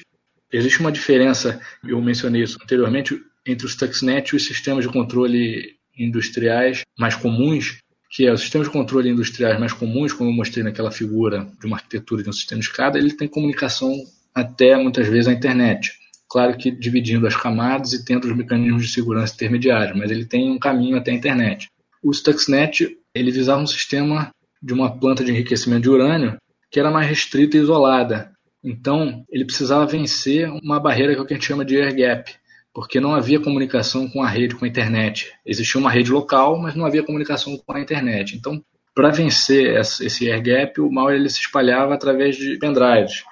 Existe 0.51 0.79
uma 0.79 0.91
diferença, 0.91 1.59
eu 1.83 2.01
mencionei 2.01 2.43
isso 2.43 2.57
anteriormente, 2.61 3.19
entre 3.45 3.65
os 3.65 3.73
Stuxnet 3.73 4.33
e 4.33 4.37
os 4.37 4.45
sistemas 4.45 4.85
de 4.85 4.91
controle 4.91 5.75
industriais 5.97 6.81
mais 6.97 7.15
comuns, 7.15 7.79
que 8.09 8.25
é 8.25 8.31
os 8.31 8.41
sistemas 8.41 8.67
de 8.67 8.73
controle 8.73 9.09
industriais 9.09 9.59
mais 9.59 9.73
comuns, 9.73 10.13
como 10.13 10.29
eu 10.29 10.33
mostrei 10.33 10.63
naquela 10.63 10.91
figura 10.91 11.47
de 11.59 11.65
uma 11.65 11.75
arquitetura 11.75 12.23
de 12.23 12.29
um 12.29 12.33
sistema 12.33 12.61
de 12.61 12.67
escada, 12.67 12.97
ele 12.97 13.11
tem 13.11 13.27
comunicação 13.27 13.93
até 14.33 14.77
muitas 14.77 15.07
vezes 15.07 15.27
à 15.27 15.33
internet. 15.33 15.91
Claro 16.29 16.57
que 16.57 16.71
dividindo 16.71 17.27
as 17.27 17.35
camadas 17.35 17.93
e 17.93 18.05
tendo 18.05 18.25
os 18.25 18.35
mecanismos 18.35 18.83
de 18.83 18.91
segurança 18.91 19.33
intermediários, 19.33 19.97
mas 19.97 20.11
ele 20.11 20.25
tem 20.25 20.49
um 20.49 20.59
caminho 20.59 20.97
até 20.97 21.11
a 21.11 21.15
internet. 21.15 21.67
O 22.01 22.13
Stuxnet 22.13 22.97
ele 23.13 23.31
visava 23.31 23.61
um 23.61 23.67
sistema 23.67 24.29
de 24.61 24.73
uma 24.73 24.97
planta 24.97 25.23
de 25.23 25.31
enriquecimento 25.31 25.83
de 25.83 25.89
urânio 25.89 26.37
que 26.69 26.79
era 26.79 26.91
mais 26.91 27.07
restrita 27.07 27.57
e 27.57 27.59
isolada. 27.59 28.31
Então, 28.63 29.23
ele 29.29 29.45
precisava 29.45 29.85
vencer 29.85 30.49
uma 30.49 30.79
barreira 30.79 31.13
que, 31.13 31.19
é 31.19 31.21
o 31.21 31.25
que 31.25 31.33
a 31.33 31.37
gente 31.37 31.47
chama 31.47 31.63
de 31.63 31.79
air 31.79 31.95
gap, 31.95 32.33
porque 32.73 32.99
não 32.99 33.13
havia 33.13 33.39
comunicação 33.39 34.07
com 34.09 34.21
a 34.21 34.27
rede, 34.27 34.55
com 34.55 34.65
a 34.65 34.67
internet. 34.67 35.31
Existia 35.45 35.79
uma 35.79 35.91
rede 35.91 36.11
local, 36.11 36.57
mas 36.59 36.75
não 36.75 36.85
havia 36.85 37.03
comunicação 37.03 37.57
com 37.57 37.73
a 37.73 37.79
internet. 37.79 38.35
Então, 38.35 38.61
para 38.93 39.11
vencer 39.11 39.75
esse 39.79 40.29
air 40.29 40.41
gap, 40.41 40.81
o 40.81 40.91
mal 40.91 41.11
ele 41.11 41.29
se 41.29 41.39
espalhava 41.39 41.93
através 41.93 42.35
de 42.35 42.57
pendrives. 42.57 43.23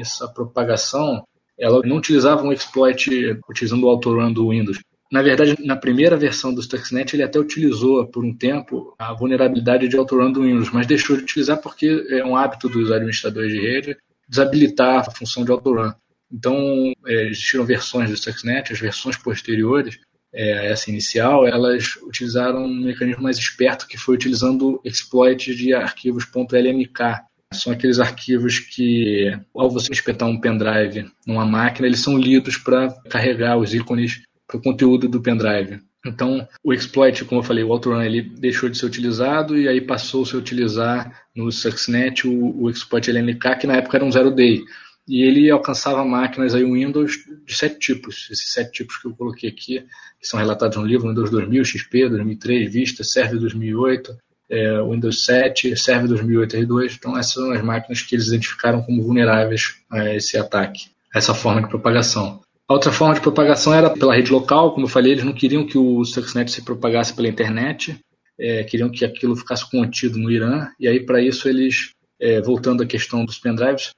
Essa 0.00 0.28
propagação 0.28 1.22
ela 1.58 1.80
não 1.84 1.96
utilizava 1.96 2.42
um 2.42 2.52
exploit 2.52 3.10
utilizando 3.48 3.84
o 3.84 3.88
autorun 3.88 4.32
do 4.32 4.50
Windows. 4.50 4.78
Na 5.10 5.22
verdade, 5.22 5.56
na 5.64 5.76
primeira 5.76 6.16
versão 6.16 6.52
do 6.52 6.62
Stuxnet, 6.62 7.14
ele 7.14 7.22
até 7.22 7.38
utilizou 7.38 8.06
por 8.06 8.24
um 8.24 8.34
tempo 8.34 8.94
a 8.98 9.14
vulnerabilidade 9.14 9.88
de 9.88 9.96
autorun 9.96 10.30
do 10.30 10.42
Windows, 10.42 10.70
mas 10.70 10.86
deixou 10.86 11.16
de 11.16 11.22
utilizar 11.22 11.60
porque 11.62 12.06
é 12.10 12.22
um 12.24 12.36
hábito 12.36 12.68
dos 12.68 12.92
administradores 12.92 13.52
de 13.52 13.60
rede 13.60 13.96
desabilitar 14.28 15.08
a 15.08 15.10
função 15.10 15.44
de 15.44 15.50
autorun. 15.50 15.92
Então, 16.30 16.92
é, 17.06 17.28
existiram 17.28 17.64
versões 17.64 18.10
do 18.10 18.16
Stuxnet, 18.16 18.70
as 18.72 18.78
versões 18.78 19.16
posteriores, 19.16 19.98
é, 20.30 20.70
essa 20.70 20.90
inicial, 20.90 21.46
elas 21.46 21.96
utilizaram 22.02 22.64
um 22.64 22.84
mecanismo 22.84 23.22
mais 23.22 23.38
esperto 23.38 23.86
que 23.86 23.96
foi 23.96 24.14
utilizando 24.14 24.78
exploits 24.84 25.56
de 25.56 25.72
arquivos 25.72 26.26
.lmk, 26.34 27.22
são 27.54 27.72
aqueles 27.72 27.98
arquivos 27.98 28.58
que, 28.58 29.32
ao 29.54 29.70
você 29.70 29.90
espetar 29.90 30.28
um 30.28 30.38
pendrive 30.38 31.10
numa 31.26 31.46
máquina, 31.46 31.86
eles 31.86 32.00
são 32.00 32.18
lidos 32.18 32.58
para 32.58 32.90
carregar 33.08 33.56
os 33.56 33.72
ícones 33.72 34.20
para 34.48 34.56
o 34.56 34.62
conteúdo 34.62 35.06
do 35.06 35.20
pendrive. 35.20 35.80
Então, 36.06 36.48
o 36.64 36.72
exploit, 36.72 37.24
como 37.24 37.40
eu 37.40 37.44
falei, 37.44 37.62
o 37.62 37.72
autorun, 37.72 38.02
ele 38.02 38.22
deixou 38.22 38.68
de 38.68 38.78
ser 38.78 38.86
utilizado 38.86 39.58
e 39.58 39.68
aí 39.68 39.80
passou 39.80 40.22
a 40.22 40.26
se 40.26 40.36
utilizar 40.36 41.26
no 41.36 41.50
Stuxnet 41.52 42.26
o, 42.26 42.62
o 42.62 42.70
exploit 42.70 43.10
LNK, 43.10 43.56
que 43.60 43.66
na 43.66 43.76
época 43.76 43.98
era 43.98 44.04
um 44.04 44.10
zero 44.10 44.30
day. 44.30 44.64
E 45.06 45.22
ele 45.22 45.50
alcançava 45.50 46.04
máquinas 46.04 46.54
aí 46.54 46.64
Windows 46.64 47.12
de 47.44 47.54
sete 47.54 47.78
tipos. 47.78 48.28
Esses 48.30 48.52
sete 48.52 48.72
tipos 48.72 48.98
que 48.98 49.08
eu 49.08 49.14
coloquei 49.14 49.50
aqui, 49.50 49.84
que 50.20 50.26
são 50.26 50.38
relatados 50.38 50.76
no 50.76 50.84
livro, 50.84 51.08
Windows 51.08 51.30
2000, 51.30 51.64
XP, 51.64 52.08
2003, 52.08 52.72
Vista, 52.72 53.04
Server 53.04 53.40
2008, 53.40 54.16
é, 54.50 54.82
Windows 54.82 55.24
7, 55.24 55.76
Server 55.76 56.08
2008 56.08 56.56
R2. 56.58 56.96
Então, 56.96 57.18
essas 57.18 57.34
são 57.34 57.50
as 57.50 57.62
máquinas 57.62 58.02
que 58.02 58.14
eles 58.14 58.28
identificaram 58.28 58.82
como 58.82 59.02
vulneráveis 59.02 59.76
a 59.90 60.14
esse 60.14 60.36
ataque, 60.38 60.90
a 61.12 61.18
essa 61.18 61.34
forma 61.34 61.62
de 61.62 61.68
propagação. 61.68 62.40
A 62.68 62.74
outra 62.74 62.92
forma 62.92 63.14
de 63.14 63.22
propagação 63.22 63.72
era 63.72 63.88
pela 63.88 64.14
rede 64.14 64.30
local, 64.30 64.74
como 64.74 64.84
eu 64.84 64.90
falei, 64.90 65.12
eles 65.12 65.24
não 65.24 65.32
queriam 65.32 65.66
que 65.66 65.78
o 65.78 66.04
Stuxnet 66.04 66.50
se 66.50 66.62
propagasse 66.62 67.14
pela 67.14 67.26
internet, 67.26 67.98
é, 68.38 68.62
queriam 68.62 68.90
que 68.90 69.06
aquilo 69.06 69.34
ficasse 69.34 69.68
contido 69.70 70.18
no 70.18 70.30
Irã, 70.30 70.68
e 70.78 70.86
aí 70.86 71.00
para 71.00 71.22
isso 71.22 71.48
eles 71.48 71.94
é, 72.20 72.42
voltando 72.42 72.82
à 72.82 72.86
questão 72.86 73.24
dos 73.24 73.38
pendrives, 73.38 73.92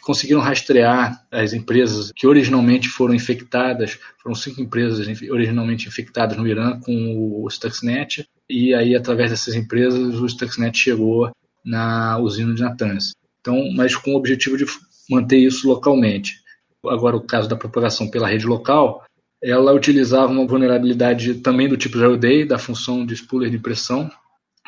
conseguiram 0.00 0.40
rastrear 0.40 1.20
as 1.30 1.52
empresas 1.52 2.12
que 2.16 2.26
originalmente 2.26 2.88
foram 2.88 3.12
infectadas, 3.12 3.98
foram 4.22 4.34
cinco 4.34 4.62
empresas 4.62 5.06
originalmente 5.28 5.86
infectadas 5.86 6.38
no 6.38 6.48
Irã 6.48 6.80
com 6.80 7.42
o 7.44 7.50
Stuxnet, 7.50 8.26
e 8.48 8.72
aí 8.72 8.96
através 8.96 9.32
dessas 9.32 9.54
empresas 9.54 10.18
o 10.18 10.26
Stuxnet 10.26 10.78
chegou 10.78 11.30
na 11.62 12.18
usina 12.18 12.54
de 12.54 12.62
Natanz. 12.62 13.12
Então, 13.40 13.70
mas 13.74 13.94
com 13.94 14.12
o 14.12 14.16
objetivo 14.16 14.56
de 14.56 14.64
manter 15.10 15.36
isso 15.36 15.68
localmente. 15.68 16.42
Agora, 16.88 17.16
o 17.16 17.20
caso 17.20 17.48
da 17.48 17.56
propagação 17.56 18.08
pela 18.08 18.28
rede 18.28 18.46
local, 18.46 19.04
ela 19.42 19.72
utilizava 19.72 20.32
uma 20.32 20.46
vulnerabilidade 20.46 21.34
também 21.34 21.68
do 21.68 21.76
tipo 21.76 21.98
zero 21.98 22.16
day, 22.16 22.46
da 22.46 22.58
função 22.58 23.04
de 23.04 23.14
spooler 23.14 23.50
de 23.50 23.56
impressão, 23.56 24.10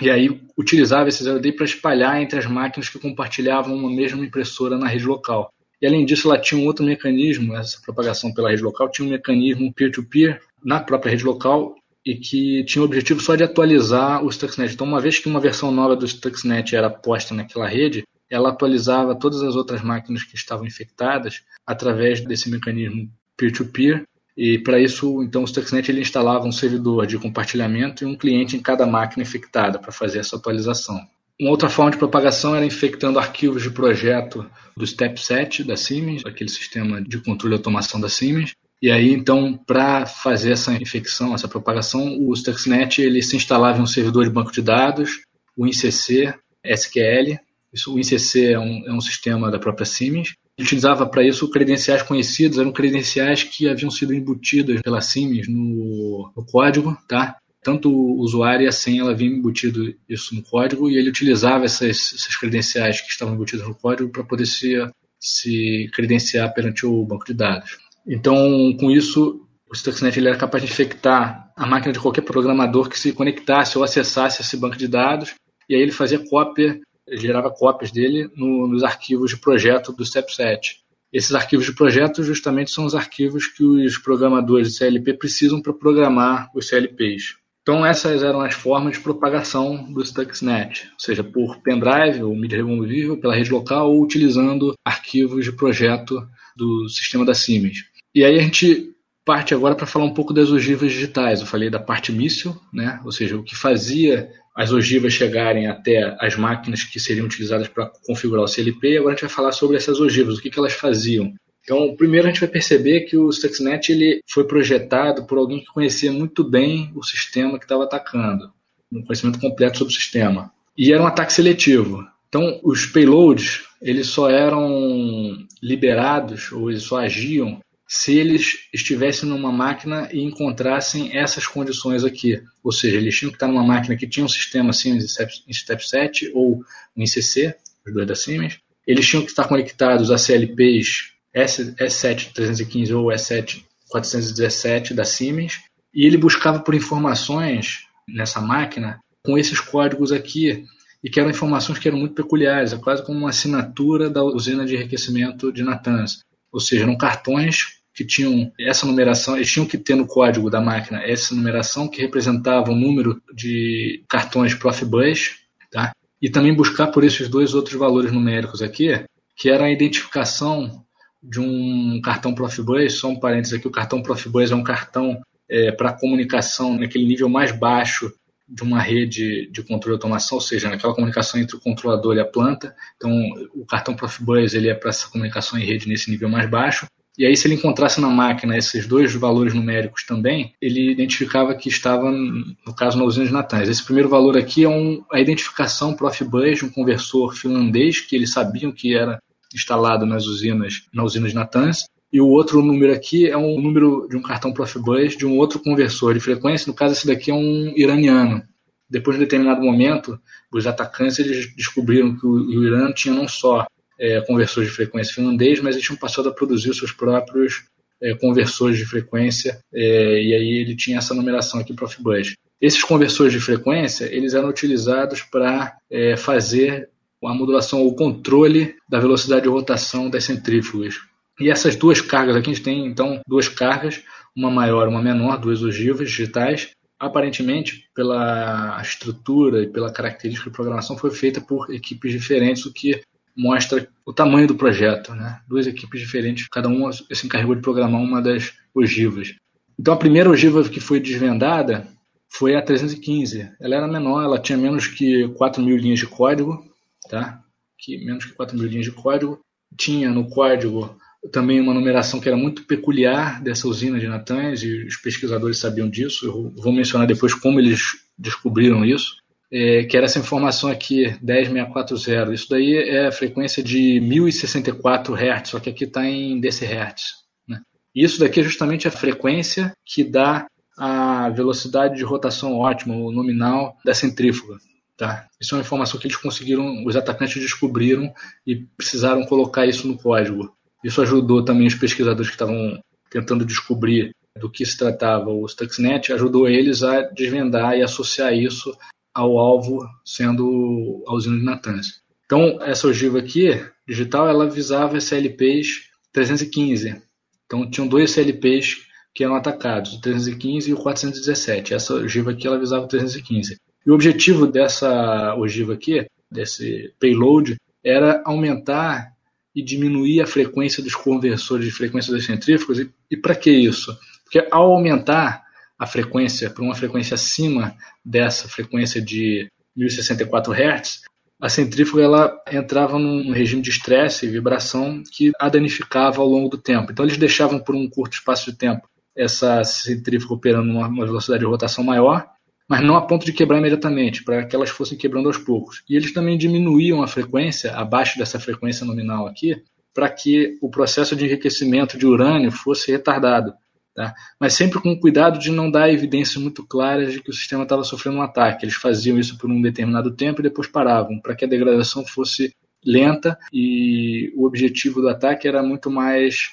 e 0.00 0.10
aí 0.10 0.40
utilizava 0.58 1.08
esse 1.08 1.24
zero 1.24 1.40
day 1.40 1.52
para 1.52 1.64
espalhar 1.64 2.20
entre 2.20 2.38
as 2.38 2.46
máquinas 2.46 2.88
que 2.88 2.98
compartilhavam 2.98 3.74
uma 3.74 3.90
mesma 3.90 4.24
impressora 4.24 4.76
na 4.76 4.86
rede 4.86 5.06
local. 5.06 5.50
E 5.80 5.86
além 5.86 6.04
disso, 6.04 6.28
ela 6.28 6.40
tinha 6.40 6.60
um 6.60 6.66
outro 6.66 6.84
mecanismo, 6.84 7.54
essa 7.54 7.80
propagação 7.80 8.32
pela 8.32 8.50
rede 8.50 8.62
local 8.62 8.90
tinha 8.90 9.06
um 9.06 9.10
mecanismo 9.10 9.72
peer-to-peer 9.72 10.36
-peer 10.36 10.40
na 10.64 10.80
própria 10.80 11.10
rede 11.10 11.24
local 11.24 11.74
e 12.04 12.14
que 12.14 12.62
tinha 12.64 12.82
o 12.82 12.84
objetivo 12.84 13.20
só 13.20 13.34
de 13.34 13.42
atualizar 13.42 14.24
o 14.24 14.30
Stuxnet. 14.30 14.74
Então, 14.74 14.86
uma 14.86 15.00
vez 15.00 15.18
que 15.18 15.28
uma 15.28 15.40
versão 15.40 15.72
nova 15.72 15.96
do 15.96 16.06
Stuxnet 16.06 16.76
era 16.76 16.88
posta 16.88 17.34
naquela 17.34 17.66
rede, 17.66 18.04
ela 18.30 18.50
atualizava 18.50 19.14
todas 19.14 19.42
as 19.42 19.56
outras 19.56 19.82
máquinas 19.82 20.22
que 20.22 20.34
estavam 20.34 20.66
infectadas 20.66 21.42
através 21.66 22.20
desse 22.20 22.50
mecanismo 22.50 23.10
peer-to-peer. 23.36 23.98
-peer, 23.98 24.06
e 24.36 24.58
para 24.58 24.78
isso, 24.78 25.22
então, 25.22 25.42
o 25.42 25.46
Stuxnet 25.46 25.90
ele 25.90 26.02
instalava 26.02 26.46
um 26.46 26.52
servidor 26.52 27.06
de 27.06 27.18
compartilhamento 27.18 28.04
e 28.04 28.06
um 28.06 28.16
cliente 28.16 28.54
em 28.54 28.60
cada 28.60 28.86
máquina 28.86 29.22
infectada 29.22 29.78
para 29.78 29.90
fazer 29.90 30.18
essa 30.18 30.36
atualização. 30.36 31.00
Uma 31.40 31.50
outra 31.50 31.68
forma 31.70 31.90
de 31.90 31.98
propagação 31.98 32.54
era 32.54 32.64
infectando 32.64 33.18
arquivos 33.18 33.62
de 33.62 33.70
projeto 33.70 34.48
do 34.76 34.86
StepSet 34.86 35.64
da 35.64 35.76
Siemens, 35.76 36.24
aquele 36.24 36.50
sistema 36.50 37.00
de 37.00 37.18
controle 37.18 37.54
e 37.54 37.58
automação 37.58 37.98
da 37.98 38.08
Siemens. 38.08 38.54
E 38.80 38.90
aí, 38.90 39.10
então, 39.10 39.58
para 39.66 40.04
fazer 40.04 40.52
essa 40.52 40.72
infecção, 40.74 41.34
essa 41.34 41.48
propagação, 41.48 42.18
o 42.20 42.34
Stuxnet 42.34 43.00
ele 43.00 43.22
se 43.22 43.36
instalava 43.36 43.78
em 43.78 43.82
um 43.82 43.86
servidor 43.86 44.24
de 44.24 44.30
banco 44.30 44.52
de 44.52 44.60
dados, 44.60 45.22
o 45.56 45.66
INCC, 45.66 46.34
SQL, 46.62 47.38
isso, 47.72 47.94
o 47.94 47.98
ICC 47.98 48.52
é 48.52 48.58
um, 48.58 48.88
é 48.88 48.92
um 48.92 49.00
sistema 49.00 49.50
da 49.50 49.58
própria 49.58 49.84
Siemens. 49.84 50.34
Utilizava 50.58 51.06
para 51.06 51.22
isso 51.22 51.50
credenciais 51.50 52.02
conhecidos, 52.02 52.58
eram 52.58 52.72
credenciais 52.72 53.42
que 53.42 53.68
haviam 53.68 53.90
sido 53.90 54.14
embutidas 54.14 54.80
pela 54.80 55.00
Siemens 55.00 55.46
no, 55.48 56.32
no 56.34 56.46
código, 56.46 56.96
tá? 57.08 57.36
Tanto 57.62 57.90
o 57.90 58.20
usuário 58.20 58.64
e 58.64 58.68
a 58.68 58.72
senha 58.72 59.02
ela 59.02 59.14
vinha 59.14 59.36
embutido 59.36 59.94
isso 60.08 60.34
no 60.34 60.42
código 60.42 60.88
e 60.88 60.96
ele 60.96 61.10
utilizava 61.10 61.64
essas, 61.64 62.14
essas 62.14 62.36
credenciais 62.36 63.00
que 63.00 63.08
estavam 63.08 63.34
embutidas 63.34 63.66
no 63.66 63.74
código 63.74 64.10
para 64.10 64.24
poder 64.24 64.46
se, 64.46 64.74
se 65.20 65.90
credenciar 65.92 66.54
perante 66.54 66.86
o 66.86 67.04
banco 67.04 67.26
de 67.26 67.34
dados. 67.34 67.76
Então, 68.06 68.74
com 68.78 68.90
isso, 68.90 69.46
o 69.68 69.74
Stuxnet 69.74 70.16
ele 70.16 70.28
era 70.28 70.38
capaz 70.38 70.62
de 70.62 70.70
infectar 70.70 71.52
a 71.56 71.66
máquina 71.66 71.92
de 71.92 71.98
qualquer 71.98 72.22
programador 72.22 72.88
que 72.88 72.98
se 72.98 73.12
conectasse 73.12 73.76
ou 73.76 73.82
acessasse 73.82 74.42
esse 74.42 74.56
banco 74.56 74.76
de 74.76 74.86
dados, 74.86 75.34
e 75.68 75.74
aí 75.74 75.82
ele 75.82 75.90
fazia 75.90 76.24
cópia 76.30 76.80
gerava 77.12 77.50
cópias 77.50 77.90
dele 77.90 78.30
no, 78.36 78.66
nos 78.66 78.82
arquivos 78.82 79.30
de 79.30 79.36
projeto 79.36 79.92
do 79.92 80.04
StepSet. 80.04 80.80
Esses 81.12 81.34
arquivos 81.34 81.66
de 81.66 81.72
projeto 81.72 82.22
justamente 82.22 82.70
são 82.70 82.84
os 82.84 82.94
arquivos 82.94 83.46
que 83.46 83.64
os 83.64 83.96
programadores 83.96 84.68
de 84.68 84.78
CLP 84.78 85.14
precisam 85.14 85.62
para 85.62 85.72
programar 85.72 86.50
os 86.54 86.68
CLPs. 86.68 87.36
Então 87.62 87.84
essas 87.84 88.22
eram 88.22 88.40
as 88.40 88.54
formas 88.54 88.96
de 88.96 89.02
propagação 89.02 89.92
do 89.92 90.04
Stuxnet, 90.04 90.88
ou 90.92 91.00
seja, 91.00 91.24
por 91.24 91.61
pendrive 91.62 92.22
ou 92.22 92.34
mídia 92.34 92.59
removível, 92.59 93.18
pela 93.18 93.34
rede 93.34 93.50
local 93.50 93.90
ou 93.90 94.02
utilizando 94.02 94.74
arquivos 94.84 95.44
de 95.44 95.52
projeto 95.52 96.24
do 96.57 96.88
sistema 96.88 97.24
da 97.24 97.34
Siemens. 97.34 97.78
E 98.14 98.24
aí 98.24 98.38
a 98.38 98.42
gente 98.42 98.94
parte 99.24 99.52
agora 99.52 99.74
para 99.74 99.86
falar 99.86 100.04
um 100.04 100.14
pouco 100.14 100.32
das 100.32 100.52
ogivas 100.52 100.92
digitais. 100.92 101.40
Eu 101.40 101.46
falei 101.46 101.68
da 101.68 101.80
parte 101.80 102.12
míssil, 102.12 102.57
né? 102.72 103.00
ou 103.04 103.11
seja, 103.11 103.36
o 103.36 103.42
que 103.42 103.57
fazia 103.57 104.30
as 104.57 104.72
ogivas 104.72 105.12
chegarem 105.12 105.66
até 105.66 106.16
as 106.18 106.34
máquinas 106.34 106.82
que 106.82 106.98
seriam 106.98 107.26
utilizadas 107.26 107.68
para 107.68 107.92
configurar 108.07 108.44
o 108.44 108.48
CLP. 108.48 108.92
E 108.92 108.96
agora 108.96 109.12
a 109.12 109.16
gente 109.16 109.26
vai 109.26 109.34
falar 109.34 109.52
sobre 109.52 109.76
essas 109.76 110.00
ogivas, 110.00 110.38
o 110.38 110.40
que, 110.40 110.50
que 110.50 110.59
elas 110.59 110.72
faziam. 110.72 111.34
Então, 111.62 111.94
primeiro 111.96 112.26
a 112.26 112.30
gente 112.30 112.40
vai 112.40 112.48
perceber 112.48 113.02
que 113.02 113.16
o 113.16 113.30
Stuxnet 113.30 113.90
ele 113.90 114.20
foi 114.32 114.44
projetado 114.44 115.26
por 115.26 115.36
alguém 115.36 115.61
que 115.61 115.66
conhecia 115.66 116.11
muito 116.11 116.42
bem 116.42 116.90
o 116.94 117.02
sistema 117.02 117.59
que 117.59 117.64
estava 117.64 117.84
atacando, 117.84 118.50
um 118.90 119.02
conhecimento 119.02 119.40
completo 119.40 119.78
sobre 119.78 119.92
o 119.92 119.96
sistema. 119.96 120.50
E 120.78 120.92
era 120.92 121.02
um 121.02 121.07
ataque 121.07 121.32
seletivo. 121.32 122.07
Então, 122.28 122.61
os 122.62 122.86
payloads 122.86 123.64
eles 123.82 124.09
só 124.09 124.30
eram 124.30 125.46
liberados 125.62 126.50
ou 126.52 126.70
eles 126.70 126.82
só 126.82 126.98
agiam 126.98 127.61
se 127.89 128.18
eles 128.18 128.68
estivessem 128.72 129.28
numa 129.28 129.53
máquina 129.53 130.09
e 130.12 130.20
encontrassem 130.22 131.16
essas 131.16 131.47
condições 131.47 132.05
aqui. 132.05 132.43
Ou 132.62 132.72
seja, 132.72 132.97
eles 132.97 133.16
tinham 133.16 133.30
que 133.30 133.37
estar 133.37 133.47
numa 133.47 133.62
máquina 133.62 133.97
que 133.97 134.09
tinha 134.09 134.26
um 134.26 134.28
sistema 134.28 134.72
Siemens 134.72 135.05
em 135.47 135.53
Step 135.53 135.89
7 135.89 136.32
ou 136.34 136.64
um 136.97 137.03
ICC, 137.03 137.55
os 137.87 137.95
dois 137.95 138.07
da 138.07 138.14
Siemens. 138.14 138.59
Eles 138.87 139.07
tinham 139.07 139.22
que 139.22 139.30
estar 139.30 139.47
conectados 139.47 140.11
a 140.11 140.18
CLPs 140.18 141.12
S7315 141.34 142.97
ou 142.97 143.07
S7417 143.07 144.95
da 144.95 145.05
Siemens. 145.05 145.61
E 145.95 146.05
ele 146.05 146.16
buscava 146.16 146.61
por 146.61 146.74
informações 146.74 147.87
nessa 148.09 148.41
máquina 148.41 149.01
com 149.24 149.37
esses 149.37 149.59
códigos 149.59 150.12
aqui, 150.12 150.64
e 151.03 151.11
que 151.11 151.20
eram 151.20 151.30
informações 151.30 151.78
que 151.78 151.89
eram 151.89 151.99
muito 151.99 152.14
peculiares, 152.14 152.72
é 152.72 152.78
quase 152.78 153.05
como 153.05 153.18
uma 153.18 153.30
assinatura 153.30 154.09
da 154.09 154.22
usina 154.22 154.64
de 154.64 154.74
enriquecimento 154.74 155.53
de 155.53 155.62
Natanz. 155.62 156.20
Ou 156.53 156.61
seja, 156.61 156.84
eram 156.84 156.97
cartões 156.97 157.75
que 157.97 158.05
tinham 158.05 158.53
essa 158.61 158.84
numeração, 158.84 159.36
eles 159.36 159.51
tinham 159.51 159.66
que 159.66 159.78
ter 159.78 159.94
no 159.94 160.07
código 160.07 160.51
da 160.51 160.61
máquina 160.61 161.03
essa 161.03 161.34
numeração 161.34 161.88
que 161.88 162.03
representava 162.03 162.70
o 162.70 162.74
número 162.74 163.22
de 163.34 164.05
cartões 164.07 164.53
Profibus, 164.55 165.36
tá? 165.72 165.92
E 166.20 166.28
também 166.28 166.55
buscar 166.55 166.88
por 166.88 167.05
esses 167.05 167.26
dois 167.26 167.55
outros 167.55 167.74
valores 167.74 168.12
numéricos 168.12 168.61
aqui, 168.61 169.03
que 169.34 169.49
era 169.49 169.64
a 169.64 169.70
identificação 169.70 170.84
de 171.22 171.40
um 171.40 171.99
cartão 172.05 172.34
Profibus, 172.34 172.99
só 172.99 173.09
um 173.09 173.18
parênteses 173.18 173.55
aqui, 173.55 173.66
o 173.66 173.72
cartão 173.72 174.03
Profibus 174.03 174.51
é 174.51 174.55
um 174.55 174.62
cartão 174.62 175.18
é, 175.49 175.72
para 175.72 175.94
comunicação 175.94 176.76
naquele 176.76 177.07
nível 177.07 177.30
mais 177.30 177.51
baixo 177.51 178.12
de 178.47 178.62
uma 178.62 178.80
rede 178.80 179.51
de 179.51 179.62
controle 179.62 179.97
de 179.97 180.05
automação, 180.05 180.36
ou 180.36 180.42
seja, 180.42 180.68
naquela 180.68 180.94
comunicação 180.94 181.40
entre 181.40 181.57
o 181.57 181.61
controlador 181.61 182.14
e 182.14 182.20
a 182.20 182.26
planta. 182.26 182.76
Então, 182.97 183.11
o 183.55 183.64
cartão 183.64 183.97
Profibus 183.97 184.53
ele 184.53 184.68
é 184.68 184.74
para 184.74 184.90
essa 184.90 185.09
comunicação 185.09 185.59
em 185.59 185.64
rede 185.64 185.88
nesse 185.88 186.11
nível 186.11 186.28
mais 186.28 186.49
baixo. 186.49 186.86
E 187.18 187.24
aí, 187.24 187.34
se 187.34 187.46
ele 187.46 187.54
encontrasse 187.54 187.98
na 188.00 188.08
máquina 188.08 188.58
esses 188.58 188.86
dois 188.86 189.14
valores 189.14 189.54
numéricos 189.54 190.04
também, 190.04 190.52
ele 190.60 190.90
identificava 190.90 191.54
que 191.54 191.68
estava, 191.68 192.10
no 192.10 192.74
caso, 192.76 192.98
na 192.98 193.04
usina 193.04 193.24
de 193.24 193.32
Natanz. 193.32 193.68
Esse 193.68 193.82
primeiro 193.82 194.08
valor 194.08 194.36
aqui 194.36 194.64
é 194.64 194.68
um, 194.68 195.02
a 195.10 195.18
identificação 195.18 195.94
Profibus 195.94 196.58
de 196.58 196.64
um 196.66 196.70
conversor 196.70 197.34
finlandês 197.34 198.00
que 198.00 198.14
eles 198.14 198.32
sabiam 198.32 198.70
que 198.70 198.94
era 198.94 199.18
instalado 199.54 200.04
nas 200.04 200.26
usinas, 200.26 200.82
na 200.92 201.04
usina 201.04 201.26
de 201.26 201.34
Natanz. 201.34 201.86
E 202.12 202.20
o 202.20 202.28
outro 202.28 202.62
número 202.62 202.92
aqui 202.92 203.26
é 203.28 203.36
um 203.36 203.60
número 203.60 204.06
de 204.08 204.16
um 204.16 204.22
cartão 204.22 204.52
Profibus 204.52 205.16
de 205.16 205.24
um 205.24 205.38
outro 205.38 205.58
conversor 205.58 206.12
de 206.12 206.20
frequência. 206.20 206.68
No 206.68 206.76
caso, 206.76 206.92
esse 206.92 207.06
daqui 207.06 207.30
é 207.30 207.34
um 207.34 207.72
iraniano. 207.74 208.42
Depois 208.88 209.16
de 209.16 209.22
um 209.22 209.24
determinado 209.24 209.62
momento, 209.62 210.20
os 210.52 210.66
atacantes 210.66 211.18
eles 211.18 211.54
descobriram 211.56 212.14
que 212.16 212.26
o 212.26 212.64
Irã 212.64 212.92
tinha 212.92 213.14
não 213.14 213.26
só 213.26 213.66
é, 213.99 214.20
conversores 214.22 214.70
de 214.70 214.74
frequência 214.74 215.14
finlandês, 215.14 215.61
mas 215.61 215.74
eles 215.74 215.86
tinham 215.86 215.99
passado 215.99 216.28
a 216.28 216.32
produzir 216.32 216.70
os 216.70 216.78
seus 216.78 216.92
próprios 216.92 217.64
é, 218.01 218.14
conversores 218.14 218.78
de 218.78 218.84
frequência, 218.84 219.59
é, 219.72 220.22
e 220.22 220.34
aí 220.34 220.59
ele 220.59 220.76
tinha 220.76 220.99
essa 220.99 221.14
numeração 221.14 221.61
aqui 221.61 221.74
Profibus. 221.74 222.34
Esses 222.61 222.82
conversores 222.82 223.32
de 223.32 223.40
frequência, 223.40 224.05
eles 224.07 224.34
eram 224.34 224.49
utilizados 224.49 225.22
para 225.22 225.76
é, 225.90 226.16
fazer 226.16 226.88
a 227.24 227.34
modulação 227.34 227.82
ou 227.82 227.94
controle 227.94 228.76
da 228.88 229.01
velocidade 229.01 229.42
de 229.42 229.49
rotação 229.49 230.09
das 230.09 230.24
centrífugas. 230.24 231.01
E 231.40 231.51
essas 231.51 231.76
duas 231.76 232.01
cargas 232.01 232.36
aqui, 232.36 232.51
a 232.51 232.55
gente 232.55 232.64
tem 232.64 232.86
então 232.86 233.20
duas 233.26 233.49
cargas, 233.49 234.03
uma 234.34 234.51
maior 234.51 234.88
uma 234.88 235.03
menor, 235.03 235.38
duas 235.38 235.62
ogivas 235.62 236.11
digitais. 236.11 236.70
Aparentemente, 236.99 237.84
pela 237.94 238.80
estrutura 238.80 239.62
e 239.62 239.66
pela 239.66 239.92
característica 239.92 240.49
de 240.49 240.57
programação, 240.57 240.97
foi 240.97 241.11
feita 241.11 241.40
por 241.40 241.70
equipes 241.70 242.11
diferentes, 242.12 242.64
o 242.64 242.72
que 242.72 243.03
mostra 243.37 243.89
o 244.05 244.12
tamanho 244.12 244.49
do 244.49 244.55
projeto. 244.55 245.14
Né? 245.14 245.41
Duas 245.47 245.66
equipes 245.66 246.01
diferentes, 246.01 246.49
cada 246.49 246.68
uma 246.68 246.93
se 246.93 247.26
encarregou 247.26 247.55
de 247.55 247.62
programar 247.62 248.01
uma 248.01 248.22
das 248.22 248.55
ogivas. 248.74 249.34
Então 249.78 249.93
a 249.93 249.99
primeira 249.99 250.30
ogiva 250.30 250.66
que 250.68 250.80
foi 250.80 251.01
desvendada 251.01 251.87
foi 252.28 252.55
a 252.55 252.62
315. 252.62 253.51
Ela 253.61 253.76
era 253.76 253.89
menor, 253.89 254.24
ela 254.24 254.39
tinha 254.39 254.59
menos 254.59 254.87
que 254.87 255.28
4 255.37 255.62
mil 255.62 255.76
linhas 255.76 255.99
de 255.99 256.07
código, 256.07 256.64
tá? 257.09 257.43
que 257.78 258.05
menos 258.05 258.24
que 258.24 258.32
4 258.32 258.57
mil 258.57 258.66
linhas 258.66 258.87
de 258.87 258.93
código. 258.93 259.41
Tinha 259.76 260.11
no 260.11 260.28
código 260.28 260.97
também 261.30 261.61
uma 261.61 261.74
numeração 261.74 262.20
que 262.20 262.28
era 262.28 262.37
muito 262.37 262.64
peculiar 262.64 263.43
dessa 263.43 263.68
usina 263.68 263.99
de 263.99 264.07
Natanz, 264.07 264.62
e 264.62 264.84
os 264.84 264.97
pesquisadores 264.97 265.59
sabiam 265.59 265.89
disso. 265.89 266.26
Eu 266.26 266.55
vou 266.62 266.72
mencionar 266.72 267.07
depois 267.07 267.34
como 267.34 267.59
eles 267.59 267.80
descobriram 268.18 268.84
isso. 268.84 269.16
É, 269.53 269.84
que 269.84 269.97
era 269.97 270.07
essa 270.07 270.18
informação 270.18 270.70
aqui, 270.70 271.16
10640. 271.22 272.34
Isso 272.34 272.49
daí 272.49 272.76
é 272.76 273.07
a 273.07 273.12
frequência 273.12 273.62
de 273.62 274.01
1064 274.01 275.14
Hz, 275.14 275.49
só 275.49 275.61
que 275.61 275.70
aqui 275.70 275.84
está 275.84 276.05
em 276.05 276.40
decihertz. 276.40 277.14
Né? 277.49 277.61
Isso 277.94 278.18
daqui 278.18 278.40
é 278.40 278.42
justamente 278.44 278.88
a 278.88 278.90
frequência 278.90 279.72
que 279.84 280.05
dá 280.05 280.47
a 280.78 281.30
velocidade 281.30 281.97
de 281.97 282.05
rotação 282.05 282.55
ótima, 282.55 282.94
o 282.94 283.11
nominal 283.11 283.76
da 283.84 283.94
centrífuga. 283.94 284.59
Tá? 284.97 285.26
Isso 285.40 285.55
é 285.55 285.59
uma 285.59 285.64
informação 285.64 286.01
que 286.01 286.07
eles 286.07 286.16
conseguiram, 286.16 286.84
os 286.84 286.97
atacantes 286.97 287.40
descobriram 287.40 288.12
e 288.47 288.57
precisaram 288.76 289.24
colocar 289.24 289.66
isso 289.66 289.86
no 289.86 289.97
código. 289.97 290.55
Isso 290.82 291.03
ajudou 291.03 291.44
também 291.44 291.66
os 291.66 291.74
pesquisadores 291.74 292.28
que 292.28 292.34
estavam 292.34 292.80
tentando 293.11 293.44
descobrir 293.44 294.11
do 294.38 294.51
que 294.51 294.64
se 294.64 294.76
tratava 294.76 295.30
o 295.30 295.47
Stuxnet, 295.49 296.12
ajudou 296.12 296.49
eles 296.49 296.82
a 296.82 297.03
desvendar 297.03 297.76
e 297.76 297.82
associar 297.82 298.34
isso 298.34 298.76
ao 299.16 299.38
alvo 299.38 299.88
sendo 300.04 301.02
a 301.08 301.14
usina 301.14 301.38
de 301.38 301.42
Natanz. 301.42 302.02
Então, 302.26 302.58
essa 302.60 302.86
ogiva 302.86 303.18
aqui, 303.18 303.48
digital, 303.88 304.28
ela 304.28 304.48
visava 304.48 304.98
SLPs 304.98 305.88
315. 306.12 307.00
Então, 307.46 307.68
tinham 307.70 307.88
dois 307.88 308.10
SLPs 308.10 308.84
que 309.14 309.24
eram 309.24 309.34
atacados, 309.34 309.94
o 309.94 310.00
315 310.02 310.68
e 310.68 310.74
o 310.74 310.76
417. 310.76 311.72
Essa 311.72 311.94
ogiva 311.94 312.32
aqui, 312.32 312.46
ela 312.46 312.58
visava 312.58 312.84
o 312.84 312.88
315. 312.88 313.56
E 313.86 313.90
o 313.90 313.94
objetivo 313.94 314.46
dessa 314.46 315.34
ogiva 315.36 315.72
aqui, 315.72 316.06
desse 316.30 316.92
payload, 317.00 317.56
era 317.82 318.22
aumentar 318.26 319.12
e 319.54 319.62
diminuir 319.62 320.20
a 320.20 320.26
frequência 320.26 320.82
dos 320.82 320.94
conversores 320.94 321.64
de 321.64 321.72
frequência 321.72 322.12
das 322.12 322.26
centrífugas. 322.26 322.80
E, 322.80 322.90
e 323.10 323.16
para 323.16 323.34
que 323.34 323.50
isso? 323.50 323.96
Porque 324.24 324.46
ao 324.50 324.72
aumentar 324.72 325.45
a 325.78 325.86
frequência 325.86 326.50
para 326.50 326.62
uma 326.62 326.74
frequência 326.74 327.14
acima 327.14 327.74
dessa 328.04 328.48
frequência 328.48 329.00
de 329.00 329.48
1064 329.76 330.52
Hz, 330.52 331.02
a 331.40 331.48
centrífuga 331.50 332.02
ela 332.02 332.42
entrava 332.50 332.98
num 332.98 333.30
regime 333.30 333.60
de 333.60 333.68
estresse 333.68 334.24
e 334.24 334.30
vibração 334.30 335.02
que 335.12 335.32
a 335.38 335.48
danificava 335.48 336.22
ao 336.22 336.26
longo 336.26 336.48
do 336.48 336.56
tempo. 336.56 336.90
Então 336.90 337.04
eles 337.04 337.18
deixavam 337.18 337.58
por 337.58 337.74
um 337.74 337.88
curto 337.88 338.14
espaço 338.14 338.50
de 338.50 338.56
tempo 338.56 338.88
essa 339.14 339.64
centrífuga 339.64 340.34
operando 340.34 340.72
numa 340.72 341.06
velocidade 341.06 341.40
de 341.40 341.46
rotação 341.46 341.82
maior, 341.82 342.26
mas 342.68 342.82
não 342.82 342.96
a 342.96 343.02
ponto 343.02 343.24
de 343.24 343.32
quebrar 343.32 343.58
imediatamente, 343.58 344.22
para 344.24 344.44
que 344.44 344.54
elas 344.54 344.70
fossem 344.70 344.98
quebrando 344.98 345.26
aos 345.26 345.38
poucos. 345.38 345.82
E 345.88 345.96
eles 345.96 346.12
também 346.12 346.36
diminuíam 346.36 347.02
a 347.02 347.06
frequência, 347.06 347.74
abaixo 347.74 348.18
dessa 348.18 348.38
frequência 348.38 348.84
nominal 348.84 349.26
aqui, 349.26 349.62
para 349.94 350.10
que 350.10 350.58
o 350.60 350.68
processo 350.68 351.16
de 351.16 351.24
enriquecimento 351.24 351.96
de 351.96 352.06
urânio 352.06 352.50
fosse 352.50 352.90
retardado. 352.90 353.54
Tá? 353.97 354.14
Mas 354.38 354.53
sempre 354.53 354.78
com 354.78 354.94
cuidado 355.01 355.38
de 355.38 355.51
não 355.51 355.70
dar 355.70 355.90
evidências 355.90 356.36
muito 356.36 356.62
claras 356.66 357.14
de 357.14 357.22
que 357.22 357.30
o 357.30 357.32
sistema 357.32 357.62
estava 357.62 357.82
sofrendo 357.82 358.18
um 358.18 358.22
ataque. 358.22 358.66
Eles 358.66 358.74
faziam 358.74 359.18
isso 359.18 359.38
por 359.38 359.51
um 359.51 359.62
determinado 359.62 360.14
tempo 360.14 360.40
e 360.40 360.42
depois 360.42 360.68
paravam, 360.68 361.18
para 361.18 361.34
que 361.34 361.47
a 361.47 361.49
degradação 361.49 362.05
fosse 362.05 362.55
lenta 362.84 363.38
e 363.51 364.30
o 364.36 364.47
objetivo 364.47 365.01
do 365.01 365.09
ataque 365.09 365.49
era 365.49 365.62
muito 365.62 365.90
mais 365.90 366.51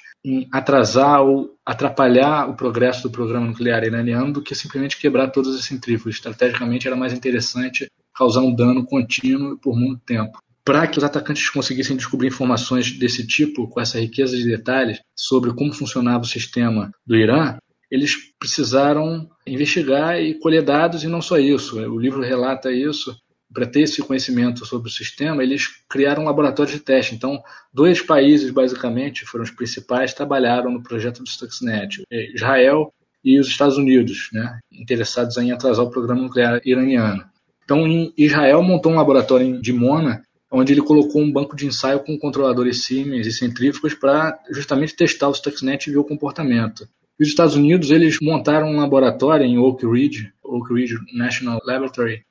atrasar 0.50 1.20
ou 1.20 1.54
atrapalhar 1.66 2.48
o 2.48 2.54
progresso 2.54 3.02
do 3.02 3.10
programa 3.10 3.46
nuclear 3.46 3.84
iraniano 3.84 4.32
do 4.32 4.42
que 4.42 4.54
simplesmente 4.54 4.98
quebrar 4.98 5.28
todas 5.28 5.54
as 5.54 5.66
centrífugas. 5.66 6.14
Estrategicamente 6.14 6.86
era 6.86 6.96
mais 6.96 7.12
interessante 7.12 7.86
causar 8.16 8.40
um 8.40 8.54
dano 8.54 8.86
contínuo 8.86 9.58
por 9.58 9.76
muito 9.76 10.00
tempo 10.00 10.38
para 10.64 10.86
que 10.86 10.96
os 10.96 11.04
atacantes 11.04 11.50
conseguissem 11.50 11.96
descobrir 11.96 12.28
informações 12.28 12.90
desse 12.98 13.26
tipo, 13.26 13.68
com 13.68 13.80
essa 13.80 14.00
riqueza 14.00 14.36
de 14.36 14.44
detalhes 14.44 14.98
sobre 15.14 15.52
como 15.52 15.74
funcionava 15.74 16.24
o 16.24 16.26
sistema 16.26 16.90
do 17.06 17.14
Irã, 17.14 17.58
eles 17.90 18.16
precisaram 18.38 19.28
investigar 19.46 20.18
e 20.20 20.34
colher 20.34 20.62
dados, 20.62 21.04
e 21.04 21.06
não 21.06 21.20
só 21.20 21.38
isso. 21.38 21.78
O 21.78 21.98
livro 21.98 22.22
relata 22.22 22.72
isso. 22.72 23.14
Para 23.52 23.66
ter 23.66 23.82
esse 23.82 24.02
conhecimento 24.02 24.66
sobre 24.66 24.88
o 24.88 24.92
sistema, 24.92 25.40
eles 25.40 25.68
criaram 25.88 26.22
um 26.22 26.26
laboratório 26.26 26.72
de 26.72 26.80
teste. 26.80 27.14
Então, 27.14 27.40
dois 27.72 28.02
países, 28.02 28.50
basicamente, 28.50 29.24
foram 29.24 29.44
os 29.44 29.50
principais, 29.50 30.12
trabalharam 30.12 30.72
no 30.72 30.82
projeto 30.82 31.22
do 31.22 31.28
Stuxnet: 31.28 32.02
Israel 32.34 32.92
e 33.22 33.38
os 33.38 33.46
Estados 33.46 33.76
Unidos, 33.76 34.28
né, 34.32 34.58
interessados 34.72 35.36
em 35.36 35.52
atrasar 35.52 35.84
o 35.84 35.90
programa 35.90 36.22
nuclear 36.22 36.60
iraniano. 36.64 37.22
Então, 37.62 37.86
Israel 38.18 38.60
montou 38.62 38.90
um 38.90 38.96
laboratório 38.96 39.46
em 39.46 39.60
Dimona 39.60 40.22
onde 40.54 40.72
ele 40.72 40.82
colocou 40.82 41.20
um 41.20 41.32
banco 41.32 41.56
de 41.56 41.66
ensaio 41.66 42.00
com 42.00 42.16
controladores 42.16 42.84
Siemens 42.84 43.26
e 43.26 43.32
centrífugos 43.32 43.92
para 43.92 44.38
justamente 44.50 44.94
testar 44.94 45.28
o 45.28 45.34
Stuxnet 45.34 45.88
e 45.88 45.92
ver 45.92 45.98
o 45.98 46.04
comportamento. 46.04 46.88
Os 47.20 47.28
Estados 47.28 47.56
Unidos 47.56 47.90
eles 47.90 48.18
montaram 48.22 48.68
um 48.68 48.76
laboratório 48.76 49.44
em 49.44 49.58
Oak 49.58 49.84
Ridge, 49.84 50.32
Oak 50.42 50.72
Ridge 50.72 50.94
National 51.12 51.60
Laboratory. 51.64 52.22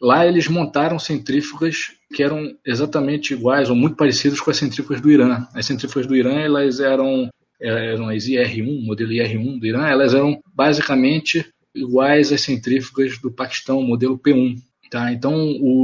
Lá 0.00 0.26
eles 0.26 0.48
montaram 0.48 0.98
centrífugas 0.98 1.92
que 2.12 2.22
eram 2.22 2.52
exatamente 2.66 3.32
iguais 3.32 3.70
ou 3.70 3.76
muito 3.76 3.96
parecidas 3.96 4.40
com 4.40 4.50
as 4.50 4.56
centrífugas 4.56 5.00
do 5.00 5.10
Irã. 5.10 5.46
As 5.54 5.66
centrífugas 5.66 6.06
do 6.06 6.16
Irã 6.16 6.34
elas 6.34 6.80
eram, 6.80 7.28
eram 7.60 8.08
as 8.08 8.26
IR-1, 8.26 8.84
modelo 8.84 9.12
IR-1 9.12 9.58
do 9.58 9.66
Irã, 9.66 9.86
elas 9.86 10.14
eram 10.14 10.40
basicamente 10.52 11.46
iguais 11.74 12.32
às 12.32 12.40
centrífugas 12.40 13.18
do 13.18 13.30
Paquistão, 13.30 13.82
modelo 13.82 14.18
P1. 14.18 14.56
Tá? 14.90 15.12
Então, 15.12 15.34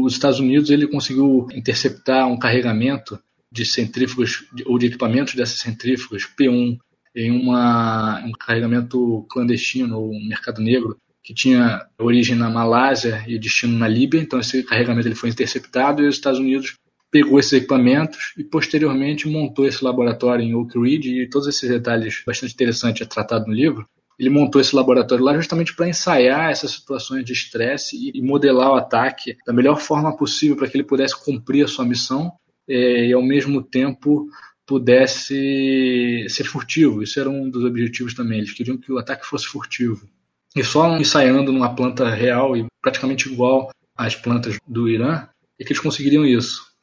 os 0.02 0.14
Estados 0.14 0.40
Unidos 0.40 0.70
ele 0.70 0.86
conseguiu 0.86 1.46
interceptar 1.52 2.26
um 2.26 2.38
carregamento 2.38 3.18
de 3.52 3.64
centrífugas 3.64 4.44
ou 4.66 4.78
de 4.78 4.86
equipamentos 4.86 5.34
dessas 5.34 5.61
centrífugas 5.61 6.22
P1 6.22 6.78
em 7.14 7.30
uma, 7.30 8.24
um 8.24 8.32
carregamento 8.32 9.24
clandestino 9.30 9.98
ou 9.98 10.11
um 10.11 10.26
mercado 10.26 10.61
negro 10.61 10.96
que 11.22 11.32
tinha 11.32 11.86
origem 11.98 12.34
na 12.34 12.50
Malásia 12.50 13.24
e 13.26 13.38
destino 13.38 13.78
na 13.78 13.86
Líbia. 13.86 14.20
Então, 14.20 14.40
esse 14.40 14.62
carregamento 14.62 15.07
ele 15.07 15.14
foi 15.14 15.30
interceptado 15.30 16.02
e 16.02 16.09
os 16.09 16.16
Estados 16.16 16.40
Unidos 16.40 16.76
pegou 17.11 17.38
esses 17.38 17.52
equipamentos 17.52 18.34
e 18.36 18.42
posteriormente 18.42 19.28
montou 19.28 19.66
esse 19.66 19.84
laboratório 19.84 20.44
em 20.44 20.55
Oak 20.55 20.76
Ridge 20.78 21.20
e 21.20 21.30
todos 21.30 21.46
esses 21.46 21.68
detalhes 21.68 22.22
bastante 22.26 22.52
interessantes 22.52 23.02
é 23.02 23.05
tratado 23.05 23.46
no 23.46 23.52
livro 23.52 23.88
ele 24.18 24.30
montou 24.30 24.60
esse 24.60 24.74
laboratório 24.74 25.24
lá 25.24 25.34
justamente 25.34 25.74
para 25.74 25.88
ensaiar 25.88 26.50
essas 26.50 26.70
situações 26.72 27.24
de 27.24 27.32
estresse 27.32 28.10
e 28.14 28.22
modelar 28.22 28.72
o 28.72 28.76
ataque 28.76 29.36
da 29.46 29.52
melhor 29.52 29.80
forma 29.80 30.16
possível 30.16 30.56
para 30.56 30.68
que 30.68 30.76
ele 30.76 30.84
pudesse 30.84 31.22
cumprir 31.24 31.64
a 31.64 31.68
sua 31.68 31.84
missão 31.84 32.32
é, 32.68 33.06
e 33.06 33.12
ao 33.12 33.22
mesmo 33.22 33.62
tempo 33.62 34.28
pudesse 34.66 36.26
ser 36.28 36.44
furtivo. 36.44 37.02
Isso 37.02 37.20
era 37.20 37.28
um 37.28 37.50
dos 37.50 37.64
objetivos 37.64 38.14
também. 38.14 38.38
Eles 38.38 38.52
queriam 38.52 38.78
que 38.78 38.92
o 38.92 38.98
ataque 38.98 39.26
fosse 39.26 39.46
furtivo. 39.46 40.08
E 40.56 40.62
só 40.62 40.96
ensaiando 40.96 41.52
numa 41.52 41.74
planta 41.74 42.08
real 42.08 42.56
e 42.56 42.64
praticamente 42.80 43.28
igual 43.28 43.70
às 43.96 44.14
plantas 44.14 44.56
do 44.66 44.88
Irã 44.88 45.28
é 45.58 45.64
que 45.64 45.72
eles 45.72 45.82
conseguiriam 45.82 46.24
isso. 46.24 46.74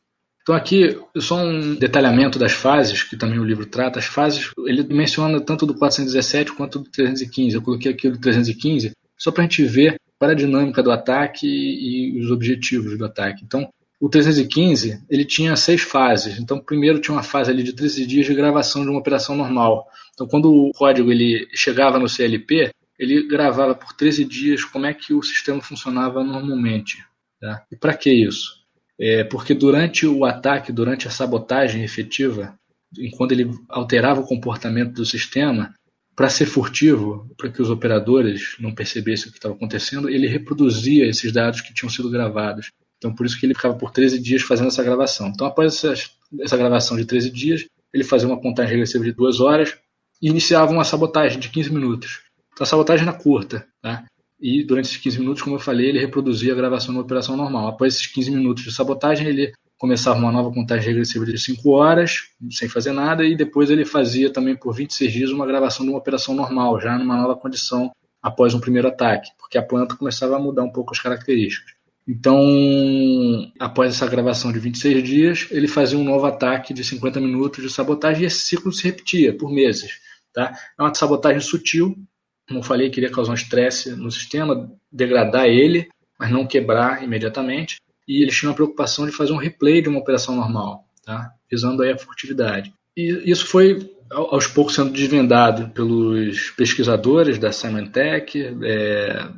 Então 0.42 0.56
aqui 0.56 0.98
só 1.18 1.36
um 1.38 1.76
detalhamento 1.76 2.39
das 2.39 2.52
fases, 2.52 3.04
que 3.04 3.16
também 3.16 3.39
o 3.39 3.44
livro 3.44 3.66
trata. 3.66 4.00
As 4.00 4.06
fases, 4.06 4.52
ele 4.66 4.84
menciona 4.84 5.39
tanto 5.39 5.66
do 5.66 5.76
417 5.76 6.54
quanto 6.54 6.80
do 6.80 6.89
315. 6.89 7.56
Eu 7.56 7.62
coloquei 7.62 7.92
aqui 7.92 8.08
o 8.08 8.12
do 8.12 8.20
315 8.20 8.92
só 9.18 9.32
para 9.32 9.44
a 9.44 9.48
gente 9.48 9.64
ver 9.64 9.96
para 10.18 10.34
a 10.34 10.36
dinâmica 10.36 10.84
do 10.84 10.92
ataque 10.92 11.48
e, 11.48 12.20
os 12.20 12.30
objetivos 12.30 12.96
do 12.96 13.06
ataque. 13.06 13.44
Então, 13.44 13.72
o 14.00 14.08
315 14.08 15.04
ele 15.10 15.26
tinha 15.26 15.56
seis 15.56 15.82
fases. 15.82 16.39
Então, 16.39 16.60
primeiro 16.60 17.00
tinha 17.00 17.16
uma 17.16 17.24
fase 17.24 17.50
ali 17.50 17.64
de 17.64 17.74
13 17.74 18.06
dias 18.06 18.26
de 18.26 18.34
gravação 18.36 18.84
de 18.84 18.89
uma 18.89 19.00
operação 19.00 19.36
normal. 19.36 19.88
Então, 20.14 20.28
quando 20.28 20.52
o 20.54 20.72
código 20.74 21.12
ele 21.12 21.48
chegava 21.56 21.98
no 21.98 22.08
CLP, 22.08 22.72
ele 23.00 23.28
gravava 23.28 23.74
por 23.74 23.94
13 23.94 24.24
dias 24.26 24.64
como 24.64 24.86
é 24.86 24.94
que 24.94 25.12
o 25.12 25.24
sistema 25.24 25.60
funcionava 25.60 26.24
normalmente. 26.24 27.04
Tá? 27.39 27.64
E 27.72 27.76
para 27.76 27.96
que 27.96 28.12
isso? 28.12 28.61
É, 29.02 29.24
porque 29.24 29.56
durante 29.56 30.06
o 30.06 30.24
ataque, 30.24 30.72
durante 30.72 31.08
a 31.08 31.12
sabotagem 31.12 31.84
efetiva, 31.84 32.54
enquanto 32.99 33.32
ele 33.32 33.49
alterava 33.68 34.22
o 34.22 34.28
comportamento 34.28 34.93
do 34.93 35.06
sistema, 35.06 35.74
para 36.16 36.30
ser 36.30 36.45
furtivo, 36.45 37.28
para 37.36 37.49
que 37.49 37.62
os 37.64 37.72
operadores 37.72 38.56
não 38.60 38.76
percebessem 38.76 39.30
o 39.30 39.32
que 39.32 39.39
estava 39.39 39.56
acontecendo, 39.56 40.08
ele 40.08 40.28
reproduzia 40.28 41.08
esses 41.08 41.32
dados 41.32 41.62
que 41.62 41.74
tinham 41.74 41.89
sido 41.89 42.12
gravados. 42.12 42.70
Então, 42.97 43.16
por 43.16 43.26
isso 43.26 43.39
que 43.39 43.45
ele 43.47 43.56
ficava 43.56 43.74
por 43.76 43.89
13 43.89 44.20
dias 44.20 44.43
fazendo 44.43 44.68
essa 44.68 44.84
gravação. 44.84 45.30
Então, 45.30 45.47
após 45.47 45.84
essa, 45.84 46.12
essa 46.39 46.56
gravação 46.56 46.95
de 46.95 47.06
13 47.06 47.32
dias, 47.32 47.66
ele 47.91 48.04
fazia 48.04 48.28
uma 48.28 48.39
contagem 48.39 48.74
regressiva 48.74 49.04
de 49.04 49.14
duas 49.14 49.39
horas 49.39 49.76
e 50.22 50.30
iniciava 50.30 50.72
uma 50.72 50.84
sabotagem 50.84 51.39
de 51.39 51.49
15 51.49 51.74
minutos. 51.74 52.22
Então, 52.54 52.64
a 52.64 52.68
sabotagem 52.68 53.08
era 53.08 53.18
curta. 53.18 53.66
Tá? 53.82 54.06
E 54.42 54.64
durante 54.64 54.86
esses 54.86 54.98
15 54.98 55.20
minutos, 55.20 55.44
como 55.44 55.56
eu 55.56 55.60
falei, 55.60 55.89
ele 55.89 56.00
reproduzia 56.00 56.52
a 56.52 56.56
gravação 56.56 56.94
na 56.94 57.02
operação 57.02 57.38
normal. 57.38 57.68
Após 57.68 57.96
esses 57.96 58.08
15 58.08 58.32
minutos 58.32 58.64
de 58.64 58.72
sabotagem, 58.74 59.28
ele 59.28 59.54
começava 59.78 60.18
uma 60.18 60.32
nova 60.32 60.52
contagem 60.52 60.88
regressiva 60.88 61.26
de 61.26 61.38
5 61.38 61.70
horas, 61.70 62.30
sem 62.52 62.68
fazer 62.68 62.92
nada, 62.92 63.24
e 63.24 63.36
depois 63.36 63.70
ele 63.70 63.86
fazia 63.86 64.32
também 64.32 64.56
por 64.56 64.74
26 64.74 65.12
dias 65.12 65.32
uma 65.32 65.46
gravação 65.46 65.86
de 65.86 65.92
uma 65.92 66.00
operação 66.00 66.34
normal, 66.34 66.80
já 66.80 66.98
numa 66.98 67.18
nova 67.18 67.36
condição 67.36 67.92
após 68.22 68.54
um 68.54 68.60
primeiro 68.60 68.88
ataque, 68.88 69.30
porque 69.39 69.58
a 69.58 69.64
planta 69.64 69.96
começava 69.96 70.36
a 70.36 70.39
mudar 70.39 70.64
um 70.64 70.72
pouco 70.72 70.94
as 70.94 71.00
características. 71.00 71.74
Então, 72.08 72.39
após 73.60 73.94
essa 73.94 74.08
gravação 74.08 74.52
de 74.52 74.60
26 74.60 75.04
dias, 75.04 75.48
ele 75.52 75.68
fazia 75.68 75.98
um 75.98 76.04
novo 76.04 76.26
ataque 76.26 76.74
de 76.74 76.84
50 76.84 77.20
minutos 77.20 77.64
de 77.64 77.70
sabotagem 77.70 78.24
e 78.24 78.26
esse 78.26 78.42
ciclo 78.42 78.72
se 78.72 78.84
repetia 78.84 79.36
por 79.36 79.52
meses. 79.52 80.00
Tá? 80.34 80.54
É 80.78 80.82
uma 80.82 80.94
sabotagem 80.94 81.42
sutil, 81.42 81.96
como 82.48 82.60
eu 82.60 82.64
falei, 82.64 82.89
queria 82.89 83.12
causar 83.12 83.32
um 83.32 83.36
estresse 83.36 83.92
no 83.96 84.12
sistema, 84.12 84.70
degradar 84.92 85.46
ele, 85.46 85.88
mas 86.20 86.32
não 86.32 86.46
quebrar 86.46 87.04
imediatamente. 87.04 87.78
E 88.08 88.22
eles 88.22 88.36
tinham 88.36 88.52
a 88.52 88.56
preocupação 88.56 89.06
de 89.06 89.12
fazer 89.12 89.32
um 89.32 89.38
replay 89.38 89.82
de 89.82 89.89
uma 89.89 90.00
operação 90.00 90.36
normal, 90.36 90.86
tá? 91.06 91.32
visando 91.50 91.82
aí 91.82 91.92
a 91.92 91.98
furtividade. 91.98 92.74
E 92.96 93.32
isso 93.32 93.46
foi 93.48 93.89
aos 94.12 94.48
poucos 94.48 94.76
sendo 94.76 94.92
desvendado 94.92 95.70
pelos 95.70 96.52
pesquisadores 96.52 97.38
da 97.38 97.52
Symantec, 97.52 98.38
é, 98.64 99.30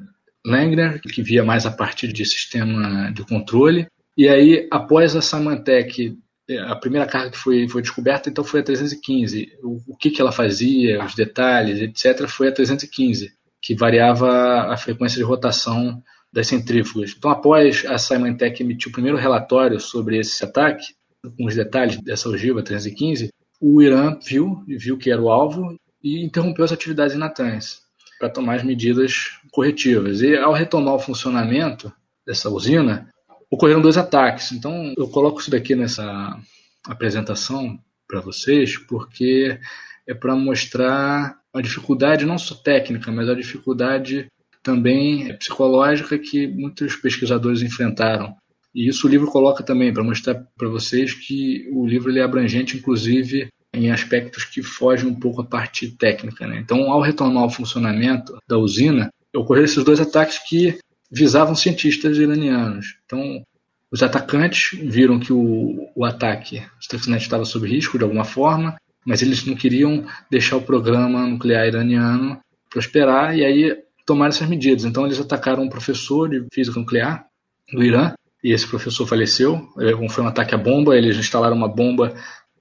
Langner, 0.45 0.99
que 1.01 1.21
via 1.21 1.43
mais 1.43 1.65
a 1.65 1.71
partir 1.71 2.11
de 2.11 2.25
sistema 2.25 3.11
de 3.11 3.23
controle. 3.23 3.87
E 4.17 4.27
aí, 4.27 4.67
após 4.71 5.15
a 5.15 5.21
Symantec, 5.21 6.17
a 6.67 6.75
primeira 6.75 7.07
carga 7.07 7.31
que 7.31 7.37
foi, 7.37 7.67
foi 7.67 7.81
descoberta, 7.81 8.29
então 8.29 8.43
foi 8.43 8.59
a 8.59 8.63
315. 8.63 9.57
O, 9.63 9.93
o 9.93 9.97
que, 9.97 10.11
que 10.11 10.21
ela 10.21 10.31
fazia, 10.31 11.03
os 11.03 11.15
detalhes, 11.15 11.79
etc., 11.79 12.27
foi 12.27 12.49
a 12.49 12.51
315, 12.51 13.31
que 13.61 13.75
variava 13.75 14.73
a 14.73 14.77
frequência 14.77 15.17
de 15.17 15.23
rotação 15.23 16.03
das 16.31 16.47
centrífugas. 16.47 17.13
Então, 17.17 17.31
após 17.31 17.85
a 17.85 17.97
Symantec 17.97 18.61
emitir 18.61 18.89
o 18.89 18.91
primeiro 18.91 19.17
relatório 19.17 19.79
sobre 19.79 20.17
esse 20.17 20.43
ataque, 20.43 20.87
com 21.37 21.45
os 21.45 21.55
detalhes 21.55 22.01
dessa 22.01 22.27
ogiva 22.27 22.61
315, 22.61 23.29
o 23.61 23.81
Irã 23.81 24.17
viu, 24.21 24.63
viu 24.67 24.97
que 24.97 25.09
era 25.09 25.21
o 25.21 25.29
alvo 25.29 25.77
e 26.03 26.25
interrompeu 26.25 26.65
as 26.65 26.71
atividades 26.73 27.15
em 27.15 27.19
Natanz 27.19 27.81
para 28.19 28.29
tomar 28.29 28.55
as 28.55 28.63
medidas 28.63 29.39
corretivas. 29.51 30.21
E 30.21 30.35
ao 30.35 30.51
retomar 30.51 30.95
o 30.95 30.99
funcionamento 30.99 31.93
dessa 32.25 32.49
usina, 32.49 33.09
ocorreram 33.53 33.81
dois 33.81 33.97
ataques. 33.97 34.51
Então 34.51 34.93
eu 34.97 35.07
coloco 35.07 35.39
isso 35.39 35.51
daqui 35.51 35.75
nessa 35.75 36.37
apresentação 36.85 37.79
para 38.07 38.19
vocês 38.19 38.77
porque 38.77 39.59
é 40.07 40.13
para 40.13 40.35
mostrar 40.35 41.39
a 41.53 41.61
dificuldade 41.61 42.25
não 42.25 42.37
só 42.37 42.55
técnica, 42.55 43.11
mas 43.11 43.29
a 43.29 43.35
dificuldade 43.35 44.27
também 44.63 45.35
psicológica 45.37 46.17
que 46.17 46.47
muitos 46.47 46.95
pesquisadores 46.95 47.61
enfrentaram 47.61 48.35
e 48.73 48.87
isso 48.87 49.05
o 49.05 49.09
livro 49.09 49.27
coloca 49.27 49.63
também 49.63 49.93
para 49.93 50.03
mostrar 50.03 50.35
para 50.57 50.67
vocês 50.67 51.13
que 51.13 51.69
o 51.71 51.85
livro 51.85 52.09
ele 52.09 52.19
é 52.19 52.23
abrangente, 52.23 52.75
inclusive 52.75 53.49
em 53.71 53.91
aspectos 53.91 54.45
que 54.45 54.63
fogem 54.63 55.07
um 55.07 55.19
pouco 55.19 55.41
a 55.41 55.45
parte 55.45 55.91
técnica. 55.91 56.47
Né? 56.47 56.59
Então, 56.59 56.91
ao 56.91 57.01
retomar 57.01 57.45
o 57.45 57.49
funcionamento 57.49 58.35
da 58.47 58.57
usina, 58.57 59.11
ocorreram 59.35 59.65
esses 59.65 59.83
dois 59.83 59.99
ataques 59.99 60.39
que 60.39 60.79
visavam 61.13 61.55
cientistas 61.55 62.17
iranianos. 62.17 62.97
Então, 63.05 63.43
os 63.91 64.01
atacantes 64.01 64.71
viram 64.81 65.19
que 65.19 65.31
o, 65.31 65.87
o 65.95 66.03
ataque 66.03 66.63
Stuxnet 66.81 67.21
estava 67.21 67.45
sob 67.45 67.67
risco 67.67 67.97
de 67.97 68.03
alguma 68.03 68.23
forma, 68.23 68.75
mas 69.05 69.21
eles 69.21 69.45
não 69.45 69.53
queriam 69.53 70.05
deixar 70.31 70.57
o 70.57 70.63
programa 70.63 71.27
nuclear 71.27 71.67
iraniano 71.67 72.39
prosperar 72.69 73.37
e 73.37 73.45
aí 73.45 73.77
tomaram 74.05 74.29
essas 74.29 74.49
medidas. 74.49 74.83
Então, 74.83 75.05
eles 75.05 75.19
atacaram 75.19 75.63
um 75.63 75.69
professor 75.69 76.27
de 76.27 76.47
física 76.51 76.79
nuclear 76.79 77.27
do 77.71 77.83
Irã 77.83 78.13
e 78.43 78.51
esse 78.51 78.67
professor 78.67 79.05
faleceu. 79.05 79.61
É, 79.79 80.09
foi 80.09 80.23
um 80.23 80.27
ataque 80.27 80.55
à 80.55 80.57
bomba, 80.57 80.97
eles 80.97 81.15
instalaram 81.17 81.55
uma 81.55 81.67
bomba. 81.67 82.15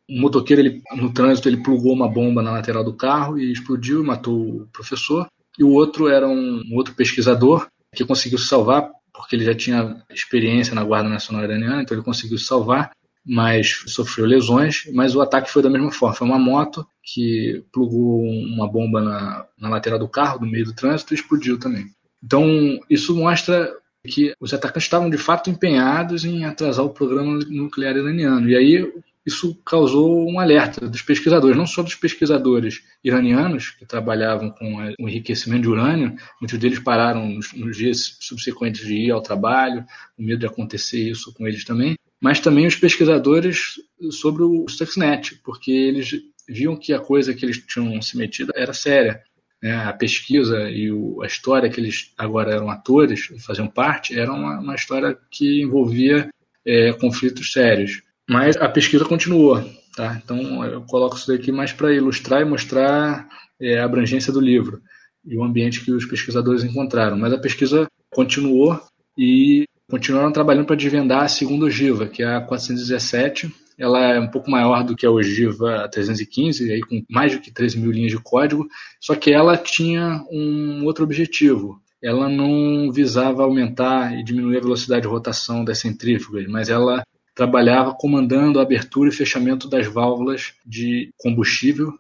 Um 0.09 0.21
motoqueiro, 0.21 0.61
ele, 0.61 0.83
no 0.95 1.13
trânsito, 1.13 1.49
ele 1.49 1.63
plugou 1.63 1.95
uma 1.95 2.09
bomba 2.09 2.43
na 2.43 2.53
lateral 2.53 2.85
do 2.85 2.95
carro 2.95 3.39
e 3.39 3.51
explodiu 3.51 4.03
e 4.03 4.07
matou 4.07 4.39
o 4.39 4.69
professor. 4.71 5.27
E 5.59 5.65
o 5.65 5.71
outro 5.71 6.09
era 6.09 6.29
um, 6.29 6.63
um 6.71 6.77
outro 6.77 6.95
pesquisador 6.95 7.67
que 7.95 8.05
conseguiu 8.05 8.39
se 8.39 8.47
salvar 8.47 8.91
porque 9.13 9.37
ele 9.37 9.45
já 9.45 9.55
tinha 9.55 10.03
experiência 10.11 10.75
na 10.75 10.85
Guarda 10.85 11.09
Nacional 11.09 11.45
Iraniana, 11.45 11.83
então 11.83 11.97
ele 11.97 12.05
conseguiu 12.05 12.39
se 12.39 12.45
salvar, 12.45 12.93
mas 13.25 13.85
sofreu 13.87 14.27
lesões. 14.27 14.85
Mas 14.93 15.15
o 15.15 15.21
ataque 15.21 15.51
foi 15.51 15.63
da 15.63 15.71
mesma 15.71 15.93
forma: 15.93 16.15
foi 16.15 16.27
uma 16.27 16.39
moto 16.39 16.87
que 17.03 17.65
plugou 17.73 18.23
uma 18.23 18.67
bomba 18.67 19.01
na, 19.01 19.47
na 19.59 19.69
lateral 19.69 19.99
do 19.99 20.09
carro, 20.09 20.41
no 20.41 20.51
meio 20.51 20.65
do 20.65 20.75
trânsito, 20.75 21.13
e 21.13 21.17
explodiu 21.17 21.59
também. 21.59 21.87
Então, 22.23 22.47
isso 22.89 23.15
mostra 23.15 23.71
que 24.07 24.35
os 24.41 24.53
atacantes 24.53 24.85
estavam 24.85 25.09
de 25.09 25.19
fato 25.19 25.51
empenhados 25.51 26.25
em 26.25 26.45
atrasar 26.45 26.85
o 26.85 26.91
programa 26.91 27.39
nuclear 27.49 27.97
iraniano. 27.97 28.49
E 28.49 28.57
aí 28.57 28.93
isso 29.25 29.55
causou 29.65 30.29
um 30.29 30.39
alerta 30.41 30.89
dos 30.89 31.03
pesquisadores, 31.03 31.57
não 31.57 31.67
só 31.67 31.83
dos 31.83 31.95
pesquisadores 31.95 32.83
iranianos 33.05 33.71
que 33.71 33.87
trabalhavam 33.87 34.51
com 34.51 34.95
o 35.01 35.09
enriquecimento 35.09 35.63
de 35.63 35.69
urânio, 35.69 36.17
muitos 36.41 36.59
deles 36.59 36.81
pararam 36.81 37.29
nos, 37.29 37.53
nos 37.53 37.77
dias 37.77 38.17
subsequentes 38.21 38.85
de 38.87 38.95
ir 38.95 39.11
ao 39.11 39.23
trabalho, 39.23 39.85
com 40.17 40.23
medo 40.23 40.41
de 40.41 40.47
acontecer 40.47 41.11
isso 41.11 41.33
com 41.35 41.47
eles 41.47 41.65
também, 41.65 41.97
mas 42.21 42.41
também 42.41 42.67
os 42.67 42.77
pesquisadores 42.77 43.75
sobre 44.11 44.43
o 44.43 44.67
Stuxnet, 44.69 45.41
porque 45.45 45.71
eles 45.71 46.21
viam 46.49 46.77
que 46.77 46.93
a 46.93 47.01
coisa 47.01 47.33
que 47.35 47.45
eles 47.45 47.59
tinham 47.65 48.01
se 48.03 48.17
metido 48.17 48.53
era 48.55 48.73
séria 48.73 49.23
né, 49.63 49.77
a 49.77 49.93
pesquisa 49.93 50.69
e 50.69 50.91
a 51.23 51.27
história 51.27 51.71
que 51.71 51.79
eles 51.79 52.13
agora 52.19 52.53
eram 52.53 52.69
atores 52.69 53.29
faziam 53.47 53.69
parte 53.69 54.19
era 54.19 54.33
uma, 54.33 54.59
uma 54.59 54.75
história 54.75 55.17
que 55.31 55.63
envolvia 55.63 56.29
é, 56.67 56.93
conflitos 56.95 57.53
sérios. 57.53 58.03
Mas 58.29 58.57
a 58.57 58.69
pesquisa 58.69 59.05
continuou. 59.05 59.63
Tá? 59.97 60.21
Então 60.25 60.65
eu 60.65 60.83
coloco 60.83 61.17
isso 61.17 61.29
daqui 61.29 61.53
mais 61.53 61.73
para 61.73 61.93
ilustrar 61.93 62.41
e 62.41 62.47
mostrar 62.47 63.29
é, 63.61 63.79
a 63.79 63.85
abrangência 63.85 64.33
do 64.33 64.41
livro 64.41 64.81
e 65.25 65.37
o 65.37 65.45
ambiente 65.45 65.85
que 65.85 65.93
os 65.93 66.07
pesquisadores 66.07 66.65
encontraram. 66.65 67.17
Mas 67.17 67.33
a 67.33 67.39
pesquisa 67.39 67.87
continuou 68.11 68.81
e 69.17 69.65
continuaram 69.89 70.33
trabalhando 70.33 70.67
para 70.67 70.77
desvendar 70.77 71.23
a 71.25 71.29
segunda 71.29 71.67
ogiva, 71.67 72.07
que 72.07 72.23
é 72.23 72.37
a 72.37 72.41
417, 72.41 73.53
ela 73.79 74.01
é 74.15 74.21
um 74.21 74.29
pouco 74.29 74.51
maior 74.51 74.85
do 74.85 74.97
que 74.97 75.05
a 75.05 75.11
ogiva 75.11 75.89
315, 75.89 76.73
aí 76.73 76.81
com 76.81 77.03
mais 77.11 77.33
do 77.33 77.41
que 77.41 77.51
13 77.51 77.79
mil 77.79 77.91
linhas 77.91 78.13
de 78.13 78.19
código, 78.19 78.67
só 79.01 79.15
que 79.15 79.33
ela 79.33 79.57
tinha 79.57 80.25
um 80.31 80.85
outro 80.85 81.05
objetivo. 81.05 81.81
Ela 82.03 82.29
não 82.29 82.91
visava 82.91 83.43
aumentar 83.43 84.19
e 84.19 84.25
diminuir 84.25 84.57
a 84.57 84.61
velocidade 84.61 85.03
de 85.03 85.09
rotação 85.09 85.65
das 85.65 85.79
centrífugas, 85.79 86.47
mas 86.49 86.69
ela 86.69 87.03
trabalhava 87.35 87.95
comandando 87.95 88.59
a 88.59 88.63
abertura 88.63 89.09
e 89.09 89.15
fechamento 89.15 89.69
das 89.69 89.87
válvulas 89.87 90.53
de 90.65 91.11
combustível 91.19 91.93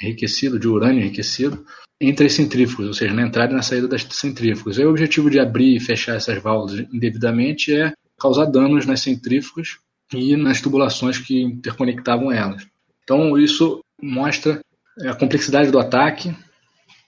enriquecido, 0.00 0.58
de 0.58 0.68
urânio 0.68 1.02
enriquecido, 1.02 1.64
entre 2.00 2.26
as 2.26 2.32
centrífugas, 2.32 2.86
ou 2.86 2.94
seja, 2.94 3.12
na 3.12 3.22
entrada 3.22 3.52
e 3.52 3.56
na 3.56 3.62
saída 3.62 3.88
das 3.88 4.02
centrífugas. 4.10 4.78
Aí 4.78 4.86
o 4.86 4.90
objetivo 4.90 5.28
de 5.28 5.40
abrir 5.40 5.76
e 5.76 5.80
fechar 5.80 6.16
essas 6.16 6.40
válvulas 6.40 6.86
indevidamente 6.92 7.74
é 7.74 7.92
causar 8.18 8.46
danos 8.46 8.86
nas 8.86 9.00
centrífugas 9.00 9.78
e 10.14 10.36
nas 10.36 10.60
tubulações 10.60 11.18
que 11.18 11.42
interconectavam 11.42 12.30
elas. 12.30 12.66
Então 13.02 13.36
isso 13.36 13.80
mostra 14.00 14.60
a 15.04 15.14
complexidade 15.14 15.70
do 15.70 15.78
ataque, 15.78 16.34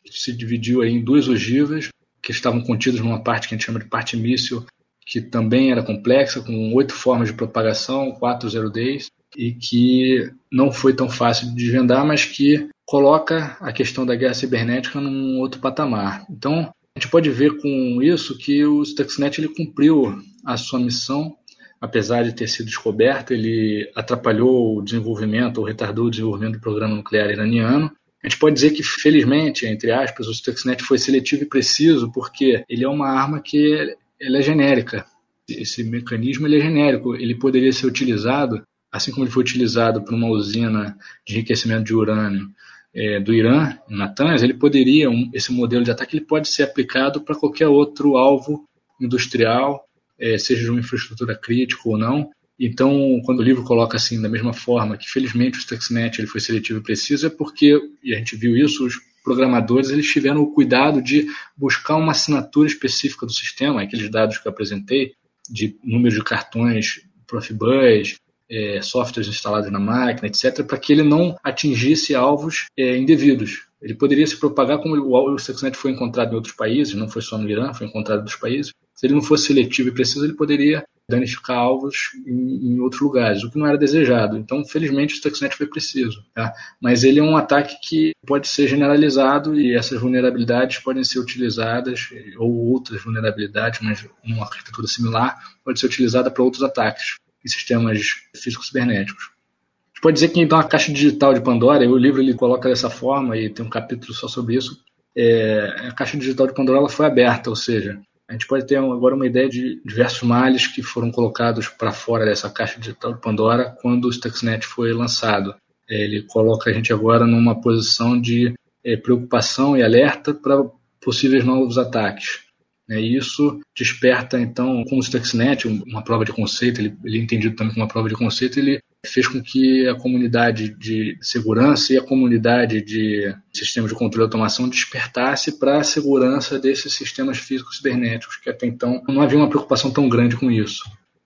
que 0.04 0.18
se 0.18 0.32
dividiu 0.32 0.82
em 0.84 1.02
duas 1.02 1.28
ogivas, 1.28 1.88
que 2.22 2.32
estavam 2.32 2.60
contidas 2.60 3.00
numa 3.00 3.22
parte 3.22 3.48
que 3.48 3.54
a 3.54 3.56
gente 3.56 3.66
chama 3.66 3.78
de 3.78 3.86
parte 3.86 4.16
míssil, 4.16 4.66
que 5.10 5.20
também 5.20 5.72
era 5.72 5.82
complexa, 5.82 6.40
com 6.40 6.72
oito 6.72 6.94
formas 6.94 7.28
de 7.28 7.34
propagação, 7.34 8.12
quatro 8.12 8.48
zero 8.48 8.70
days, 8.70 9.10
e 9.36 9.52
que 9.52 10.30
não 10.52 10.70
foi 10.70 10.94
tão 10.94 11.08
fácil 11.08 11.48
de 11.48 11.56
desvendar, 11.56 12.06
mas 12.06 12.24
que 12.24 12.68
coloca 12.86 13.56
a 13.60 13.72
questão 13.72 14.06
da 14.06 14.14
guerra 14.14 14.34
cibernética 14.34 15.00
num 15.00 15.40
outro 15.40 15.60
patamar. 15.60 16.24
Então, 16.30 16.72
a 16.94 16.98
gente 16.98 17.10
pode 17.10 17.28
ver 17.28 17.60
com 17.60 18.00
isso 18.00 18.38
que 18.38 18.64
o 18.64 18.84
Stuxnet 18.84 19.40
ele 19.40 19.48
cumpriu 19.48 20.16
a 20.46 20.56
sua 20.56 20.78
missão 20.78 21.36
apesar 21.80 22.22
de 22.22 22.34
ter 22.34 22.46
sido 22.46 22.66
descoberto, 22.66 23.32
ele 23.32 23.90
atrapalhou 23.96 24.76
o 24.76 24.82
desenvolvimento 24.82 25.58
ou 25.58 25.64
retardou 25.64 26.06
o 26.06 26.10
desenvolvimento 26.10 26.54
do 26.54 26.60
programa 26.60 26.94
nuclear 26.94 27.30
iraniano. 27.30 27.90
A 28.22 28.28
gente 28.28 28.38
pode 28.38 28.54
dizer 28.54 28.72
que, 28.72 28.82
felizmente, 28.82 29.66
entre 29.66 29.90
aspas, 29.90 30.28
o 30.28 30.34
Stuxnet 30.34 30.82
foi 30.82 30.98
seletivo 30.98 31.44
e 31.44 31.48
preciso 31.48 32.12
porque 32.12 32.62
ele 32.68 32.84
é 32.84 32.88
uma 32.88 33.08
arma 33.08 33.40
que 33.40 33.96
ele 34.20 34.36
é 34.36 34.42
genérica. 34.42 35.06
Esse 35.48 35.82
mecanismo 35.82 36.46
ele 36.46 36.58
é 36.58 36.60
genérico. 36.60 37.14
Ele 37.14 37.34
poderia 37.34 37.72
ser 37.72 37.86
utilizado, 37.86 38.62
assim 38.92 39.10
como 39.10 39.24
ele 39.24 39.32
foi 39.32 39.42
utilizado 39.42 40.02
para 40.02 40.14
uma 40.14 40.28
usina 40.28 40.96
de 41.26 41.34
enriquecimento 41.34 41.84
de 41.84 41.94
urânio 41.94 42.50
é, 42.94 43.20
do 43.20 43.32
Irã, 43.32 43.76
em 43.88 43.96
Natanz, 43.96 44.42
ele 44.42 44.54
poderia, 44.54 45.08
um, 45.08 45.30
esse 45.32 45.52
modelo 45.52 45.84
de 45.84 45.90
ataque 45.90 46.16
ele 46.16 46.24
pode 46.24 46.48
ser 46.48 46.64
aplicado 46.64 47.20
para 47.20 47.36
qualquer 47.36 47.68
outro 47.68 48.16
alvo 48.16 48.68
industrial 49.00 49.84
é, 50.18 50.36
seja 50.36 50.64
de 50.64 50.70
uma 50.70 50.80
infraestrutura 50.80 51.36
crítica 51.36 51.82
ou 51.86 51.96
não. 51.96 52.30
Então, 52.58 53.22
quando 53.24 53.40
o 53.40 53.42
livro 53.42 53.64
coloca 53.64 53.96
assim, 53.96 54.20
da 54.20 54.28
mesma 54.28 54.52
forma, 54.52 54.98
que 54.98 55.08
felizmente 55.08 55.58
o 55.58 55.62
Stuxnet 55.62 56.20
ele 56.20 56.28
foi 56.28 56.40
seletivo 56.40 56.80
e 56.80 56.82
preciso, 56.82 57.26
é 57.26 57.30
porque, 57.30 57.80
e 58.04 58.14
a 58.14 58.18
gente 58.18 58.36
viu 58.36 58.54
isso, 58.54 58.84
os 58.84 59.00
programadores 59.22 59.90
eles 59.90 60.10
tiveram 60.10 60.42
o 60.42 60.52
cuidado 60.52 61.02
de 61.02 61.26
buscar 61.56 61.96
uma 61.96 62.12
assinatura 62.12 62.68
específica 62.68 63.26
do 63.26 63.32
sistema, 63.32 63.82
aqueles 63.82 64.10
dados 64.10 64.38
que 64.38 64.48
eu 64.48 64.52
apresentei, 64.52 65.14
de 65.48 65.78
número 65.82 66.14
de 66.14 66.22
cartões 66.22 67.00
Profibus, 67.26 68.20
é, 68.50 68.80
softwares 68.82 69.28
instalados 69.28 69.70
na 69.70 69.78
máquina, 69.78 70.28
etc., 70.28 70.64
para 70.64 70.78
que 70.78 70.92
ele 70.92 71.02
não 71.02 71.36
atingisse 71.42 72.14
alvos 72.14 72.66
é, 72.76 72.96
indevidos. 72.96 73.68
Ele 73.80 73.94
poderia 73.94 74.26
se 74.26 74.36
propagar 74.36 74.78
como 74.78 74.94
o, 74.96 75.32
o 75.32 75.38
Stuxnet 75.38 75.76
foi 75.76 75.92
encontrado 75.92 76.32
em 76.32 76.34
outros 76.34 76.54
países, 76.54 76.94
não 76.94 77.08
foi 77.08 77.22
só 77.22 77.38
no 77.38 77.48
Irã, 77.48 77.72
foi 77.72 77.86
encontrado 77.86 78.18
em 78.18 78.22
outros 78.22 78.38
países. 78.38 78.72
Se 78.94 79.06
ele 79.06 79.14
não 79.14 79.22
fosse 79.22 79.46
seletivo 79.46 79.88
e 79.88 79.92
preciso, 79.92 80.24
ele 80.24 80.34
poderia 80.34 80.84
danificar 81.08 81.56
alvos 81.56 82.10
em, 82.26 82.74
em, 82.74 82.80
outros 82.80 83.00
lugares, 83.00 83.42
o 83.42 83.50
que 83.50 83.58
não 83.58 83.66
era 83.66 83.78
desejado. 83.78 84.36
Então, 84.36 84.64
felizmente, 84.64 85.14
o 85.14 85.16
Stuxnet 85.16 85.56
foi 85.56 85.66
preciso. 85.66 86.22
Tá? 86.34 86.52
Mas 86.80 87.02
ele 87.02 87.18
é 87.18 87.22
um 87.22 87.36
ataque 87.36 87.76
que 87.82 88.12
pode 88.26 88.46
ser 88.46 88.68
generalizado 88.68 89.58
e 89.58 89.74
essas 89.74 89.98
vulnerabilidades 89.98 90.78
podem 90.78 91.02
ser 91.02 91.18
utilizadas, 91.18 92.10
ou 92.38 92.50
outras 92.70 93.02
vulnerabilidades, 93.02 93.80
mas 93.82 94.06
uma 94.22 94.44
arquitetura 94.44 94.86
similar, 94.86 95.38
pode 95.64 95.80
ser 95.80 95.86
utilizada 95.86 96.30
para 96.30 96.44
outros 96.44 96.62
ataques 96.62 97.16
em 97.44 97.48
sistemas 97.48 98.00
físicos 98.34 98.68
cibernéticos. 98.68 99.24
A 99.24 99.88
gente 99.88 100.02
pode 100.02 100.14
dizer 100.14 100.28
que 100.28 100.40
então 100.40 100.58
a 100.58 100.64
caixa 100.64 100.92
digital 100.92 101.34
de 101.34 101.40
Pandora, 101.40 101.88
o 101.88 101.96
livro 101.96 102.20
ele 102.20 102.34
coloca 102.34 102.68
dessa 102.68 102.90
forma 102.90 103.36
e 103.36 103.50
tem 103.50 103.64
um 103.64 103.70
capítulo 103.70 104.14
só 104.14 104.28
sobre 104.28 104.56
isso, 104.56 104.82
é, 105.16 105.88
a 105.88 105.92
caixa 105.92 106.16
digital 106.16 106.46
de 106.46 106.54
Pandora 106.54 106.88
foi 106.88 107.06
aberta, 107.06 107.50
ou 107.50 107.56
seja, 107.56 108.00
a 108.28 108.32
gente 108.32 108.46
pode 108.46 108.64
ter 108.64 108.76
agora 108.76 109.14
uma 109.14 109.26
ideia 109.26 109.48
de 109.48 109.80
diversos 109.84 110.22
males 110.22 110.66
que 110.68 110.82
foram 110.82 111.10
colocados 111.10 111.66
para 111.66 111.90
fora 111.90 112.24
dessa 112.24 112.48
caixa 112.48 112.78
digital 112.78 113.12
de 113.12 113.20
Pandora 113.20 113.76
quando 113.82 114.04
o 114.04 114.12
Stuxnet 114.12 114.64
foi 114.64 114.92
lançado. 114.92 115.52
Ele 115.88 116.22
coloca 116.22 116.70
a 116.70 116.72
gente 116.72 116.92
agora 116.92 117.26
numa 117.26 117.60
posição 117.60 118.20
de 118.20 118.54
é, 118.84 118.96
preocupação 118.96 119.76
e 119.76 119.82
alerta 119.82 120.32
para 120.32 120.64
possíveis 121.00 121.44
novos 121.44 121.76
ataques. 121.76 122.44
É, 122.90 123.00
isso 123.00 123.60
desperta, 123.76 124.40
então, 124.40 124.82
com 124.84 124.98
o 124.98 125.02
Stuxnet, 125.02 125.68
uma 125.68 126.02
prova 126.02 126.24
de 126.24 126.32
conceito, 126.32 126.80
ele, 126.80 126.96
ele 127.04 127.18
é 127.18 127.20
entendido 127.20 127.54
também 127.54 127.72
como 127.72 127.84
uma 127.84 127.88
prova 127.88 128.08
de 128.08 128.16
conceito, 128.16 128.58
ele 128.58 128.80
fez 129.06 129.28
com 129.28 129.40
que 129.40 129.88
a 129.88 129.94
comunidade 129.94 130.76
de 130.76 131.16
segurança 131.20 131.92
e 131.92 131.96
a 131.96 132.02
comunidade 132.02 132.82
de 132.82 133.32
sistemas 133.52 133.90
de 133.90 133.96
controle 133.96 134.24
e 134.24 134.26
automação 134.26 134.68
despertasse 134.68 135.58
para 135.58 135.78
a 135.78 135.84
segurança 135.84 136.58
desses 136.58 136.92
sistemas 136.92 137.38
físicos 137.38 137.76
cibernéticos, 137.76 138.36
que 138.36 138.50
até 138.50 138.66
então 138.66 139.00
não 139.08 139.22
havia 139.22 139.38
uma 139.38 139.48
preocupação 139.48 139.92
tão 139.92 140.08
grande 140.08 140.36
com 140.36 140.50
isso. 140.50 140.82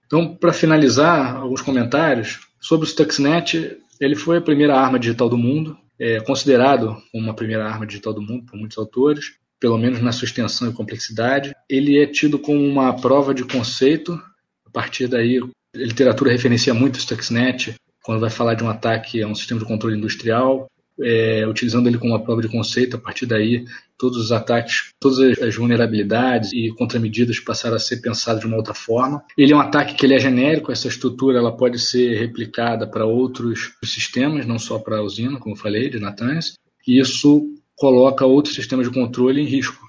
Então, 0.07 0.37
para 0.37 0.53
finalizar, 0.53 1.37
alguns 1.37 1.63
comentários 1.63 2.41
sobre 2.61 2.87
o 2.87 2.89
Stuxnet. 2.89 3.79
Ele 4.01 4.17
foi 4.17 4.39
a 4.39 4.43
primeira 4.43 4.77
arma 4.77 4.99
digital 4.99 5.29
do 5.29 5.39
mundo, 5.39 5.79
é 5.99 6.21
considerado 6.21 6.97
como 7.13 7.31
a 7.31 7.35
primeira 7.35 7.65
arma 7.65 7.87
digital 7.87 8.13
do 8.13 8.21
mundo 8.21 8.45
por 8.45 8.59
muitos 8.59 8.77
autores 8.77 9.33
pelo 9.65 9.79
menos 9.79 10.03
na 10.03 10.13
sua 10.13 10.27
extensão 10.27 10.69
e 10.69 10.75
complexidade. 10.75 11.55
Ele 11.71 11.99
é 11.99 12.07
tido 12.07 12.39
como 12.39 12.61
uma 12.61 12.93
prova 13.01 13.33
de 13.33 13.45
conceito. 13.45 14.13
A 14.63 14.69
partir 14.71 15.07
daí, 15.07 15.39
a 15.39 15.79
literatura 15.79 16.31
referencia 16.31 16.75
muito 16.75 16.97
o 16.97 17.01
Stuxnet 17.01 17.75
quando 18.03 18.21
vai 18.21 18.29
falar 18.29 18.53
de 18.53 18.63
um 18.63 18.69
ataque 18.69 19.23
a 19.23 19.27
um 19.27 19.35
sistema 19.35 19.59
de 19.59 19.67
controle 19.67 19.97
industrial, 19.97 20.71
é, 21.01 21.47
utilizando 21.49 21.87
ele 21.87 21.97
como 21.97 22.13
uma 22.13 22.23
prova 22.23 22.43
de 22.43 22.49
conceito. 22.49 22.97
A 22.97 23.01
partir 23.01 23.25
daí, 23.25 23.65
todos 23.97 24.19
os 24.19 24.33
ataques, 24.33 24.91
todas 25.01 25.39
as 25.41 25.57
vulnerabilidades 25.57 26.53
e 26.53 26.71
contramedidas 26.77 27.41
passaram 27.41 27.77
a 27.77 27.81
ser 27.81 28.03
pensados 28.03 28.43
de 28.43 28.47
uma 28.47 28.59
outra 28.59 28.75
forma. 28.75 29.25
Ele 29.35 29.55
é 29.55 29.57
um 29.57 29.61
ataque 29.61 29.95
que 29.95 30.05
ele 30.05 30.15
é 30.15 30.19
genérico, 30.19 30.73
essa 30.73 30.89
estrutura 30.89 31.39
ela 31.39 31.57
pode 31.57 31.79
ser 31.79 32.19
replicada 32.19 32.87
para 32.87 33.07
outros 33.07 33.73
sistemas, 33.83 34.45
não 34.45 34.59
só 34.59 34.79
para 34.79 34.99
a 34.99 35.03
usina, 35.03 35.39
como 35.39 35.55
eu 35.55 35.59
falei, 35.59 35.89
de 35.89 35.99
Natanz. 35.99 36.53
E 36.87 37.01
isso 37.01 37.49
coloca 37.77 38.25
outros 38.25 38.55
sistemas 38.55 38.89
de 38.89 38.95
controle 38.95 39.41
em 39.41 39.47
risco. 39.47 39.85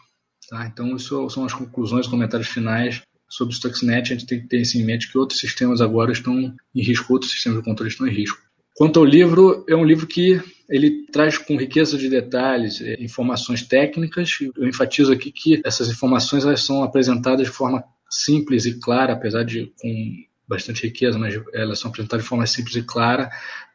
Tá? 0.49 0.65
Então, 0.67 0.95
isso 0.95 1.29
são 1.29 1.45
as 1.45 1.53
conclusões, 1.53 2.07
comentários 2.07 2.49
finais 2.49 3.01
sobre 3.29 3.53
o 3.53 3.57
Stuxnet. 3.57 4.13
A 4.13 4.15
gente 4.15 4.27
tem 4.27 4.41
que 4.41 4.47
ter 4.47 4.61
isso 4.61 4.77
em 4.77 4.83
mente 4.83 5.11
que 5.11 5.17
outros 5.17 5.39
sistemas 5.39 5.81
agora 5.81 6.11
estão 6.11 6.37
em 6.39 6.81
risco, 6.81 7.13
outros 7.13 7.31
sistemas 7.31 7.59
de 7.59 7.65
controle 7.65 7.91
estão 7.91 8.07
em 8.07 8.13
risco. 8.13 8.39
Quanto 8.75 8.99
ao 8.99 9.05
livro, 9.05 9.65
é 9.69 9.75
um 9.75 9.85
livro 9.85 10.05
que 10.05 10.41
ele 10.69 11.05
traz 11.11 11.37
com 11.37 11.57
riqueza 11.57 11.97
de 11.97 12.09
detalhes, 12.09 12.81
é, 12.81 13.01
informações 13.01 13.63
técnicas. 13.63 14.37
Eu 14.55 14.67
enfatizo 14.67 15.13
aqui 15.13 15.31
que 15.31 15.61
essas 15.63 15.89
informações 15.89 16.43
elas 16.43 16.61
são 16.61 16.83
apresentadas 16.83 17.47
de 17.47 17.53
forma 17.53 17.83
simples 18.09 18.65
e 18.65 18.79
clara, 18.79 19.13
apesar 19.13 19.43
de 19.43 19.71
com 19.79 19.89
bastante 20.47 20.83
riqueza, 20.83 21.17
mas 21.17 21.39
elas 21.53 21.79
são 21.79 21.89
apresentadas 21.89 22.23
de 22.23 22.29
forma 22.29 22.45
simples 22.45 22.75
e 22.75 22.83
clara 22.83 23.29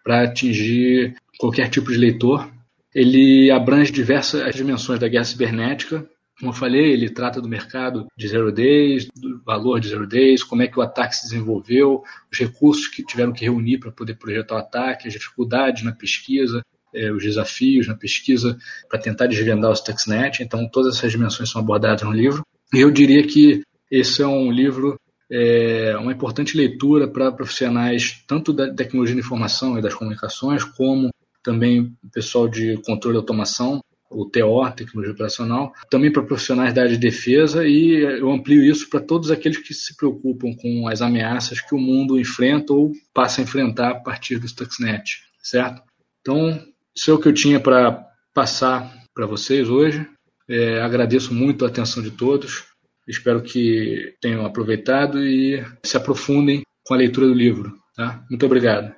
para 0.04 0.24
atingir 0.24 1.16
qualquer 1.38 1.68
tipo 1.68 1.90
de 1.90 1.98
leitor. 1.98 2.48
Ele 2.94 3.50
abrange 3.50 3.92
diversas 3.92 4.54
dimensões 4.54 4.98
da 4.98 5.08
guerra 5.08 5.24
cibernética. 5.24 6.08
Como 6.38 6.52
eu 6.52 6.56
falei, 6.56 6.92
ele 6.92 7.10
trata 7.10 7.40
do 7.40 7.48
mercado 7.48 8.06
de 8.16 8.26
zero 8.26 8.50
days, 8.50 9.06
do 9.14 9.42
valor 9.44 9.78
de 9.78 9.88
zero 9.88 10.06
days, 10.06 10.42
como 10.42 10.62
é 10.62 10.66
que 10.66 10.78
o 10.78 10.82
ataque 10.82 11.14
se 11.14 11.24
desenvolveu, 11.24 12.02
os 12.32 12.38
recursos 12.38 12.88
que 12.88 13.04
tiveram 13.04 13.32
que 13.32 13.44
reunir 13.44 13.78
para 13.78 13.92
poder 13.92 14.14
projetar 14.14 14.54
o 14.54 14.58
ataque, 14.58 15.06
as 15.06 15.12
dificuldades 15.12 15.82
na 15.82 15.92
pesquisa, 15.92 16.64
eh, 16.94 17.12
os 17.12 17.22
desafios 17.22 17.86
na 17.86 17.94
pesquisa 17.94 18.58
para 18.88 18.98
tentar 18.98 19.26
desvendar 19.26 19.70
o 19.70 19.76
Stuxnet. 19.76 20.42
Então, 20.42 20.66
todas 20.68 20.96
essas 20.96 21.12
dimensões 21.12 21.50
são 21.50 21.60
abordadas 21.60 22.02
no 22.02 22.12
livro. 22.12 22.44
E 22.72 22.80
eu 22.80 22.90
diria 22.90 23.22
que 23.26 23.62
esse 23.90 24.22
é 24.22 24.26
um 24.26 24.50
livro 24.50 24.98
é 25.32 25.96
uma 25.96 26.10
importante 26.10 26.56
leitura 26.56 27.06
para 27.06 27.30
profissionais 27.30 28.20
tanto 28.26 28.52
da 28.52 28.74
tecnologia 28.74 29.14
de 29.14 29.20
informação 29.20 29.78
e 29.78 29.82
das 29.82 29.94
comunicações, 29.94 30.64
como 30.64 31.08
também 31.42 31.92
pessoal 32.12 32.48
de 32.48 32.76
controle 32.82 33.16
e 33.16 33.18
automação, 33.18 33.80
o 34.10 34.24
TO, 34.24 34.68
tecnologia 34.74 35.14
operacional, 35.14 35.72
também 35.88 36.12
para 36.12 36.22
profissionais 36.22 36.74
da 36.74 36.82
área 36.82 36.92
de 36.92 36.98
defesa 36.98 37.66
e 37.66 37.92
eu 37.92 38.30
amplio 38.30 38.62
isso 38.62 38.90
para 38.90 39.00
todos 39.00 39.30
aqueles 39.30 39.58
que 39.58 39.72
se 39.72 39.96
preocupam 39.96 40.52
com 40.56 40.88
as 40.88 41.00
ameaças 41.00 41.60
que 41.60 41.74
o 41.74 41.78
mundo 41.78 42.18
enfrenta 42.18 42.72
ou 42.72 42.92
passa 43.14 43.40
a 43.40 43.44
enfrentar 43.44 43.90
a 43.90 44.00
partir 44.00 44.38
do 44.38 44.48
Stuxnet, 44.48 45.22
certo? 45.40 45.82
Então, 46.20 46.60
isso 46.94 47.10
é 47.10 47.14
o 47.14 47.18
que 47.18 47.28
eu 47.28 47.32
tinha 47.32 47.60
para 47.60 48.04
passar 48.34 48.92
para 49.14 49.26
vocês 49.26 49.68
hoje. 49.68 50.06
É, 50.48 50.80
agradeço 50.80 51.32
muito 51.32 51.64
a 51.64 51.68
atenção 51.68 52.02
de 52.02 52.10
todos. 52.10 52.64
Espero 53.06 53.40
que 53.40 54.14
tenham 54.20 54.44
aproveitado 54.44 55.24
e 55.24 55.64
se 55.84 55.96
aprofundem 55.96 56.62
com 56.84 56.94
a 56.94 56.96
leitura 56.96 57.26
do 57.26 57.34
livro. 57.34 57.72
Tá? 57.96 58.24
Muito 58.28 58.44
obrigado. 58.44 58.94